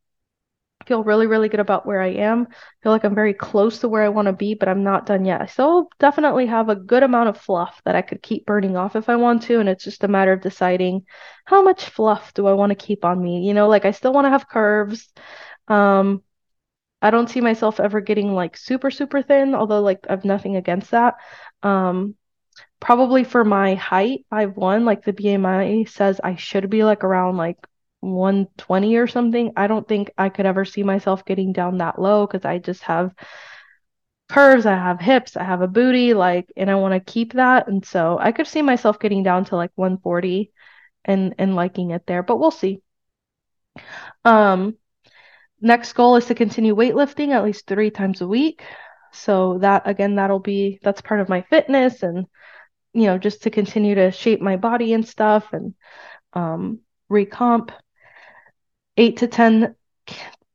feel 0.88 1.04
really, 1.04 1.26
really 1.26 1.48
good 1.50 1.60
about 1.60 1.86
where 1.86 2.00
I 2.00 2.08
am. 2.08 2.48
I 2.50 2.54
feel 2.82 2.92
like 2.92 3.04
I'm 3.04 3.14
very 3.14 3.34
close 3.34 3.80
to 3.80 3.88
where 3.88 4.02
I 4.02 4.08
want 4.08 4.26
to 4.26 4.32
be, 4.32 4.54
but 4.54 4.68
I'm 4.68 4.82
not 4.82 5.06
done 5.06 5.26
yet. 5.26 5.42
I 5.42 5.46
still 5.46 5.90
definitely 6.00 6.46
have 6.46 6.70
a 6.70 6.74
good 6.74 7.02
amount 7.02 7.28
of 7.28 7.38
fluff 7.38 7.80
that 7.84 7.94
I 7.94 8.02
could 8.02 8.22
keep 8.22 8.46
burning 8.46 8.76
off 8.76 8.96
if 8.96 9.08
I 9.08 9.16
want 9.16 9.42
to. 9.42 9.60
And 9.60 9.68
it's 9.68 9.84
just 9.84 10.02
a 10.02 10.08
matter 10.08 10.32
of 10.32 10.40
deciding 10.40 11.04
how 11.44 11.62
much 11.62 11.84
fluff 11.84 12.32
do 12.34 12.46
I 12.46 12.54
want 12.54 12.70
to 12.70 12.86
keep 12.86 13.04
on 13.04 13.22
me. 13.22 13.46
You 13.46 13.54
know, 13.54 13.68
like 13.68 13.84
I 13.84 13.90
still 13.92 14.12
want 14.14 14.24
to 14.24 14.30
have 14.30 14.48
curves. 14.48 15.12
Um, 15.68 16.22
I 17.02 17.10
don't 17.10 17.28
see 17.30 17.40
myself 17.40 17.78
ever 17.78 18.00
getting 18.00 18.34
like 18.34 18.56
super, 18.56 18.90
super 18.90 19.22
thin, 19.22 19.54
although 19.54 19.82
like 19.82 20.06
I've 20.08 20.24
nothing 20.24 20.56
against 20.56 20.90
that. 20.92 21.16
Um, 21.62 22.16
probably 22.80 23.24
for 23.24 23.44
my 23.44 23.74
height, 23.74 24.24
I've 24.30 24.56
won 24.56 24.84
like 24.84 25.04
the 25.04 25.12
BMI 25.12 25.84
says 25.88 26.20
I 26.24 26.36
should 26.36 26.70
be 26.70 26.82
like 26.82 27.04
around 27.04 27.36
like 27.36 27.58
120 28.00 28.96
or 28.96 29.06
something. 29.06 29.52
I 29.56 29.66
don't 29.66 29.86
think 29.86 30.10
I 30.16 30.28
could 30.28 30.46
ever 30.46 30.64
see 30.64 30.82
myself 30.82 31.24
getting 31.24 31.52
down 31.52 31.78
that 31.78 32.00
low 32.00 32.26
because 32.26 32.44
I 32.44 32.58
just 32.58 32.82
have 32.84 33.14
curves, 34.28 34.66
I 34.66 34.74
have 34.74 35.00
hips, 35.00 35.36
I 35.36 35.44
have 35.44 35.62
a 35.62 35.68
booty, 35.68 36.14
like, 36.14 36.52
and 36.56 36.70
I 36.70 36.74
want 36.76 36.94
to 36.94 37.12
keep 37.12 37.34
that. 37.34 37.68
And 37.68 37.84
so 37.84 38.18
I 38.20 38.32
could 38.32 38.46
see 38.46 38.62
myself 38.62 38.98
getting 38.98 39.22
down 39.22 39.46
to 39.46 39.56
like 39.56 39.72
140 39.74 40.52
and 41.04 41.34
and 41.38 41.56
liking 41.56 41.90
it 41.90 42.06
there, 42.06 42.22
but 42.22 42.38
we'll 42.38 42.50
see. 42.50 42.82
Um, 44.24 44.76
next 45.60 45.92
goal 45.94 46.16
is 46.16 46.26
to 46.26 46.34
continue 46.34 46.74
weightlifting 46.74 47.30
at 47.30 47.44
least 47.44 47.66
three 47.66 47.90
times 47.90 48.20
a 48.20 48.28
week. 48.28 48.62
So 49.12 49.58
that 49.58 49.82
again, 49.86 50.16
that'll 50.16 50.38
be 50.40 50.78
that's 50.82 51.00
part 51.00 51.20
of 51.20 51.28
my 51.28 51.42
fitness 51.42 52.02
and 52.02 52.26
you 52.92 53.06
know, 53.06 53.18
just 53.18 53.42
to 53.42 53.50
continue 53.50 53.94
to 53.94 54.10
shape 54.10 54.40
my 54.40 54.56
body 54.56 54.92
and 54.92 55.06
stuff 55.06 55.52
and 55.52 55.74
um 56.34 56.80
recomp 57.10 57.70
eight 58.98 59.16
to 59.18 59.26
10, 59.26 59.74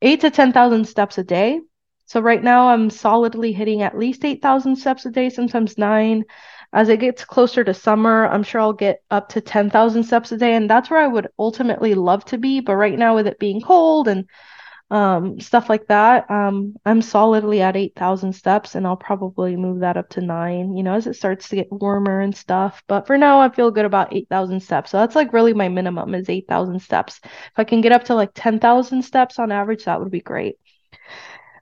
eight 0.03 0.21
to 0.21 0.29
10,000 0.29 0.85
steps 0.85 1.17
a 1.17 1.23
day. 1.23 1.59
So 2.05 2.19
right 2.19 2.43
now 2.43 2.69
I'm 2.69 2.89
solidly 2.91 3.53
hitting 3.53 3.81
at 3.81 3.97
least 3.97 4.23
8,000 4.23 4.75
steps 4.75 5.05
a 5.05 5.09
day, 5.09 5.29
sometimes 5.29 5.77
nine. 5.77 6.25
As 6.73 6.89
it 6.89 6.99
gets 6.99 7.23
closer 7.23 7.63
to 7.63 7.73
summer, 7.73 8.27
I'm 8.27 8.43
sure 8.43 8.61
I'll 8.61 8.73
get 8.73 9.01
up 9.09 9.29
to 9.29 9.41
10,000 9.41 10.03
steps 10.03 10.31
a 10.31 10.37
day. 10.37 10.53
And 10.55 10.69
that's 10.69 10.89
where 10.89 10.99
I 10.99 11.07
would 11.07 11.29
ultimately 11.39 11.95
love 11.95 12.25
to 12.25 12.37
be. 12.37 12.59
But 12.59 12.75
right 12.75 12.97
now, 12.97 13.15
with 13.15 13.27
it 13.27 13.39
being 13.39 13.61
cold 13.61 14.07
and 14.07 14.25
um, 14.91 15.39
stuff 15.39 15.69
like 15.69 15.87
that. 15.87 16.29
Um, 16.29 16.75
I'm 16.85 17.01
solidly 17.01 17.61
at 17.61 17.75
8,000 17.75 18.33
steps 18.33 18.75
and 18.75 18.85
I'll 18.85 18.95
probably 18.97 19.55
move 19.55 19.79
that 19.79 19.97
up 19.97 20.09
to 20.09 20.21
nine, 20.21 20.75
you 20.75 20.83
know, 20.83 20.93
as 20.93 21.07
it 21.07 21.15
starts 21.15 21.49
to 21.49 21.55
get 21.55 21.71
warmer 21.71 22.19
and 22.21 22.35
stuff. 22.35 22.83
But 22.87 23.07
for 23.07 23.17
now, 23.17 23.39
I 23.39 23.49
feel 23.49 23.71
good 23.71 23.85
about 23.85 24.13
8,000 24.13 24.59
steps. 24.61 24.91
So 24.91 24.97
that's 24.97 25.15
like 25.15 25.33
really 25.33 25.53
my 25.53 25.69
minimum 25.69 26.13
is 26.13 26.29
8,000 26.29 26.79
steps. 26.79 27.19
If 27.23 27.53
I 27.57 27.63
can 27.63 27.81
get 27.81 27.91
up 27.91 28.03
to 28.05 28.15
like 28.15 28.31
10,000 28.35 29.01
steps 29.01 29.39
on 29.39 29.51
average, 29.51 29.85
that 29.85 29.99
would 29.99 30.11
be 30.11 30.21
great. 30.21 30.57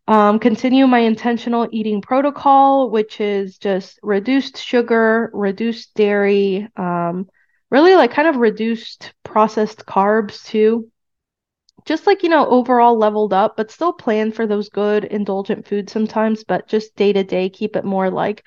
Um, 0.07 0.39
continue 0.39 0.87
my 0.87 0.99
intentional 0.99 1.69
eating 1.71 2.01
protocol, 2.01 2.89
which 2.89 3.21
is 3.21 3.57
just 3.57 3.97
reduced 4.03 4.57
sugar, 4.57 5.29
reduced 5.33 5.93
dairy, 5.95 6.67
um, 6.75 7.29
really 7.69 7.95
like 7.95 8.11
kind 8.11 8.27
of 8.27 8.35
reduced 8.35 9.13
processed 9.23 9.85
carbs 9.85 10.43
too 10.43 10.91
just 11.85 12.07
like, 12.07 12.23
you 12.23 12.29
know, 12.29 12.47
overall 12.47 12.97
leveled 12.97 13.33
up, 13.33 13.57
but 13.57 13.71
still 13.71 13.93
plan 13.93 14.31
for 14.31 14.47
those 14.47 14.69
good 14.69 15.05
indulgent 15.05 15.67
foods 15.67 15.91
sometimes, 15.91 16.43
but 16.43 16.67
just 16.67 16.95
day 16.95 17.13
to 17.13 17.23
day, 17.23 17.49
keep 17.49 17.75
it 17.75 17.85
more 17.85 18.09
like 18.09 18.43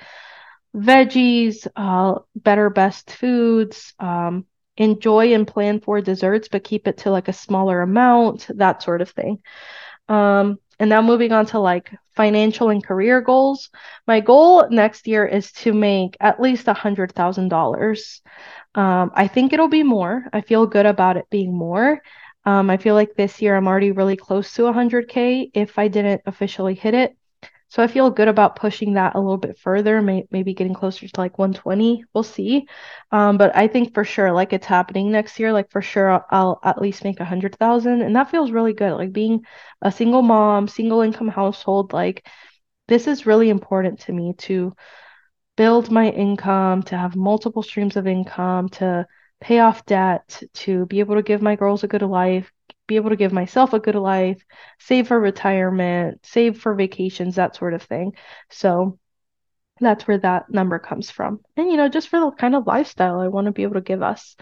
veggies, 0.77 1.67
uh, 1.77 2.21
better 2.37 2.71
best 2.71 3.11
foods, 3.13 3.95
um, 3.99 4.45
enjoy 4.77 5.35
and 5.35 5.47
plan 5.47 5.81
for 5.81 6.01
desserts, 6.01 6.49
but 6.49 6.65
keep 6.65 6.89
it 6.89 6.99
to 6.99 7.11
like 7.11 7.29
a 7.29 7.33
smaller 7.33 7.83
amount, 7.83 8.49
that 8.57 8.83
sort 8.83 9.01
of 9.01 9.11
thing. 9.11 9.39
Um, 10.09 10.59
and 10.81 10.91
now 10.91 11.03
moving 11.03 11.33
on 11.33 11.47
to 11.47 11.61
like 11.61 11.93
financial 12.17 12.69
and 12.71 12.85
career 12.85 13.21
goals. 13.21 13.71
My 14.07 14.21
goal 14.21 14.69
next 14.71 15.07
year 15.07 15.25
is 15.25 15.53
to 15.53 15.73
make 15.73 16.17
at 16.21 16.41
least 16.41 16.69
a 16.69 16.75
hundred 16.75 17.13
thousand 17.13 17.49
dollars. 17.49 18.23
Um, 18.75 19.13
I 19.15 19.29
think 19.29 19.53
it'll 19.53 19.69
be 19.69 19.85
more. 19.85 20.25
I 20.33 20.41
feel 20.41 20.67
good 20.67 20.87
about 20.87 21.17
it 21.17 21.27
being 21.31 21.57
more. 21.57 22.01
Um, 22.47 22.71
I 22.71 22.77
feel 22.77 22.95
like 22.95 23.15
this 23.15 23.41
year 23.41 23.57
I'm 23.57 23.67
already 23.67 23.93
really 23.93 24.17
close 24.17 24.53
to 24.55 24.65
100K 24.65 25.51
if 25.55 25.79
I 25.79 25.89
didn't 25.89 26.23
officially 26.27 26.75
hit 26.75 26.95
it. 26.95 27.17
So 27.69 27.83
I 27.83 27.89
feel 27.89 28.11
good 28.11 28.29
about 28.29 28.57
pushing 28.57 28.95
that 28.95 29.15
a 29.17 29.21
little 29.21 29.37
bit 29.39 29.59
further, 29.59 30.01
may- 30.01 30.27
maybe 30.31 30.55
getting 30.55 30.75
closer 30.75 31.09
to 31.09 31.21
like 31.21 31.39
120. 31.39 32.05
We'll 32.15 32.23
see. 32.23 32.69
Um, 33.11 33.37
but 33.39 33.57
I 33.57 33.67
think 33.69 33.95
for 33.95 34.05
sure, 34.05 34.33
like 34.33 34.53
it's 34.53 34.67
happening 34.67 35.11
next 35.11 35.41
year. 35.41 35.53
Like 35.53 35.71
for 35.71 35.83
sure, 35.83 36.11
I'll, 36.11 36.27
I'll 36.31 36.61
at 36.65 36.81
least 36.81 37.05
make 37.05 37.19
hundred 37.19 37.57
thousand, 37.57 38.03
and 38.03 38.15
that 38.17 38.31
feels 38.31 38.53
really 38.53 38.75
good. 38.75 38.95
Like 38.95 39.13
being 39.13 39.45
a 39.83 39.91
single 39.93 40.23
mom, 40.23 40.69
single 40.69 41.01
income 41.01 41.29
household, 41.29 41.93
like 41.93 42.27
this 42.89 43.07
is 43.09 43.27
really 43.27 43.51
important 43.51 44.01
to 44.01 44.13
me 44.13 44.35
to 44.39 44.75
build 45.57 45.91
my 45.91 46.11
income, 46.11 46.83
to 46.85 46.97
have 46.97 47.17
multiple 47.17 47.63
streams 47.63 47.97
of 47.97 48.07
income, 48.07 48.69
to 48.69 49.07
pay 49.45 49.59
off 49.59 49.85
debt, 49.85 50.43
to 50.55 50.87
be 50.87 51.01
able 51.01 51.17
to 51.17 51.23
give 51.23 51.43
my 51.43 51.55
girls 51.55 51.85
a 51.85 51.87
good 51.87 52.01
life, 52.01 52.51
be 52.87 52.97
able 52.97 53.11
to 53.11 53.17
give 53.17 53.31
myself 53.31 53.75
a 53.75 53.79
good 53.79 53.95
life, 53.95 54.43
save 54.79 55.07
for 55.07 55.21
retirement, 55.21 56.19
save 56.25 56.59
for 56.59 56.75
vacations, 56.75 57.35
that 57.35 57.55
sort 57.55 57.75
of 57.75 57.83
thing. 57.83 58.13
So 58.49 58.99
that's 59.81 60.09
where 60.09 60.17
that 60.17 60.49
number 60.49 60.79
comes 60.79 61.11
from. 61.11 61.41
And, 61.59 61.71
you 61.71 61.77
know, 61.77 61.91
just 61.91 62.09
for 62.09 62.21
the 62.21 62.31
kind 62.31 62.55
of 62.55 62.67
lifestyle 62.67 63.21
I 63.21 63.29
want 63.29 63.45
to 63.45 63.53
be 63.53 63.65
able 63.65 63.75
to 63.75 63.83
give 63.83 64.01
us. 64.01 64.35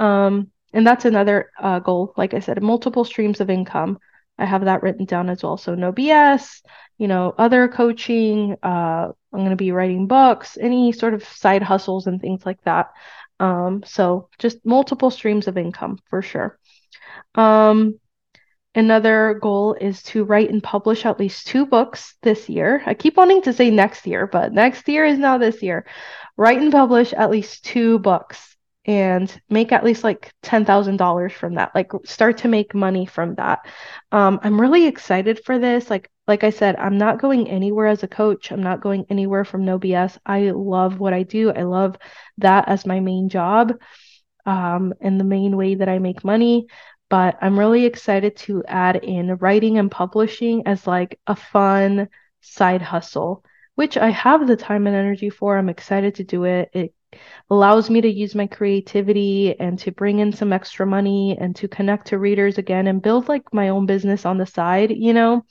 Um, 0.00 0.50
and 0.72 0.84
that's 0.84 1.04
another 1.04 1.52
uh, 1.56 1.78
goal. 1.78 2.12
Like 2.16 2.34
I 2.34 2.40
said, 2.40 2.60
multiple 2.60 3.04
streams 3.04 3.40
of 3.40 3.50
income. 3.50 4.00
I 4.36 4.46
have 4.46 4.64
that 4.64 4.82
written 4.82 5.04
down 5.04 5.30
as 5.30 5.44
well. 5.44 5.58
So 5.58 5.76
no 5.76 5.92
BS, 5.92 6.62
you 6.98 7.06
know, 7.06 7.32
other 7.38 7.68
coaching. 7.68 8.56
Uh, 8.64 9.12
I'm 9.32 9.38
going 9.38 9.50
to 9.50 9.56
be 9.56 9.70
writing 9.70 10.08
books, 10.08 10.58
any 10.60 10.90
sort 10.90 11.14
of 11.14 11.22
side 11.22 11.62
hustles 11.62 12.08
and 12.08 12.20
things 12.20 12.44
like 12.44 12.60
that. 12.64 12.90
Um, 13.40 13.82
so 13.84 14.28
just 14.38 14.64
multiple 14.64 15.10
streams 15.10 15.48
of 15.48 15.56
income 15.56 15.98
for 16.10 16.22
sure. 16.22 16.58
Um, 17.34 17.98
another 18.74 19.38
goal 19.40 19.74
is 19.80 20.02
to 20.04 20.24
write 20.24 20.50
and 20.50 20.62
publish 20.62 21.06
at 21.06 21.18
least 21.18 21.46
two 21.46 21.64
books 21.66 22.14
this 22.22 22.48
year. 22.48 22.82
I 22.86 22.94
keep 22.94 23.16
wanting 23.16 23.42
to 23.42 23.52
say 23.52 23.70
next 23.70 24.06
year, 24.06 24.26
but 24.26 24.52
next 24.52 24.86
year 24.88 25.06
is 25.06 25.18
now 25.18 25.38
this 25.38 25.62
year. 25.62 25.86
Write 26.36 26.60
and 26.60 26.70
publish 26.70 27.12
at 27.14 27.30
least 27.30 27.64
two 27.64 27.98
books 27.98 28.56
and 28.84 29.40
make 29.48 29.72
at 29.72 29.84
least 29.84 30.04
like 30.04 30.32
$10,000 30.42 31.32
from 31.32 31.54
that. 31.54 31.74
Like 31.74 31.92
start 32.04 32.38
to 32.38 32.48
make 32.48 32.74
money 32.74 33.06
from 33.06 33.36
that. 33.36 33.60
Um, 34.12 34.38
I'm 34.42 34.60
really 34.60 34.86
excited 34.86 35.40
for 35.44 35.58
this. 35.58 35.88
Like 35.88 36.10
like 36.30 36.44
I 36.44 36.50
said, 36.50 36.76
I'm 36.76 36.96
not 36.96 37.20
going 37.20 37.48
anywhere 37.50 37.88
as 37.88 38.04
a 38.04 38.08
coach. 38.08 38.52
I'm 38.52 38.62
not 38.62 38.80
going 38.80 39.04
anywhere 39.10 39.44
from 39.44 39.64
No 39.64 39.80
BS. 39.80 40.16
I 40.24 40.52
love 40.52 41.00
what 41.00 41.12
I 41.12 41.24
do. 41.24 41.50
I 41.50 41.62
love 41.64 41.96
that 42.38 42.68
as 42.68 42.86
my 42.86 43.00
main 43.00 43.28
job 43.28 43.72
um, 44.46 44.94
and 45.00 45.18
the 45.18 45.24
main 45.24 45.56
way 45.56 45.74
that 45.74 45.88
I 45.88 45.98
make 45.98 46.22
money. 46.22 46.68
But 47.08 47.36
I'm 47.42 47.58
really 47.58 47.84
excited 47.84 48.36
to 48.46 48.62
add 48.68 48.94
in 48.94 49.34
writing 49.38 49.78
and 49.78 49.90
publishing 49.90 50.68
as 50.68 50.86
like 50.86 51.18
a 51.26 51.34
fun 51.34 52.08
side 52.42 52.80
hustle, 52.80 53.42
which 53.74 53.96
I 53.96 54.10
have 54.10 54.46
the 54.46 54.54
time 54.54 54.86
and 54.86 54.94
energy 54.94 55.30
for. 55.30 55.58
I'm 55.58 55.68
excited 55.68 56.14
to 56.14 56.24
do 56.24 56.44
it. 56.44 56.70
It 56.72 56.94
allows 57.50 57.90
me 57.90 58.00
to 58.02 58.08
use 58.08 58.36
my 58.36 58.46
creativity 58.46 59.58
and 59.58 59.80
to 59.80 59.90
bring 59.90 60.20
in 60.20 60.32
some 60.32 60.52
extra 60.52 60.86
money 60.86 61.36
and 61.40 61.56
to 61.56 61.66
connect 61.66 62.06
to 62.06 62.18
readers 62.18 62.56
again 62.56 62.86
and 62.86 63.02
build 63.02 63.26
like 63.28 63.52
my 63.52 63.70
own 63.70 63.86
business 63.86 64.24
on 64.24 64.38
the 64.38 64.46
side, 64.46 64.92
you 64.92 65.12
know? 65.12 65.44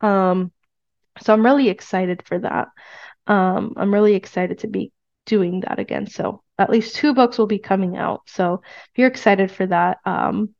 Um, 0.00 0.52
so 1.20 1.32
I'm 1.32 1.44
really 1.44 1.68
excited 1.68 2.22
for 2.26 2.38
that. 2.40 2.68
Um, 3.26 3.74
I'm 3.76 3.92
really 3.92 4.14
excited 4.14 4.60
to 4.60 4.68
be 4.68 4.92
doing 5.26 5.60
that 5.60 5.78
again. 5.78 6.06
So 6.06 6.42
at 6.58 6.70
least 6.70 6.96
two 6.96 7.14
books 7.14 7.38
will 7.38 7.46
be 7.46 7.58
coming 7.58 7.96
out. 7.96 8.22
So 8.26 8.62
if 8.64 8.90
you're 8.96 9.08
excited 9.08 9.50
for 9.50 9.66
that, 9.66 9.98
um, 10.04 10.54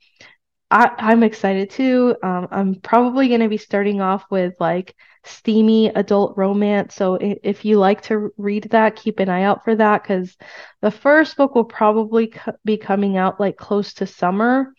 I, 0.71 0.91
I'm 0.99 1.23
excited 1.23 1.71
too. 1.71 2.15
Um, 2.23 2.49
I'm 2.51 2.75
probably 2.77 3.29
going 3.29 3.41
to 3.41 3.49
be 3.49 3.57
starting 3.57 4.03
off 4.03 4.25
with 4.31 4.55
like 4.61 4.95
steamy 5.25 5.89
adult 5.89 6.37
romance. 6.37 6.95
So 6.95 7.15
if, 7.15 7.39
if 7.43 7.65
you 7.65 7.79
like 7.79 8.03
to 8.03 8.31
read 8.37 8.69
that, 8.71 8.97
keep 8.97 9.19
an 9.19 9.31
eye 9.31 9.45
out 9.45 9.65
for 9.65 9.75
that 9.77 10.03
because 10.03 10.37
the 10.83 10.91
first 10.91 11.37
book 11.37 11.55
will 11.55 11.65
probably 11.65 12.29
co- 12.29 12.53
be 12.65 12.77
coming 12.77 13.17
out 13.17 13.41
like 13.41 13.57
close 13.57 13.95
to 13.95 14.07
summer 14.07 14.75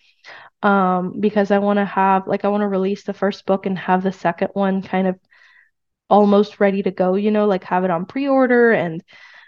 um, 0.62 1.20
because 1.20 1.52
I 1.52 1.60
want 1.60 1.78
to 1.78 1.86
have 1.86 2.28
like 2.28 2.46
I 2.46 2.50
want 2.50 2.62
to 2.62 2.68
release 2.68 3.04
the 3.04 3.14
first 3.14 3.46
book 3.46 3.66
and 3.66 3.78
have 3.78 4.04
the 4.04 4.12
second 4.12 4.50
one 4.54 4.82
kind 4.82 5.08
of 5.08 5.20
almost 6.10 6.60
ready 6.60 6.84
to 6.84 6.92
go, 6.92 7.16
you 7.16 7.32
know, 7.32 7.46
like 7.46 7.64
have 7.66 7.84
it 7.84 7.92
on 7.92 8.06
pre-order 8.06 8.72
and 8.72 9.04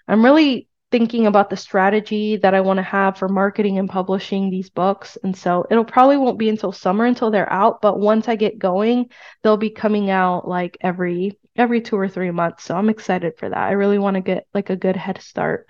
I'm 0.08 0.24
really 0.24 0.68
thinking 0.92 1.26
about 1.26 1.50
the 1.50 1.58
strategy 1.58 2.36
that 2.36 2.54
I 2.54 2.62
want 2.62 2.78
to 2.78 2.84
have 2.84 3.18
for 3.18 3.30
marketing 3.30 3.80
and 3.80 3.90
publishing 3.90 4.50
these 4.50 4.70
books. 4.70 5.18
And 5.24 5.36
so 5.36 5.66
it'll 5.72 5.86
probably 5.86 6.18
won't 6.18 6.38
be 6.38 6.50
until 6.50 6.74
summer 6.74 7.06
until 7.06 7.32
they're 7.32 7.52
out, 7.52 7.82
but 7.82 7.98
once 7.98 8.28
I 8.28 8.36
get 8.36 8.60
going, 8.60 9.10
they'll 9.42 9.58
be 9.58 9.70
coming 9.70 10.10
out 10.10 10.48
like 10.48 10.78
every 10.82 11.38
every 11.56 11.82
2 11.82 11.98
or 11.98 12.08
3 12.08 12.32
months. 12.32 12.64
So 12.64 12.76
I'm 12.76 12.90
excited 12.90 13.34
for 13.38 13.50
that. 13.50 13.58
I 13.58 13.72
really 13.72 14.00
want 14.00 14.16
to 14.16 14.22
get 14.22 14.48
like 14.54 14.70
a 14.70 14.76
good 14.76 14.96
head 14.96 15.22
start 15.22 15.68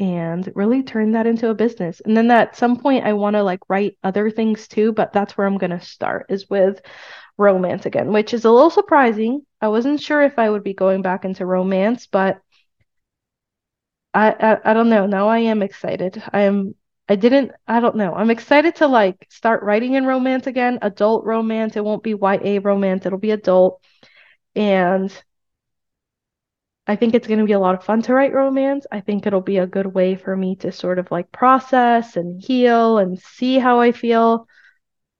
and 0.00 0.50
really 0.56 0.82
turn 0.82 1.12
that 1.12 1.26
into 1.26 1.50
a 1.50 1.54
business. 1.54 2.00
And 2.00 2.16
then 2.16 2.30
at 2.30 2.56
some 2.56 2.78
point 2.78 3.04
I 3.04 3.12
want 3.12 3.36
to 3.36 3.42
like 3.42 3.60
write 3.68 3.98
other 4.02 4.30
things 4.30 4.66
too, 4.66 4.92
but 4.92 5.12
that's 5.12 5.36
where 5.36 5.46
I'm 5.46 5.58
going 5.58 5.70
to 5.70 5.80
start 5.80 6.26
is 6.30 6.48
with 6.50 6.80
romance 7.38 7.86
again, 7.86 8.12
which 8.12 8.34
is 8.34 8.44
a 8.44 8.50
little 8.50 8.70
surprising. 8.70 9.42
I 9.60 9.68
wasn't 9.68 10.00
sure 10.00 10.22
if 10.22 10.38
I 10.38 10.50
would 10.50 10.64
be 10.64 10.74
going 10.74 11.02
back 11.02 11.24
into 11.24 11.46
romance, 11.46 12.06
but 12.06 12.40
I, 14.14 14.30
I 14.32 14.70
I 14.70 14.74
don't 14.74 14.88
know. 14.90 15.06
Now 15.06 15.28
I 15.28 15.38
am 15.40 15.62
excited. 15.62 16.22
I 16.32 16.42
am 16.42 16.74
I 17.08 17.16
didn't 17.16 17.52
I 17.66 17.80
don't 17.80 17.96
know. 17.96 18.14
I'm 18.14 18.30
excited 18.30 18.76
to 18.76 18.86
like 18.88 19.26
start 19.30 19.62
writing 19.62 19.94
in 19.94 20.06
romance 20.06 20.46
again, 20.46 20.78
adult 20.82 21.24
romance. 21.24 21.76
It 21.76 21.84
won't 21.84 22.02
be 22.02 22.14
YA 22.14 22.60
romance, 22.62 23.06
it'll 23.06 23.18
be 23.18 23.32
adult. 23.32 23.82
And 24.56 25.12
I 26.90 26.96
think 26.96 27.14
it's 27.14 27.28
going 27.28 27.38
to 27.38 27.46
be 27.46 27.52
a 27.52 27.60
lot 27.60 27.76
of 27.76 27.84
fun 27.84 28.02
to 28.02 28.14
write 28.14 28.34
romance. 28.34 28.84
I 28.90 28.98
think 28.98 29.24
it'll 29.24 29.40
be 29.40 29.58
a 29.58 29.66
good 29.66 29.86
way 29.86 30.16
for 30.16 30.36
me 30.36 30.56
to 30.56 30.72
sort 30.72 30.98
of 30.98 31.08
like 31.12 31.30
process 31.30 32.16
and 32.16 32.42
heal 32.42 32.98
and 32.98 33.16
see 33.16 33.60
how 33.60 33.78
I 33.78 33.92
feel 33.92 34.48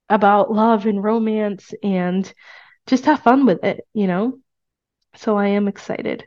about 0.09 0.51
love 0.51 0.87
and 0.87 1.01
romance 1.01 1.73
and 1.81 2.35
just 2.89 3.05
have 3.05 3.23
fun 3.23 3.47
with 3.47 3.63
it, 3.63 3.87
you 3.95 4.09
know? 4.09 4.41
So 5.15 5.39
I 5.39 5.47
am 5.47 5.69
excited. 5.69 6.27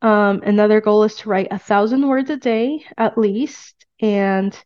Um, 0.00 0.40
another 0.42 0.80
goal 0.80 1.04
is 1.04 1.16
to 1.16 1.28
write 1.28 1.48
a 1.50 1.58
thousand 1.58 2.08
words 2.08 2.30
a 2.30 2.38
day 2.38 2.82
at 2.96 3.18
least. 3.18 3.84
And 4.00 4.58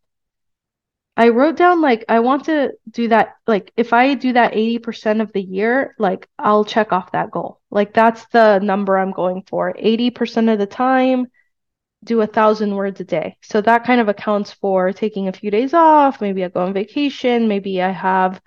I 1.17 1.31
wrote 1.31 1.57
down 1.57 1.81
like 1.81 2.05
I 2.09 2.21
want 2.21 2.45
to 2.45 2.73
do 2.91 3.09
that 3.09 3.37
like 3.47 3.73
if 3.77 3.93
I 3.93 4.15
do 4.15 4.35
that 4.35 4.55
80% 4.55 5.23
of 5.23 5.33
the 5.33 5.41
year, 5.43 5.95
like 5.99 6.29
I'll 6.39 6.65
check 6.65 6.93
off 6.93 7.13
that 7.13 7.31
goal. 7.31 7.61
Like 7.71 7.95
that's 7.95 8.27
the 8.27 8.59
number 8.59 8.99
I'm 8.99 9.13
going 9.13 9.43
for. 9.49 9.75
80% 9.79 10.51
of 10.51 10.59
the 10.59 10.67
time 10.67 11.27
do 12.05 12.21
a 12.21 12.27
thousand 12.27 12.75
words 12.75 13.01
a 13.01 13.05
day. 13.05 13.37
So 13.43 13.61
that 13.63 13.85
kind 13.85 14.01
of 14.01 14.09
accounts 14.09 14.53
for 14.53 14.93
taking 14.93 15.29
a 15.29 15.33
few 15.33 15.51
days 15.51 15.75
off. 15.75 16.21
Maybe 16.21 16.45
I 16.45 16.49
go 16.49 16.61
on 16.61 16.73
vacation. 16.73 17.49
Maybe 17.49 17.83
I 17.83 17.91
have 17.91 18.41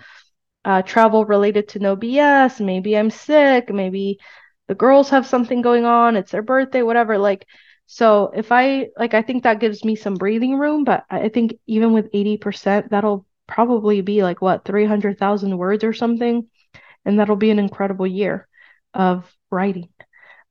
uh, 0.64 0.82
travel 0.84 1.26
related 1.26 1.70
to 1.70 1.80
no 1.80 1.96
BS. 1.96 2.60
Maybe 2.60 2.98
I'm 2.98 3.10
sick. 3.10 3.70
Maybe 3.70 4.20
the 4.68 4.76
girls 4.76 5.10
have 5.10 5.26
something 5.26 5.62
going 5.62 5.86
on. 5.86 6.16
It's 6.16 6.32
their 6.32 6.42
birthday, 6.44 6.84
whatever. 6.84 7.18
Like, 7.18 7.48
so 7.92 8.32
if 8.36 8.52
I 8.52 8.90
like, 8.98 9.16
I 9.16 9.24
think 9.24 9.44
that 9.44 9.60
gives 9.60 9.84
me 9.84 9.96
some 9.96 10.14
breathing 10.14 10.56
room. 10.60 10.84
But 10.84 11.06
I 11.10 11.30
think 11.30 11.56
even 11.66 11.92
with 11.92 12.08
80%, 12.14 12.92
that'll 12.92 13.26
probably 13.48 14.02
be 14.02 14.22
like 14.22 14.44
what 14.44 14.64
300,000 14.64 15.58
words 15.58 15.84
or 15.84 15.92
something. 15.92 16.48
And 17.04 17.20
that'll 17.20 17.36
be 17.36 17.50
an 17.50 17.58
incredible 17.58 18.06
year 18.06 18.48
of 18.94 19.26
writing. 19.50 19.90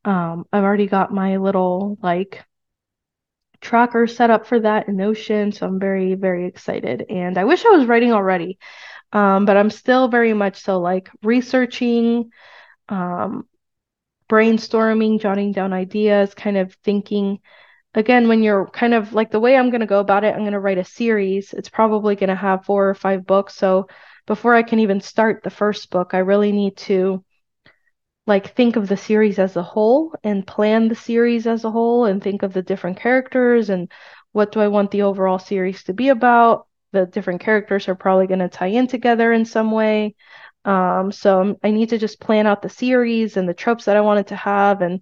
Um, 0.05 0.47
I've 0.53 0.65
already 0.65 0.89
got 0.89 1.13
my 1.15 1.37
little 1.37 1.97
like 2.03 2.45
tracker 3.61 4.09
set 4.09 4.31
up 4.31 4.47
for 4.49 4.59
that 4.59 4.89
in 4.89 4.97
Notion, 4.97 5.53
so 5.53 5.67
I'm 5.67 5.79
very, 5.79 6.15
very 6.15 6.47
excited. 6.47 7.07
And 7.09 7.39
I 7.39 7.45
wish 7.45 7.65
I 7.65 7.71
was 7.71 7.87
writing 7.87 8.13
already, 8.13 8.59
um, 9.13 9.45
but 9.45 9.57
I'm 9.57 9.71
still 9.71 10.09
very 10.09 10.33
much 10.35 10.61
so 10.61 10.81
like 10.81 11.09
researching, 11.23 12.33
um, 12.89 13.47
brainstorming, 14.29 15.21
jotting 15.21 15.53
down 15.53 15.73
ideas, 15.73 16.35
kind 16.35 16.57
of 16.57 16.75
thinking. 16.85 17.41
Again, 17.95 18.29
when 18.29 18.43
you're 18.43 18.67
kind 18.67 18.95
of 18.95 19.15
like 19.15 19.31
the 19.31 19.41
way 19.41 19.57
I'm 19.57 19.71
going 19.71 19.81
to 19.81 19.87
go 19.87 20.01
about 20.01 20.25
it, 20.25 20.35
I'm 20.35 20.41
going 20.41 20.53
to 20.53 20.61
write 20.61 20.79
a 20.79 20.85
series. 20.85 21.53
It's 21.53 21.71
probably 21.71 22.17
going 22.17 22.29
to 22.29 22.37
have 22.37 22.65
four 22.65 22.89
or 22.89 22.95
five 22.95 23.27
books. 23.27 23.55
So 23.55 23.89
before 24.27 24.55
I 24.55 24.63
can 24.63 24.79
even 24.81 25.01
start 25.01 25.43
the 25.43 25.51
first 25.51 25.91
book, 25.91 26.11
I 26.13 26.19
really 26.19 26.53
need 26.53 26.77
to 26.79 27.25
like 28.27 28.55
think 28.55 28.77
of 28.77 28.87
the 28.87 28.97
series 28.97 29.39
as 29.39 29.57
a 29.57 29.63
whole 29.63 30.15
and 30.23 30.47
plan 30.47 30.89
the 30.89 30.95
series 30.95 31.47
as 31.47 31.65
a 31.65 31.71
whole 31.71 32.05
and 32.05 32.23
think 32.23 32.43
of 32.43 32.53
the 32.53 32.63
different 32.63 33.01
characters 33.01 33.71
and 33.71 33.91
what 34.33 34.53
do 34.53 34.61
I 34.61 34.69
want 34.69 34.91
the 34.91 35.03
overall 35.03 35.39
series 35.39 35.83
to 35.85 35.95
be 35.95 36.11
about. 36.11 36.67
The 36.93 37.07
different 37.07 37.41
characters 37.41 37.89
are 37.89 37.95
probably 37.95 38.27
going 38.27 38.41
to 38.41 38.49
tie 38.49 38.67
in 38.67 38.87
together 38.87 39.33
in 39.33 39.47
some 39.47 39.71
way. 39.71 40.15
Um, 40.69 41.13
so 41.13 41.59
I 41.65 41.71
need 41.71 41.89
to 41.89 41.99
just 41.99 42.21
plan 42.21 42.47
out 42.47 42.61
the 42.61 42.69
series 42.69 43.39
and 43.39 43.49
the 43.49 43.55
tropes 43.55 43.87
that 43.87 43.97
I 43.97 44.03
wanted 44.03 44.27
to 44.27 44.37
have 44.37 44.83
and 44.83 45.01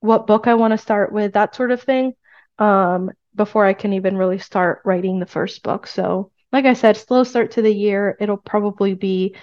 what 0.00 0.26
book 0.26 0.46
I 0.46 0.54
want 0.54 0.72
to 0.72 0.78
start 0.78 1.10
with, 1.10 1.32
that 1.32 1.54
sort 1.54 1.70
of 1.70 1.82
thing, 1.82 2.12
um, 2.58 3.10
before 3.34 3.64
I 3.64 3.72
can 3.72 3.94
even 3.94 4.18
really 4.18 4.38
start 4.38 4.82
writing 4.84 5.18
the 5.18 5.26
first 5.26 5.62
book. 5.62 5.86
So, 5.86 6.32
like 6.52 6.66
I 6.66 6.74
said, 6.74 6.98
slow 6.98 7.24
start 7.24 7.52
to 7.52 7.62
the 7.62 7.74
year. 7.74 8.18
It'll 8.20 8.36
probably 8.36 8.92
be 8.92 9.36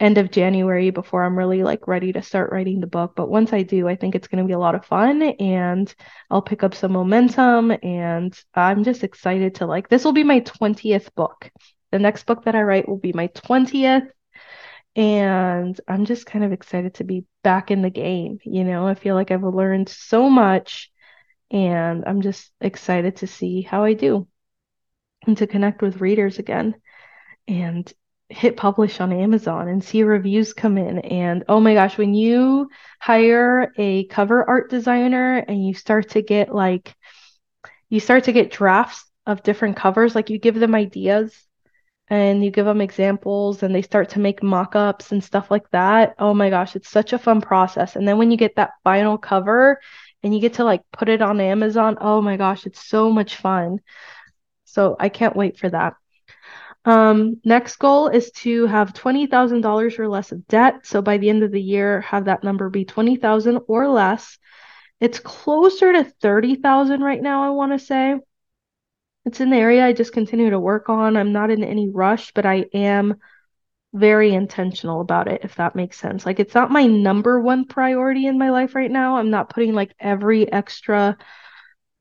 end 0.00 0.18
of 0.18 0.32
January 0.32 0.90
before 0.90 1.22
I'm 1.22 1.38
really 1.38 1.62
like 1.62 1.86
ready 1.86 2.12
to 2.14 2.22
start 2.22 2.50
writing 2.50 2.80
the 2.80 2.88
book. 2.88 3.12
But 3.14 3.30
once 3.30 3.52
I 3.52 3.62
do, 3.62 3.86
I 3.86 3.94
think 3.94 4.16
it's 4.16 4.26
going 4.26 4.42
to 4.42 4.48
be 4.48 4.54
a 4.54 4.58
lot 4.58 4.74
of 4.74 4.84
fun 4.84 5.22
and 5.22 5.94
I'll 6.30 6.42
pick 6.42 6.64
up 6.64 6.74
some 6.74 6.92
momentum 6.92 7.72
and 7.84 8.36
I'm 8.54 8.82
just 8.82 9.04
excited 9.04 9.54
to 9.56 9.66
like 9.66 9.88
this 9.88 10.04
will 10.04 10.12
be 10.12 10.24
my 10.24 10.40
20th 10.40 11.14
book. 11.14 11.48
The 11.92 12.00
next 12.00 12.26
book 12.26 12.44
that 12.46 12.56
I 12.56 12.62
write 12.62 12.88
will 12.88 12.98
be 12.98 13.12
my 13.12 13.28
20th 13.28 14.08
and 14.96 15.80
I'm 15.86 16.04
just 16.04 16.26
kind 16.26 16.44
of 16.44 16.52
excited 16.52 16.94
to 16.94 17.04
be 17.04 17.24
back 17.42 17.70
in 17.70 17.82
the 17.82 17.90
game, 17.90 18.38
you 18.44 18.64
know. 18.64 18.86
I 18.86 18.94
feel 18.94 19.14
like 19.14 19.30
I've 19.30 19.42
learned 19.42 19.88
so 19.88 20.28
much 20.28 20.90
and 21.50 22.04
I'm 22.06 22.22
just 22.22 22.50
excited 22.60 23.16
to 23.16 23.26
see 23.26 23.62
how 23.62 23.84
I 23.84 23.94
do 23.94 24.26
and 25.26 25.36
to 25.38 25.46
connect 25.46 25.82
with 25.82 26.00
readers 26.00 26.38
again. 26.38 26.74
And 27.48 27.92
hit 28.30 28.56
publish 28.56 29.00
on 29.00 29.12
Amazon 29.12 29.68
and 29.68 29.82
see 29.82 30.04
reviews 30.04 30.52
come 30.52 30.78
in. 30.78 31.00
And 31.00 31.44
oh 31.48 31.60
my 31.60 31.74
gosh, 31.74 31.98
when 31.98 32.14
you 32.14 32.70
hire 33.00 33.72
a 33.76 34.06
cover 34.06 34.48
art 34.48 34.70
designer 34.70 35.38
and 35.38 35.66
you 35.66 35.74
start 35.74 36.10
to 36.10 36.22
get 36.22 36.54
like, 36.54 36.94
you 37.88 37.98
start 37.98 38.24
to 38.24 38.32
get 38.32 38.52
drafts 38.52 39.04
of 39.26 39.42
different 39.42 39.76
covers, 39.76 40.14
like 40.14 40.30
you 40.30 40.38
give 40.38 40.54
them 40.54 40.76
ideas 40.76 41.36
and 42.10 42.44
you 42.44 42.50
give 42.50 42.66
them 42.66 42.80
examples 42.80 43.62
and 43.62 43.72
they 43.72 43.82
start 43.82 44.10
to 44.10 44.18
make 44.18 44.42
mock 44.42 44.74
ups 44.74 45.12
and 45.12 45.22
stuff 45.22 45.50
like 45.50 45.70
that. 45.70 46.16
Oh 46.18 46.34
my 46.34 46.50
gosh, 46.50 46.74
it's 46.74 46.90
such 46.90 47.12
a 47.12 47.18
fun 47.18 47.40
process. 47.40 47.94
And 47.94 48.06
then 48.06 48.18
when 48.18 48.32
you 48.32 48.36
get 48.36 48.56
that 48.56 48.72
final 48.82 49.16
cover 49.16 49.80
and 50.22 50.34
you 50.34 50.40
get 50.40 50.54
to 50.54 50.64
like 50.64 50.82
put 50.92 51.08
it 51.08 51.22
on 51.22 51.40
Amazon, 51.40 51.96
oh 52.00 52.20
my 52.20 52.36
gosh, 52.36 52.66
it's 52.66 52.84
so 52.84 53.10
much 53.10 53.36
fun. 53.36 53.78
So 54.64 54.96
I 54.98 55.08
can't 55.08 55.36
wait 55.36 55.58
for 55.58 55.70
that. 55.70 55.94
Um, 56.84 57.40
next 57.44 57.76
goal 57.76 58.08
is 58.08 58.32
to 58.32 58.66
have 58.66 58.92
$20,000 58.92 59.98
or 59.98 60.08
less 60.08 60.32
of 60.32 60.46
debt. 60.48 60.86
So 60.86 61.02
by 61.02 61.18
the 61.18 61.28
end 61.28 61.44
of 61.44 61.52
the 61.52 61.62
year, 61.62 62.00
have 62.00 62.24
that 62.24 62.42
number 62.42 62.70
be 62.70 62.84
20,000 62.84 63.60
or 63.68 63.86
less. 63.86 64.36
It's 64.98 65.20
closer 65.20 65.92
to 65.92 66.04
30,000 66.04 67.02
right 67.02 67.22
now, 67.22 67.44
I 67.44 67.50
want 67.50 67.72
to 67.72 67.78
say. 67.78 68.16
It's 69.24 69.40
an 69.40 69.52
area 69.52 69.84
I 69.84 69.92
just 69.92 70.12
continue 70.12 70.50
to 70.50 70.58
work 70.60 70.88
on. 70.88 71.16
I'm 71.16 71.32
not 71.32 71.50
in 71.50 71.62
any 71.62 71.88
rush, 71.88 72.32
but 72.32 72.46
I 72.46 72.66
am 72.72 73.16
very 73.92 74.32
intentional 74.34 75.00
about 75.00 75.28
it, 75.28 75.42
if 75.44 75.56
that 75.56 75.76
makes 75.76 75.98
sense. 75.98 76.26
Like, 76.26 76.40
it's 76.40 76.54
not 76.54 76.70
my 76.70 76.86
number 76.86 77.40
one 77.40 77.66
priority 77.66 78.26
in 78.26 78.38
my 78.38 78.50
life 78.50 78.74
right 78.74 78.90
now. 78.90 79.16
I'm 79.16 79.30
not 79.30 79.50
putting 79.50 79.74
like 79.74 79.94
every 80.00 80.50
extra 80.50 81.16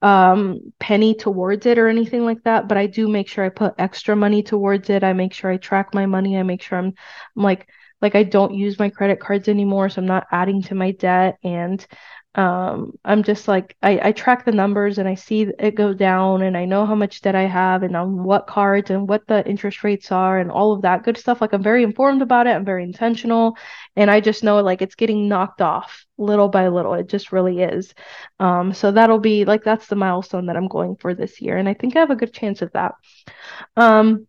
um 0.02 0.60
penny 0.80 1.14
towards 1.14 1.66
it 1.66 1.78
or 1.78 1.90
anything 1.90 2.24
like 2.24 2.42
that 2.44 2.70
but 2.70 2.78
i 2.78 2.88
do 2.88 3.08
make 3.10 3.28
sure 3.28 3.44
i 3.44 3.50
put 3.50 3.74
extra 3.78 4.16
money 4.16 4.42
towards 4.42 4.90
it 4.90 5.04
i 5.04 5.12
make 5.12 5.34
sure 5.34 5.52
i 5.52 5.58
track 5.58 5.94
my 5.94 6.06
money 6.06 6.38
i 6.38 6.44
make 6.44 6.62
sure 6.62 6.78
i'm, 6.78 6.94
I'm 7.36 7.44
like 7.44 7.68
like 8.02 8.16
i 8.16 8.24
don't 8.24 8.54
use 8.54 8.80
my 8.80 8.90
credit 8.90 9.20
cards 9.20 9.50
anymore 9.50 9.90
so 9.90 10.02
i'm 10.02 10.08
not 10.08 10.26
adding 10.32 10.62
to 10.64 10.76
my 10.76 10.92
debt 10.92 11.38
and 11.44 11.86
um 12.36 12.92
i'm 13.04 13.24
just 13.24 13.48
like 13.48 13.76
I, 13.82 14.00
I 14.10 14.12
track 14.12 14.46
the 14.46 14.52
numbers 14.52 15.00
and 15.00 15.08
i 15.10 15.16
see 15.16 15.48
it 15.58 15.74
go 15.74 15.94
down 15.94 16.44
and 16.44 16.56
i 16.56 16.64
know 16.66 16.86
how 16.86 16.94
much 16.94 17.22
debt 17.22 17.34
i 17.34 17.46
have 17.48 17.82
and 17.82 17.96
on 17.98 18.24
what 18.24 18.46
cards 18.46 18.92
and 18.92 19.10
what 19.10 19.26
the 19.28 19.46
interest 19.50 19.84
rates 19.84 20.12
are 20.12 20.38
and 20.38 20.52
all 20.52 20.72
of 20.72 20.84
that 20.84 21.04
good 21.04 21.18
stuff. 21.18 21.42
Like 21.42 21.54
i'm 21.54 21.64
very 21.64 21.82
informed 21.84 22.22
about 22.22 22.46
it. 22.46 22.52
I'm 22.52 22.66
very 22.66 22.84
intentional 22.84 23.58
and 23.96 24.12
i 24.12 24.20
just 24.20 24.44
know 24.44 24.62
like 24.62 24.84
it's 24.84 24.94
getting 24.96 25.28
knocked 25.28 25.62
off 25.62 26.06
little 26.20 26.50
by 26.50 26.68
little. 26.68 26.94
It 26.94 27.08
just 27.10 27.32
really 27.32 27.62
is. 27.64 27.94
Um 28.40 28.74
so 28.74 28.92
that'll 28.92 29.20
be 29.20 29.44
like 29.46 29.64
that's 29.64 29.88
the 29.88 29.96
milestone 29.96 30.46
that 30.48 30.56
i'm 30.56 30.68
going 30.68 30.98
for 30.98 31.16
this 31.16 31.42
year 31.42 31.58
and 31.58 31.68
i 31.68 31.74
think 31.74 31.96
i 31.96 32.00
have 32.00 32.12
a 32.12 32.16
good 32.16 32.34
chance 32.34 32.62
of 32.62 32.72
that. 32.74 32.94
Um 33.76 34.28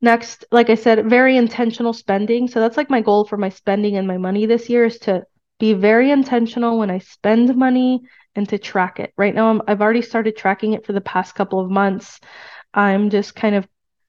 next 0.00 0.44
like 0.50 0.70
i 0.70 0.74
said 0.74 1.08
very 1.08 1.36
intentional 1.36 1.92
spending. 1.92 2.48
So 2.48 2.60
that's 2.60 2.76
like 2.76 2.90
my 2.90 3.00
goal 3.02 3.24
for 3.24 3.36
my 3.36 3.48
spending 3.50 3.96
and 3.96 4.06
my 4.06 4.18
money 4.18 4.46
this 4.46 4.68
year 4.68 4.84
is 4.84 4.98
to 5.00 5.24
be 5.60 5.74
very 5.74 6.10
intentional 6.10 6.78
when 6.78 6.90
I 6.90 6.98
spend 6.98 7.54
money 7.54 8.00
and 8.34 8.48
to 8.48 8.58
track 8.58 8.98
it. 8.98 9.12
Right 9.16 9.34
now, 9.34 9.60
i 9.66 9.70
have 9.70 9.82
already 9.82 10.02
started 10.02 10.36
tracking 10.36 10.72
it 10.72 10.84
for 10.84 10.92
the 10.92 11.00
past 11.00 11.34
couple 11.34 11.60
of 11.60 11.70
months. 11.70 12.18
I'm 12.74 13.10
just 13.10 13.36
kind 13.36 13.54
of 13.54 13.68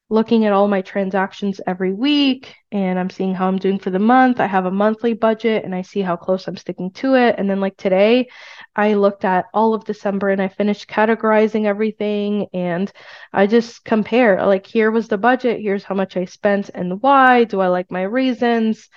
looking 0.10 0.46
at 0.46 0.52
all 0.52 0.68
my 0.68 0.82
transactions 0.82 1.62
every 1.66 1.94
week 1.94 2.54
and 2.72 3.00
I'm 3.00 3.10
seeing 3.10 3.34
how 3.34 3.48
I'm 3.48 3.58
doing 3.58 3.80
for 3.80 3.92
the 3.92 4.00
month. 4.00 4.42
I 4.42 4.46
have 4.46 4.66
a 4.66 4.72
monthly 4.72 5.14
budget 5.14 5.64
and 5.64 5.74
I 5.74 5.84
see 5.84 6.02
how 6.02 6.18
close 6.18 6.48
I'm 6.48 6.58
sticking 6.58 6.92
to 6.92 7.16
it. 7.16 7.36
And 7.38 7.50
then, 7.50 7.62
like 7.62 7.78
today, 7.78 8.28
I 8.76 8.94
looked 8.94 9.24
at 9.26 9.46
all 9.54 9.74
of 9.74 9.86
December 9.86 10.30
and 10.30 10.42
I 10.42 10.50
finished 10.50 10.90
categorizing 10.90 11.66
everything 11.66 12.48
and 12.54 12.92
I 13.34 13.48
just 13.48 13.86
compare 13.86 14.46
like, 14.46 14.66
here 14.68 14.92
was 14.92 15.08
the 15.08 15.18
budget, 15.18 15.62
here's 15.62 15.84
how 15.84 15.96
much 15.96 16.18
I 16.18 16.26
spent 16.26 16.70
and 16.74 17.02
why. 17.02 17.46
Do 17.46 17.62
I 17.62 17.68
like 17.68 17.90
my 17.90 18.04
reasons? 18.04 18.90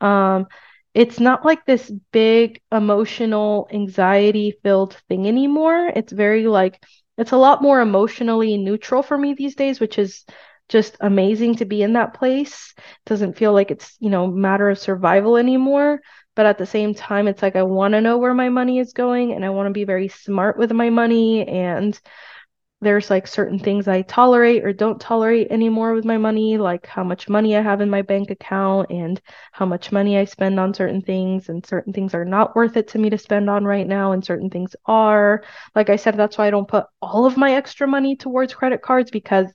Um, 0.00 0.46
it's 0.94 1.18
not 1.20 1.44
like 1.44 1.64
this 1.64 1.90
big 2.12 2.60
emotional 2.70 3.68
anxiety 3.72 4.58
filled 4.62 4.94
thing 5.08 5.26
anymore. 5.26 5.90
It's 5.94 6.12
very 6.12 6.46
like 6.46 6.82
it's 7.18 7.32
a 7.32 7.36
lot 7.36 7.62
more 7.62 7.80
emotionally 7.80 8.56
neutral 8.58 9.02
for 9.02 9.16
me 9.16 9.34
these 9.34 9.54
days, 9.54 9.80
which 9.80 9.98
is 9.98 10.24
just 10.68 10.96
amazing 11.00 11.56
to 11.56 11.64
be 11.64 11.82
in 11.82 11.94
that 11.94 12.14
place. 12.14 12.74
It 12.76 12.84
doesn't 13.06 13.36
feel 13.36 13.52
like 13.52 13.70
it's, 13.70 13.96
you 14.00 14.10
know, 14.10 14.26
matter 14.26 14.70
of 14.70 14.78
survival 14.78 15.36
anymore, 15.36 16.00
but 16.34 16.46
at 16.46 16.58
the 16.58 16.66
same 16.66 16.94
time 16.94 17.28
it's 17.28 17.42
like 17.42 17.56
I 17.56 17.62
want 17.62 17.92
to 17.92 18.00
know 18.00 18.18
where 18.18 18.34
my 18.34 18.48
money 18.48 18.78
is 18.78 18.92
going 18.92 19.32
and 19.32 19.44
I 19.44 19.50
want 19.50 19.66
to 19.68 19.72
be 19.72 19.84
very 19.84 20.08
smart 20.08 20.58
with 20.58 20.72
my 20.72 20.90
money 20.90 21.46
and 21.46 21.98
there's 22.82 23.10
like 23.10 23.28
certain 23.28 23.60
things 23.60 23.86
I 23.86 24.02
tolerate 24.02 24.64
or 24.64 24.72
don't 24.72 25.00
tolerate 25.00 25.52
anymore 25.52 25.94
with 25.94 26.04
my 26.04 26.18
money, 26.18 26.58
like 26.58 26.84
how 26.84 27.04
much 27.04 27.28
money 27.28 27.56
I 27.56 27.62
have 27.62 27.80
in 27.80 27.88
my 27.88 28.02
bank 28.02 28.30
account 28.30 28.90
and 28.90 29.20
how 29.52 29.64
much 29.66 29.92
money 29.92 30.18
I 30.18 30.24
spend 30.24 30.58
on 30.58 30.74
certain 30.74 31.00
things, 31.00 31.48
and 31.48 31.64
certain 31.64 31.92
things 31.92 32.12
are 32.12 32.24
not 32.24 32.56
worth 32.56 32.76
it 32.76 32.88
to 32.88 32.98
me 32.98 33.08
to 33.10 33.18
spend 33.18 33.48
on 33.48 33.64
right 33.64 33.86
now, 33.86 34.10
and 34.12 34.24
certain 34.24 34.50
things 34.50 34.74
are. 34.84 35.44
Like 35.76 35.90
I 35.90 35.96
said, 35.96 36.16
that's 36.16 36.36
why 36.36 36.48
I 36.48 36.50
don't 36.50 36.68
put 36.68 36.86
all 37.00 37.24
of 37.24 37.36
my 37.36 37.52
extra 37.54 37.86
money 37.86 38.16
towards 38.16 38.52
credit 38.52 38.82
cards 38.82 39.12
because 39.12 39.46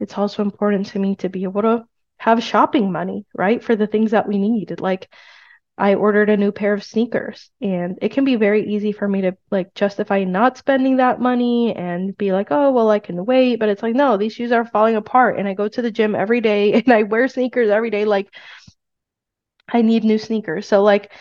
it's 0.00 0.16
also 0.16 0.42
important 0.42 0.86
to 0.86 0.98
me 0.98 1.16
to 1.16 1.28
be 1.28 1.42
able 1.42 1.62
to 1.62 1.84
have 2.16 2.42
shopping 2.42 2.90
money, 2.90 3.26
right? 3.34 3.62
For 3.62 3.76
the 3.76 3.86
things 3.86 4.12
that 4.12 4.26
we 4.26 4.38
need. 4.38 4.80
Like 4.80 5.08
I 5.80 5.94
ordered 5.94 6.30
a 6.30 6.36
new 6.36 6.52
pair 6.52 6.74
of 6.74 6.84
sneakers 6.84 7.50
and 7.62 7.98
it 8.02 8.10
can 8.12 8.24
be 8.24 8.36
very 8.36 8.66
easy 8.68 8.92
for 8.92 9.08
me 9.08 9.22
to 9.22 9.36
like 9.50 9.74
justify 9.74 10.24
not 10.24 10.58
spending 10.58 10.96
that 10.98 11.20
money 11.20 11.74
and 11.74 12.16
be 12.18 12.32
like, 12.32 12.48
"Oh, 12.50 12.70
well, 12.72 12.90
I 12.90 12.98
can 13.00 13.24
wait." 13.26 13.56
But 13.58 13.70
it's 13.70 13.82
like, 13.82 13.94
"No, 13.94 14.16
these 14.18 14.34
shoes 14.34 14.52
are 14.52 14.64
falling 14.66 14.96
apart 14.96 15.38
and 15.38 15.48
I 15.48 15.54
go 15.54 15.68
to 15.68 15.82
the 15.82 15.90
gym 15.90 16.14
every 16.14 16.40
day 16.42 16.72
and 16.84 16.92
I 16.92 17.04
wear 17.04 17.28
sneakers 17.28 17.70
every 17.70 17.90
day 17.90 18.04
like 18.04 18.28
I 19.72 19.82
need 19.82 20.04
new 20.04 20.18
sneakers." 20.18 20.66
So 20.68 20.82
like 20.82 21.12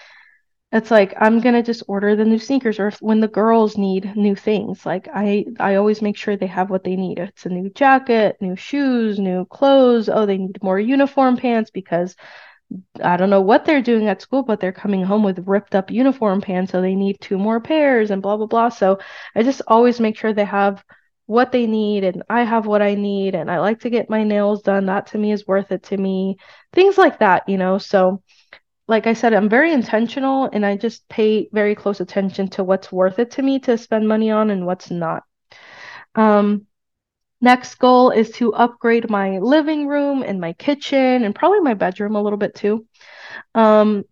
it's 0.71 0.91
like 0.91 1.13
I'm 1.19 1.41
gonna 1.41 1.63
just 1.63 1.83
order 1.87 2.15
the 2.15 2.25
new 2.25 2.39
sneakers 2.39 2.79
or 2.79 2.87
if, 2.89 3.01
when 3.01 3.21
the 3.21 3.27
girls 3.29 3.77
need 3.77 4.15
new 4.15 4.35
things 4.35 4.85
like 4.85 5.07
I 5.13 5.45
I 5.59 5.75
always 5.75 6.01
make 6.01 6.17
sure 6.17 6.37
they 6.37 6.47
have 6.47 6.69
what 6.71 6.83
they 6.83 6.95
need 6.97 7.19
it's 7.19 7.45
a 7.45 7.49
new 7.49 7.69
jacket 7.71 8.37
new 8.41 8.55
shoes 8.55 9.19
new 9.19 9.45
clothes 9.45 10.09
oh 10.09 10.25
they 10.27 10.37
need 10.37 10.63
more 10.63 10.79
uniform 10.79 11.37
pants 11.37 11.71
because 11.71 12.15
I 13.03 13.17
don't 13.17 13.29
know 13.29 13.41
what 13.41 13.65
they're 13.65 13.81
doing 13.81 14.07
at 14.07 14.21
school 14.21 14.43
but 14.43 14.59
they're 14.59 14.71
coming 14.71 15.03
home 15.03 15.23
with 15.23 15.47
ripped 15.47 15.75
up 15.75 15.91
uniform 15.91 16.41
pants 16.41 16.71
so 16.71 16.81
they 16.81 16.95
need 16.95 17.17
two 17.19 17.37
more 17.37 17.59
pairs 17.59 18.11
and 18.11 18.21
blah 18.21 18.37
blah 18.37 18.47
blah. 18.47 18.69
So 18.69 18.99
I 19.35 19.43
just 19.43 19.61
always 19.67 19.99
make 19.99 20.17
sure 20.17 20.33
they 20.33 20.45
have 20.45 20.83
what 21.25 21.51
they 21.51 21.67
need 21.67 22.03
and 22.03 22.23
I 22.29 22.43
have 22.43 22.65
what 22.65 22.81
I 22.81 22.95
need 22.95 23.35
and 23.35 23.51
I 23.51 23.59
like 23.59 23.81
to 23.81 23.89
get 23.89 24.09
my 24.09 24.23
nails 24.23 24.61
done. 24.63 24.87
That 24.87 25.07
to 25.07 25.17
me 25.17 25.31
is 25.31 25.47
worth 25.47 25.71
it 25.71 25.83
to 25.83 25.97
me. 25.97 26.37
Things 26.73 26.97
like 26.97 27.19
that 27.19 27.47
you 27.47 27.57
know? 27.57 27.77
So 27.77 28.21
like 28.87 29.05
I 29.05 29.13
said, 29.13 29.33
I'm 29.33 29.49
very 29.49 29.71
intentional 29.71 30.49
and 30.51 30.65
I 30.65 30.75
just 30.75 31.07
pay 31.09 31.47
very 31.53 31.75
close 31.75 32.01
attention 32.01 32.47
to 32.49 32.63
what's 32.63 32.91
worth 32.91 33.19
it 33.19 33.31
to 33.31 33.41
me 33.43 33.59
to 33.59 33.77
spend 33.77 34.07
money 34.07 34.31
on 34.31 34.49
and 34.49 34.65
what's 34.65 34.89
not. 34.89 35.23
Um, 36.15 36.65
next 37.41 37.75
goal 37.75 38.11
is 38.11 38.31
to 38.31 38.53
upgrade 38.53 39.09
my 39.09 39.39
living 39.39 39.87
room 39.87 40.23
and 40.23 40.39
my 40.39 40.53
kitchen 40.53 41.23
and 41.23 41.35
probably 41.35 41.61
my 41.61 41.73
bedroom 41.73 42.15
a 42.15 42.21
little 42.21 42.37
bit 42.37 42.55
too. 42.55 42.85
Um, 43.55 44.05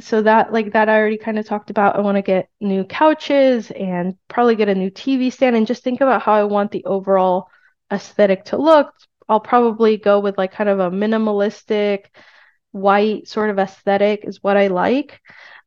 so 0.00 0.22
that 0.22 0.52
like 0.52 0.72
that 0.72 0.88
I 0.88 0.96
already 0.96 1.18
kind 1.18 1.38
of 1.38 1.46
talked 1.46 1.70
about. 1.70 1.96
I 1.96 2.00
want 2.00 2.16
to 2.16 2.22
get 2.22 2.48
new 2.60 2.84
couches 2.84 3.70
and 3.70 4.16
probably 4.28 4.56
get 4.56 4.68
a 4.68 4.74
new 4.74 4.90
TV 4.90 5.30
stand 5.30 5.56
and 5.56 5.66
just 5.66 5.82
think 5.82 6.00
about 6.00 6.22
how 6.22 6.32
I 6.32 6.44
want 6.44 6.70
the 6.70 6.84
overall 6.84 7.48
aesthetic 7.92 8.46
to 8.46 8.56
look. 8.56 8.92
I'll 9.28 9.40
probably 9.40 9.96
go 9.96 10.20
with 10.20 10.38
like 10.38 10.52
kind 10.52 10.70
of 10.70 10.80
a 10.80 10.90
minimalistic 10.90 12.06
white 12.72 13.28
sort 13.28 13.50
of 13.50 13.58
aesthetic 13.58 14.24
is 14.24 14.42
what 14.42 14.56
I 14.56 14.68
like. 14.68 15.20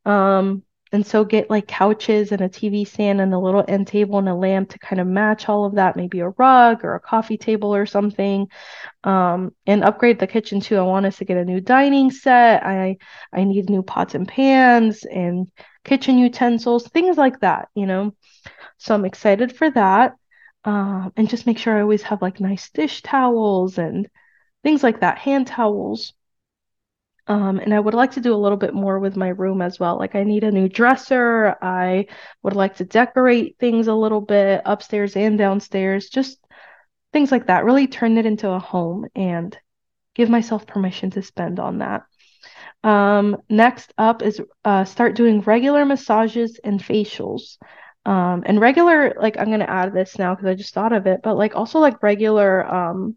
Um, 0.05 0.63
and 0.93 1.05
so 1.05 1.25
get 1.25 1.49
like 1.49 1.67
couches 1.67 2.31
and 2.31 2.41
a 2.41 2.49
TV 2.49 2.85
stand 2.85 3.19
and 3.19 3.33
a 3.33 3.39
little 3.39 3.65
end 3.67 3.87
table 3.87 4.19
and 4.19 4.29
a 4.29 4.35
lamp 4.35 4.69
to 4.69 4.79
kind 4.79 5.01
of 5.01 5.07
match 5.07 5.49
all 5.49 5.65
of 5.65 5.75
that, 5.75 5.97
maybe 5.97 6.19
a 6.21 6.29
rug 6.29 6.85
or 6.85 6.95
a 6.95 6.99
coffee 7.01 7.37
table 7.37 7.75
or 7.75 7.85
something. 7.87 8.47
Um, 9.03 9.53
and 9.67 9.83
upgrade 9.83 10.19
the 10.19 10.27
kitchen 10.27 10.61
too. 10.61 10.77
I 10.77 10.83
want 10.83 11.05
us 11.07 11.17
to 11.17 11.25
get 11.25 11.37
a 11.37 11.45
new 11.45 11.61
dining 11.61 12.11
set. 12.11 12.63
I 12.65 12.97
I 13.33 13.43
need 13.45 13.69
new 13.69 13.83
pots 13.83 14.15
and 14.15 14.27
pans 14.27 15.05
and 15.05 15.51
kitchen 15.85 16.17
utensils, 16.19 16.87
things 16.87 17.17
like 17.17 17.39
that, 17.41 17.69
you 17.75 17.87
know. 17.87 18.13
So 18.77 18.95
I'm 18.95 19.05
excited 19.05 19.55
for 19.55 19.69
that. 19.71 20.15
Um, 20.65 21.11
and 21.17 21.29
just 21.29 21.45
make 21.45 21.57
sure 21.57 21.77
I 21.77 21.81
always 21.81 22.03
have 22.03 22.21
like 22.21 22.39
nice 22.39 22.69
dish 22.71 23.01
towels 23.01 23.77
and 23.77 24.09
things 24.63 24.83
like 24.83 25.01
that, 25.01 25.17
hand 25.19 25.47
towels. 25.47 26.13
Um, 27.27 27.59
and 27.59 27.73
I 27.73 27.79
would 27.79 27.93
like 27.93 28.11
to 28.11 28.21
do 28.21 28.33
a 28.33 28.37
little 28.37 28.57
bit 28.57 28.73
more 28.73 28.99
with 28.99 29.15
my 29.15 29.29
room 29.29 29.61
as 29.61 29.79
well. 29.79 29.97
Like 29.97 30.15
I 30.15 30.23
need 30.23 30.43
a 30.43 30.51
new 30.51 30.67
dresser. 30.67 31.55
I 31.61 32.07
would 32.41 32.55
like 32.55 32.75
to 32.77 32.85
decorate 32.85 33.57
things 33.59 33.87
a 33.87 33.93
little 33.93 34.19
bit 34.21 34.61
upstairs 34.65 35.15
and 35.15 35.37
downstairs, 35.37 36.09
just 36.09 36.37
things 37.13 37.31
like 37.31 37.47
that. 37.47 37.63
Really 37.63 37.87
turn 37.87 38.17
it 38.17 38.25
into 38.25 38.49
a 38.49 38.59
home 38.59 39.07
and 39.15 39.57
give 40.15 40.29
myself 40.29 40.67
permission 40.67 41.11
to 41.11 41.21
spend 41.21 41.59
on 41.59 41.77
that. 41.77 42.03
Um, 42.83 43.37
next 43.49 43.93
up 43.97 44.21
is 44.21 44.41
uh, 44.65 44.83
start 44.83 45.15
doing 45.15 45.39
regular 45.41 45.85
massages 45.85 46.59
and 46.61 46.81
facials. 46.81 47.57
Um, 48.05 48.43
and 48.45 48.59
regular, 48.59 49.15
like 49.17 49.37
I'm 49.37 49.49
gonna 49.49 49.63
add 49.63 49.93
this 49.93 50.19
now 50.19 50.35
because 50.35 50.49
I 50.49 50.55
just 50.55 50.73
thought 50.73 50.91
of 50.91 51.07
it, 51.07 51.21
but 51.23 51.37
like 51.37 51.55
also 51.55 51.79
like 51.79 52.03
regular 52.03 52.65
um 52.65 53.15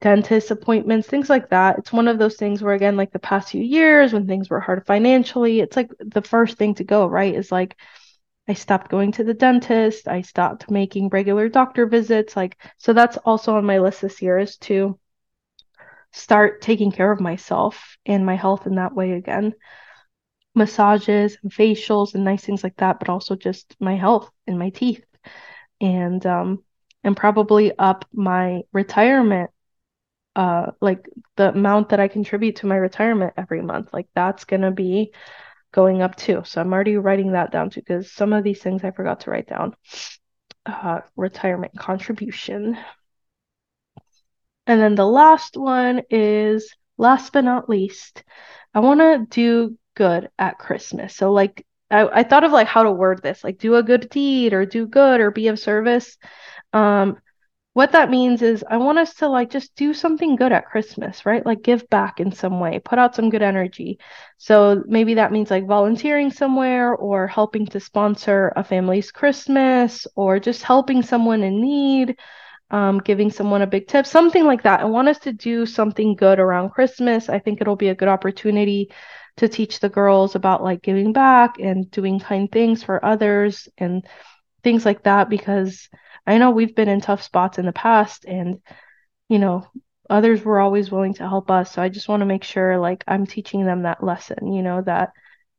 dentist 0.00 0.50
appointments, 0.50 1.06
things 1.06 1.28
like 1.28 1.50
that. 1.50 1.78
It's 1.78 1.92
one 1.92 2.08
of 2.08 2.18
those 2.18 2.36
things 2.36 2.62
where, 2.62 2.74
again, 2.74 2.96
like 2.96 3.12
the 3.12 3.18
past 3.18 3.50
few 3.50 3.62
years 3.62 4.12
when 4.12 4.26
things 4.26 4.48
were 4.48 4.60
hard 4.60 4.86
financially, 4.86 5.60
it's 5.60 5.76
like 5.76 5.90
the 5.98 6.22
first 6.22 6.56
thing 6.56 6.74
to 6.76 6.84
go, 6.84 7.06
right? 7.06 7.34
Is 7.34 7.52
like, 7.52 7.76
I 8.48 8.54
stopped 8.54 8.90
going 8.90 9.12
to 9.12 9.24
the 9.24 9.34
dentist. 9.34 10.08
I 10.08 10.22
stopped 10.22 10.70
making 10.70 11.10
regular 11.10 11.48
doctor 11.48 11.86
visits. 11.86 12.34
Like, 12.34 12.56
so 12.78 12.92
that's 12.92 13.18
also 13.18 13.54
on 13.56 13.64
my 13.64 13.78
list 13.78 14.00
this 14.00 14.22
year 14.22 14.38
is 14.38 14.56
to 14.58 14.98
start 16.12 16.60
taking 16.62 16.90
care 16.90 17.12
of 17.12 17.20
myself 17.20 17.96
and 18.06 18.26
my 18.26 18.34
health 18.34 18.66
in 18.66 18.76
that 18.76 18.94
way 18.94 19.12
again. 19.12 19.54
Massages 20.54 21.36
and 21.42 21.52
facials 21.52 22.14
and 22.14 22.24
nice 22.24 22.42
things 22.42 22.64
like 22.64 22.76
that, 22.78 22.98
but 22.98 23.08
also 23.08 23.36
just 23.36 23.76
my 23.78 23.94
health 23.94 24.30
and 24.46 24.58
my 24.58 24.70
teeth. 24.70 25.04
And, 25.80 26.24
um, 26.26 26.64
and 27.04 27.16
probably 27.16 27.72
up 27.78 28.04
my 28.12 28.62
retirement 28.72 29.50
uh 30.36 30.70
like 30.80 31.08
the 31.36 31.48
amount 31.50 31.90
that 31.90 32.00
I 32.00 32.08
contribute 32.08 32.56
to 32.56 32.66
my 32.66 32.76
retirement 32.76 33.34
every 33.36 33.62
month. 33.62 33.92
Like 33.92 34.08
that's 34.14 34.44
gonna 34.44 34.70
be 34.70 35.12
going 35.72 36.02
up 36.02 36.16
too. 36.16 36.42
So 36.44 36.60
I'm 36.60 36.72
already 36.72 36.96
writing 36.96 37.32
that 37.32 37.52
down 37.52 37.70
too 37.70 37.80
because 37.80 38.12
some 38.12 38.32
of 38.32 38.44
these 38.44 38.62
things 38.62 38.84
I 38.84 38.90
forgot 38.90 39.20
to 39.20 39.30
write 39.30 39.48
down. 39.48 39.74
Uh, 40.66 41.00
retirement 41.16 41.72
contribution. 41.78 42.76
And 44.66 44.80
then 44.80 44.94
the 44.94 45.06
last 45.06 45.56
one 45.56 46.02
is 46.10 46.74
last 46.96 47.32
but 47.32 47.44
not 47.44 47.68
least, 47.68 48.22
I 48.74 48.80
want 48.80 49.00
to 49.00 49.26
do 49.28 49.76
good 49.94 50.28
at 50.38 50.58
Christmas. 50.58 51.16
So 51.16 51.32
like 51.32 51.66
I, 51.90 52.20
I 52.20 52.22
thought 52.22 52.44
of 52.44 52.52
like 52.52 52.68
how 52.68 52.84
to 52.84 52.92
word 52.92 53.22
this, 53.22 53.42
like 53.42 53.58
do 53.58 53.74
a 53.74 53.82
good 53.82 54.08
deed 54.10 54.52
or 54.52 54.64
do 54.64 54.86
good 54.86 55.20
or 55.20 55.30
be 55.30 55.48
of 55.48 55.58
service. 55.58 56.16
Um, 56.72 57.18
what 57.72 57.92
that 57.92 58.10
means 58.10 58.42
is 58.42 58.64
I 58.68 58.78
want 58.78 58.98
us 58.98 59.14
to 59.16 59.28
like 59.28 59.50
just 59.50 59.76
do 59.76 59.94
something 59.94 60.34
good 60.34 60.50
at 60.50 60.66
Christmas, 60.66 61.24
right? 61.24 61.44
Like 61.46 61.62
give 61.62 61.88
back 61.88 62.18
in 62.18 62.32
some 62.32 62.58
way, 62.58 62.80
put 62.84 62.98
out 62.98 63.14
some 63.14 63.30
good 63.30 63.42
energy. 63.42 64.00
So 64.38 64.82
maybe 64.86 65.14
that 65.14 65.30
means 65.30 65.50
like 65.50 65.66
volunteering 65.68 66.32
somewhere 66.32 66.94
or 66.94 67.28
helping 67.28 67.66
to 67.66 67.78
sponsor 67.78 68.52
a 68.56 68.64
family's 68.64 69.12
Christmas 69.12 70.06
or 70.16 70.40
just 70.40 70.64
helping 70.64 71.02
someone 71.02 71.44
in 71.44 71.60
need, 71.60 72.16
um, 72.72 72.98
giving 72.98 73.30
someone 73.30 73.62
a 73.62 73.68
big 73.68 73.86
tip, 73.86 74.04
something 74.04 74.44
like 74.44 74.64
that. 74.64 74.80
I 74.80 74.86
want 74.86 75.08
us 75.08 75.20
to 75.20 75.32
do 75.32 75.64
something 75.64 76.16
good 76.16 76.40
around 76.40 76.70
Christmas. 76.70 77.28
I 77.28 77.38
think 77.38 77.60
it'll 77.60 77.76
be 77.76 77.88
a 77.88 77.94
good 77.94 78.08
opportunity 78.08 78.90
to 79.36 79.48
teach 79.48 79.78
the 79.78 79.88
girls 79.88 80.34
about 80.34 80.62
like 80.62 80.82
giving 80.82 81.12
back 81.12 81.60
and 81.60 81.88
doing 81.90 82.18
kind 82.18 82.50
things 82.50 82.82
for 82.82 83.04
others 83.04 83.68
and 83.78 84.04
things 84.62 84.84
like 84.84 85.04
that 85.04 85.28
because 85.28 85.88
I 86.26 86.38
know 86.38 86.50
we've 86.50 86.74
been 86.74 86.88
in 86.88 87.00
tough 87.00 87.22
spots 87.22 87.58
in 87.58 87.66
the 87.66 87.72
past 87.72 88.24
and 88.24 88.60
you 89.28 89.38
know 89.38 89.66
others 90.08 90.44
were 90.44 90.60
always 90.60 90.90
willing 90.90 91.14
to 91.14 91.28
help 91.28 91.50
us. 91.50 91.72
So 91.72 91.82
I 91.82 91.88
just 91.88 92.08
want 92.08 92.20
to 92.20 92.26
make 92.26 92.44
sure 92.44 92.78
like 92.78 93.04
I'm 93.06 93.26
teaching 93.26 93.64
them 93.64 93.82
that 93.82 94.02
lesson 94.02 94.52
you 94.52 94.62
know 94.62 94.82
that 94.82 95.10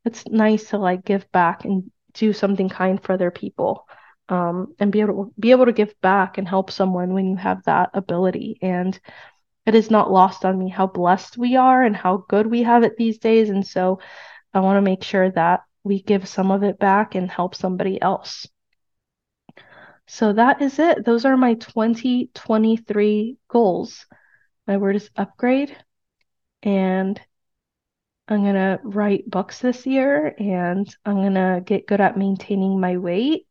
it's 0.06 0.28
nice 0.28 0.70
to 0.70 0.78
like 0.78 1.06
give 1.06 1.32
back 1.32 1.66
and 1.66 1.92
do 2.14 2.34
something 2.34 2.70
kind 2.70 3.02
for 3.02 3.14
other 3.14 3.32
people 3.32 3.88
um, 4.30 4.74
and 4.80 4.92
be 4.92 5.02
able 5.02 5.26
to 5.26 5.34
be 5.40 5.52
able 5.52 5.66
to 5.66 5.74
give 5.74 5.94
back 6.02 6.38
and 6.38 6.48
help 6.48 6.72
someone 6.72 7.14
when 7.14 7.28
you 7.28 7.36
have 7.36 7.64
that 7.66 7.92
ability. 7.94 8.58
And 8.62 8.98
it 9.66 9.76
is 9.76 9.92
not 9.92 10.12
lost 10.12 10.46
on 10.46 10.58
me 10.58 10.70
how 10.70 10.88
blessed 10.88 11.38
we 11.38 11.56
are 11.58 11.84
and 11.84 11.96
how 11.96 12.26
good 12.30 12.48
we 12.48 12.64
have 12.64 12.84
it 12.84 12.98
these 12.98 13.20
days. 13.20 13.50
And 13.50 13.66
so 13.66 14.00
I 14.54 14.62
want 14.62 14.78
to 14.78 14.82
make 14.82 15.04
sure 15.04 15.30
that 15.32 15.62
we 15.84 16.02
give 16.02 16.28
some 16.28 16.50
of 16.50 16.64
it 16.64 16.80
back 16.80 17.16
and 17.16 17.30
help 17.30 17.56
somebody 17.56 18.02
else 18.02 18.48
so 20.12 20.34
that 20.34 20.62
is 20.62 20.78
it. 20.78 21.06
Those 21.06 21.24
are 21.24 21.38
my 21.38 21.54
2023 21.54 23.38
goals. 23.48 24.06
My 24.68 24.76
word 24.76 24.98
is 24.98 25.10
upgrade. 25.16 25.74
And 26.62 27.18
I'm 28.28 28.42
going 28.44 28.56
to 28.56 28.82
write 28.84 29.30
books 29.30 29.60
this 29.60 29.86
year 29.86 30.36
and 30.38 30.94
I'm 31.06 31.16
going 31.16 31.36
to 31.36 31.62
get 31.64 31.88
good 31.88 32.02
at 32.02 32.18
maintaining 32.18 32.78
my 32.78 32.98
weight 32.98 33.48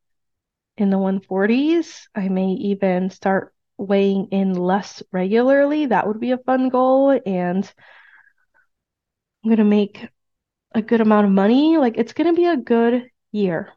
in 0.77 0.91
the 0.91 0.99
140s. 0.99 2.09
I 2.15 2.29
may 2.29 2.51
even 2.51 3.09
start 3.09 3.55
weighing 3.79 4.27
in 4.31 4.53
less 4.53 5.03
regularly. 5.13 5.87
That 5.87 6.07
would 6.07 6.21
be 6.21 6.33
a 6.33 6.39
fun 6.39 6.69
goal. 6.69 7.19
And 7.25 7.65
I'm 9.43 9.49
going 9.49 9.57
to 9.57 9.65
make 9.65 10.07
a 10.75 10.83
good 10.83 11.01
amount 11.01 11.25
of 11.25 11.33
money. 11.33 11.79
Like 11.79 11.97
it's 11.97 12.13
going 12.13 12.35
to 12.35 12.39
be 12.39 12.49
a 12.49 12.59
good 12.59 13.09
year. 13.33 13.73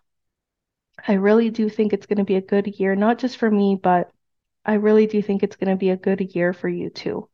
I 1.06 1.14
really 1.14 1.50
do 1.50 1.70
think 1.70 1.94
it's 1.94 2.06
going 2.06 2.18
to 2.18 2.24
be 2.24 2.36
a 2.36 2.42
good 2.42 2.68
year, 2.80 2.96
not 2.96 3.20
just 3.20 3.38
for 3.38 3.50
me, 3.50 3.80
but 3.82 4.10
I 4.66 4.76
really 4.76 5.08
do 5.08 5.22
think 5.22 5.44
it's 5.44 5.58
going 5.58 5.70
to 5.70 5.76
be 5.76 5.90
a 5.90 5.98
good 5.98 6.22
year 6.36 6.54
for 6.54 6.70
you 6.70 6.90
too. 6.90 7.28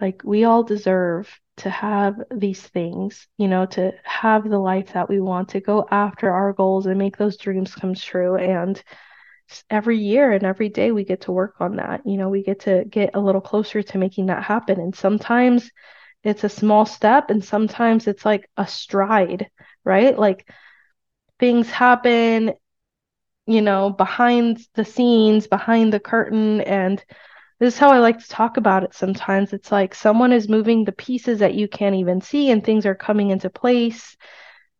Like, 0.00 0.22
we 0.24 0.44
all 0.44 0.62
deserve 0.62 1.32
to 1.58 1.70
have 1.70 2.16
these 2.34 2.60
things, 2.60 3.28
you 3.36 3.46
know, 3.46 3.66
to 3.66 3.92
have 4.02 4.48
the 4.48 4.58
life 4.58 4.94
that 4.94 5.08
we 5.08 5.20
want, 5.20 5.50
to 5.50 5.60
go 5.60 5.86
after 5.90 6.32
our 6.32 6.52
goals 6.52 6.86
and 6.86 6.98
make 6.98 7.16
those 7.16 7.36
dreams 7.36 7.74
come 7.74 7.94
true. 7.94 8.36
And 8.36 8.82
every 9.70 9.98
year 9.98 10.32
and 10.32 10.42
every 10.44 10.68
day 10.68 10.90
we 10.90 11.04
get 11.04 11.22
to 11.22 11.32
work 11.32 11.56
on 11.60 11.76
that. 11.76 12.00
You 12.06 12.16
know, 12.16 12.28
we 12.28 12.42
get 12.42 12.60
to 12.60 12.84
get 12.88 13.10
a 13.14 13.20
little 13.20 13.40
closer 13.40 13.82
to 13.82 13.98
making 13.98 14.26
that 14.26 14.42
happen. 14.42 14.80
And 14.80 14.96
sometimes 14.96 15.70
it's 16.24 16.42
a 16.42 16.48
small 16.48 16.86
step, 16.86 17.30
and 17.30 17.44
sometimes 17.44 18.06
it's 18.06 18.24
like 18.24 18.48
a 18.56 18.66
stride, 18.66 19.50
right? 19.84 20.18
Like, 20.18 20.48
things 21.38 21.68
happen 21.68 22.54
you 23.46 23.62
know, 23.62 23.90
behind 23.90 24.66
the 24.74 24.84
scenes, 24.84 25.46
behind 25.46 25.92
the 25.92 26.00
curtain. 26.00 26.60
And 26.62 27.04
this 27.60 27.74
is 27.74 27.80
how 27.80 27.90
I 27.90 27.98
like 27.98 28.18
to 28.18 28.28
talk 28.28 28.56
about 28.56 28.84
it 28.84 28.94
sometimes. 28.94 29.52
It's 29.52 29.72
like 29.72 29.94
someone 29.94 30.32
is 30.32 30.48
moving 30.48 30.84
the 30.84 30.92
pieces 30.92 31.40
that 31.40 31.54
you 31.54 31.68
can't 31.68 31.96
even 31.96 32.20
see, 32.20 32.50
and 32.50 32.64
things 32.64 32.86
are 32.86 32.94
coming 32.94 33.30
into 33.30 33.50
place. 33.50 34.16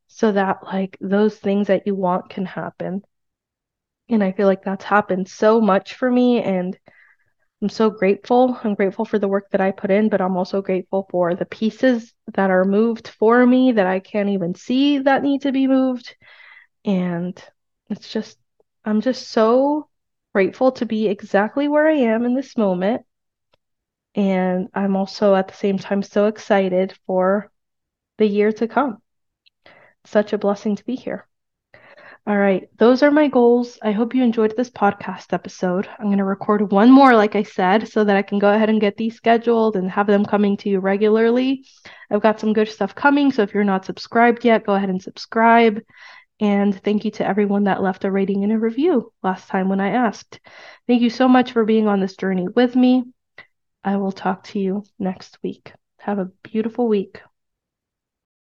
so 0.08 0.32
that 0.32 0.64
like 0.64 0.96
those 1.00 1.36
things 1.38 1.68
that 1.68 1.86
you 1.86 1.94
want 1.94 2.30
can 2.30 2.46
happen. 2.46 3.02
And 4.08 4.22
I 4.22 4.32
feel 4.32 4.46
like 4.46 4.62
that's 4.62 4.84
happened 4.84 5.28
so 5.28 5.60
much 5.60 5.94
for 5.94 6.10
me 6.10 6.42
and 6.42 6.78
I'm 7.62 7.68
so 7.70 7.90
grateful. 7.90 8.58
I'm 8.62 8.74
grateful 8.74 9.04
for 9.06 9.18
the 9.18 9.28
work 9.28 9.50
that 9.52 9.60
I 9.60 9.70
put 9.70 9.90
in, 9.90 10.08
but 10.10 10.20
I'm 10.20 10.36
also 10.36 10.60
grateful 10.62 11.06
for 11.10 11.34
the 11.34 11.46
pieces 11.46 12.12
that 12.34 12.50
are 12.50 12.64
moved 12.64 13.08
for 13.08 13.46
me 13.46 13.72
that 13.72 13.86
I 13.86 14.00
can't 14.00 14.30
even 14.30 14.54
see 14.54 14.98
that 14.98 15.22
need 15.22 15.42
to 15.42 15.52
be 15.52 15.66
moved. 15.66 16.14
And 16.84 17.42
it's 17.88 18.12
just, 18.12 18.38
I'm 18.84 19.00
just 19.00 19.28
so 19.28 19.88
grateful 20.34 20.72
to 20.72 20.86
be 20.86 21.06
exactly 21.08 21.68
where 21.68 21.86
I 21.86 21.94
am 21.94 22.24
in 22.24 22.34
this 22.34 22.56
moment. 22.56 23.02
And 24.14 24.68
I'm 24.74 24.96
also 24.96 25.34
at 25.34 25.48
the 25.48 25.54
same 25.54 25.78
time 25.78 26.02
so 26.02 26.26
excited 26.26 26.94
for 27.06 27.50
the 28.18 28.26
year 28.26 28.52
to 28.52 28.68
come. 28.68 29.02
Such 30.04 30.32
a 30.32 30.38
blessing 30.38 30.76
to 30.76 30.84
be 30.84 30.96
here. 30.96 31.26
All 32.26 32.36
right, 32.36 32.70
those 32.78 33.02
are 33.02 33.10
my 33.10 33.28
goals. 33.28 33.78
I 33.82 33.92
hope 33.92 34.14
you 34.14 34.22
enjoyed 34.22 34.56
this 34.56 34.70
podcast 34.70 35.34
episode. 35.34 35.86
I'm 35.98 36.06
going 36.06 36.18
to 36.18 36.24
record 36.24 36.72
one 36.72 36.90
more, 36.90 37.14
like 37.14 37.36
I 37.36 37.42
said, 37.42 37.86
so 37.88 38.02
that 38.02 38.16
I 38.16 38.22
can 38.22 38.38
go 38.38 38.50
ahead 38.50 38.70
and 38.70 38.80
get 38.80 38.96
these 38.96 39.14
scheduled 39.14 39.76
and 39.76 39.90
have 39.90 40.06
them 40.06 40.24
coming 40.24 40.56
to 40.58 40.70
you 40.70 40.80
regularly. 40.80 41.66
I've 42.10 42.22
got 42.22 42.40
some 42.40 42.54
good 42.54 42.68
stuff 42.68 42.94
coming, 42.94 43.30
so 43.30 43.42
if 43.42 43.52
you're 43.52 43.62
not 43.62 43.84
subscribed 43.84 44.42
yet, 44.42 44.64
go 44.64 44.72
ahead 44.72 44.88
and 44.88 45.02
subscribe. 45.02 45.82
And 46.40 46.74
thank 46.82 47.04
you 47.04 47.10
to 47.12 47.26
everyone 47.26 47.64
that 47.64 47.82
left 47.82 48.04
a 48.04 48.10
rating 48.10 48.42
and 48.42 48.52
a 48.52 48.58
review 48.58 49.12
last 49.22 49.48
time 49.48 49.68
when 49.68 49.80
I 49.80 49.90
asked. 49.90 50.40
Thank 50.86 51.02
you 51.02 51.10
so 51.10 51.28
much 51.28 51.52
for 51.52 51.64
being 51.64 51.86
on 51.86 52.00
this 52.00 52.16
journey 52.16 52.48
with 52.48 52.74
me. 52.74 53.04
I 53.84 53.96
will 53.96 54.12
talk 54.12 54.44
to 54.44 54.58
you 54.58 54.84
next 54.98 55.38
week. 55.42 55.72
Have 55.98 56.18
a 56.18 56.30
beautiful 56.42 56.88
week. 56.88 57.20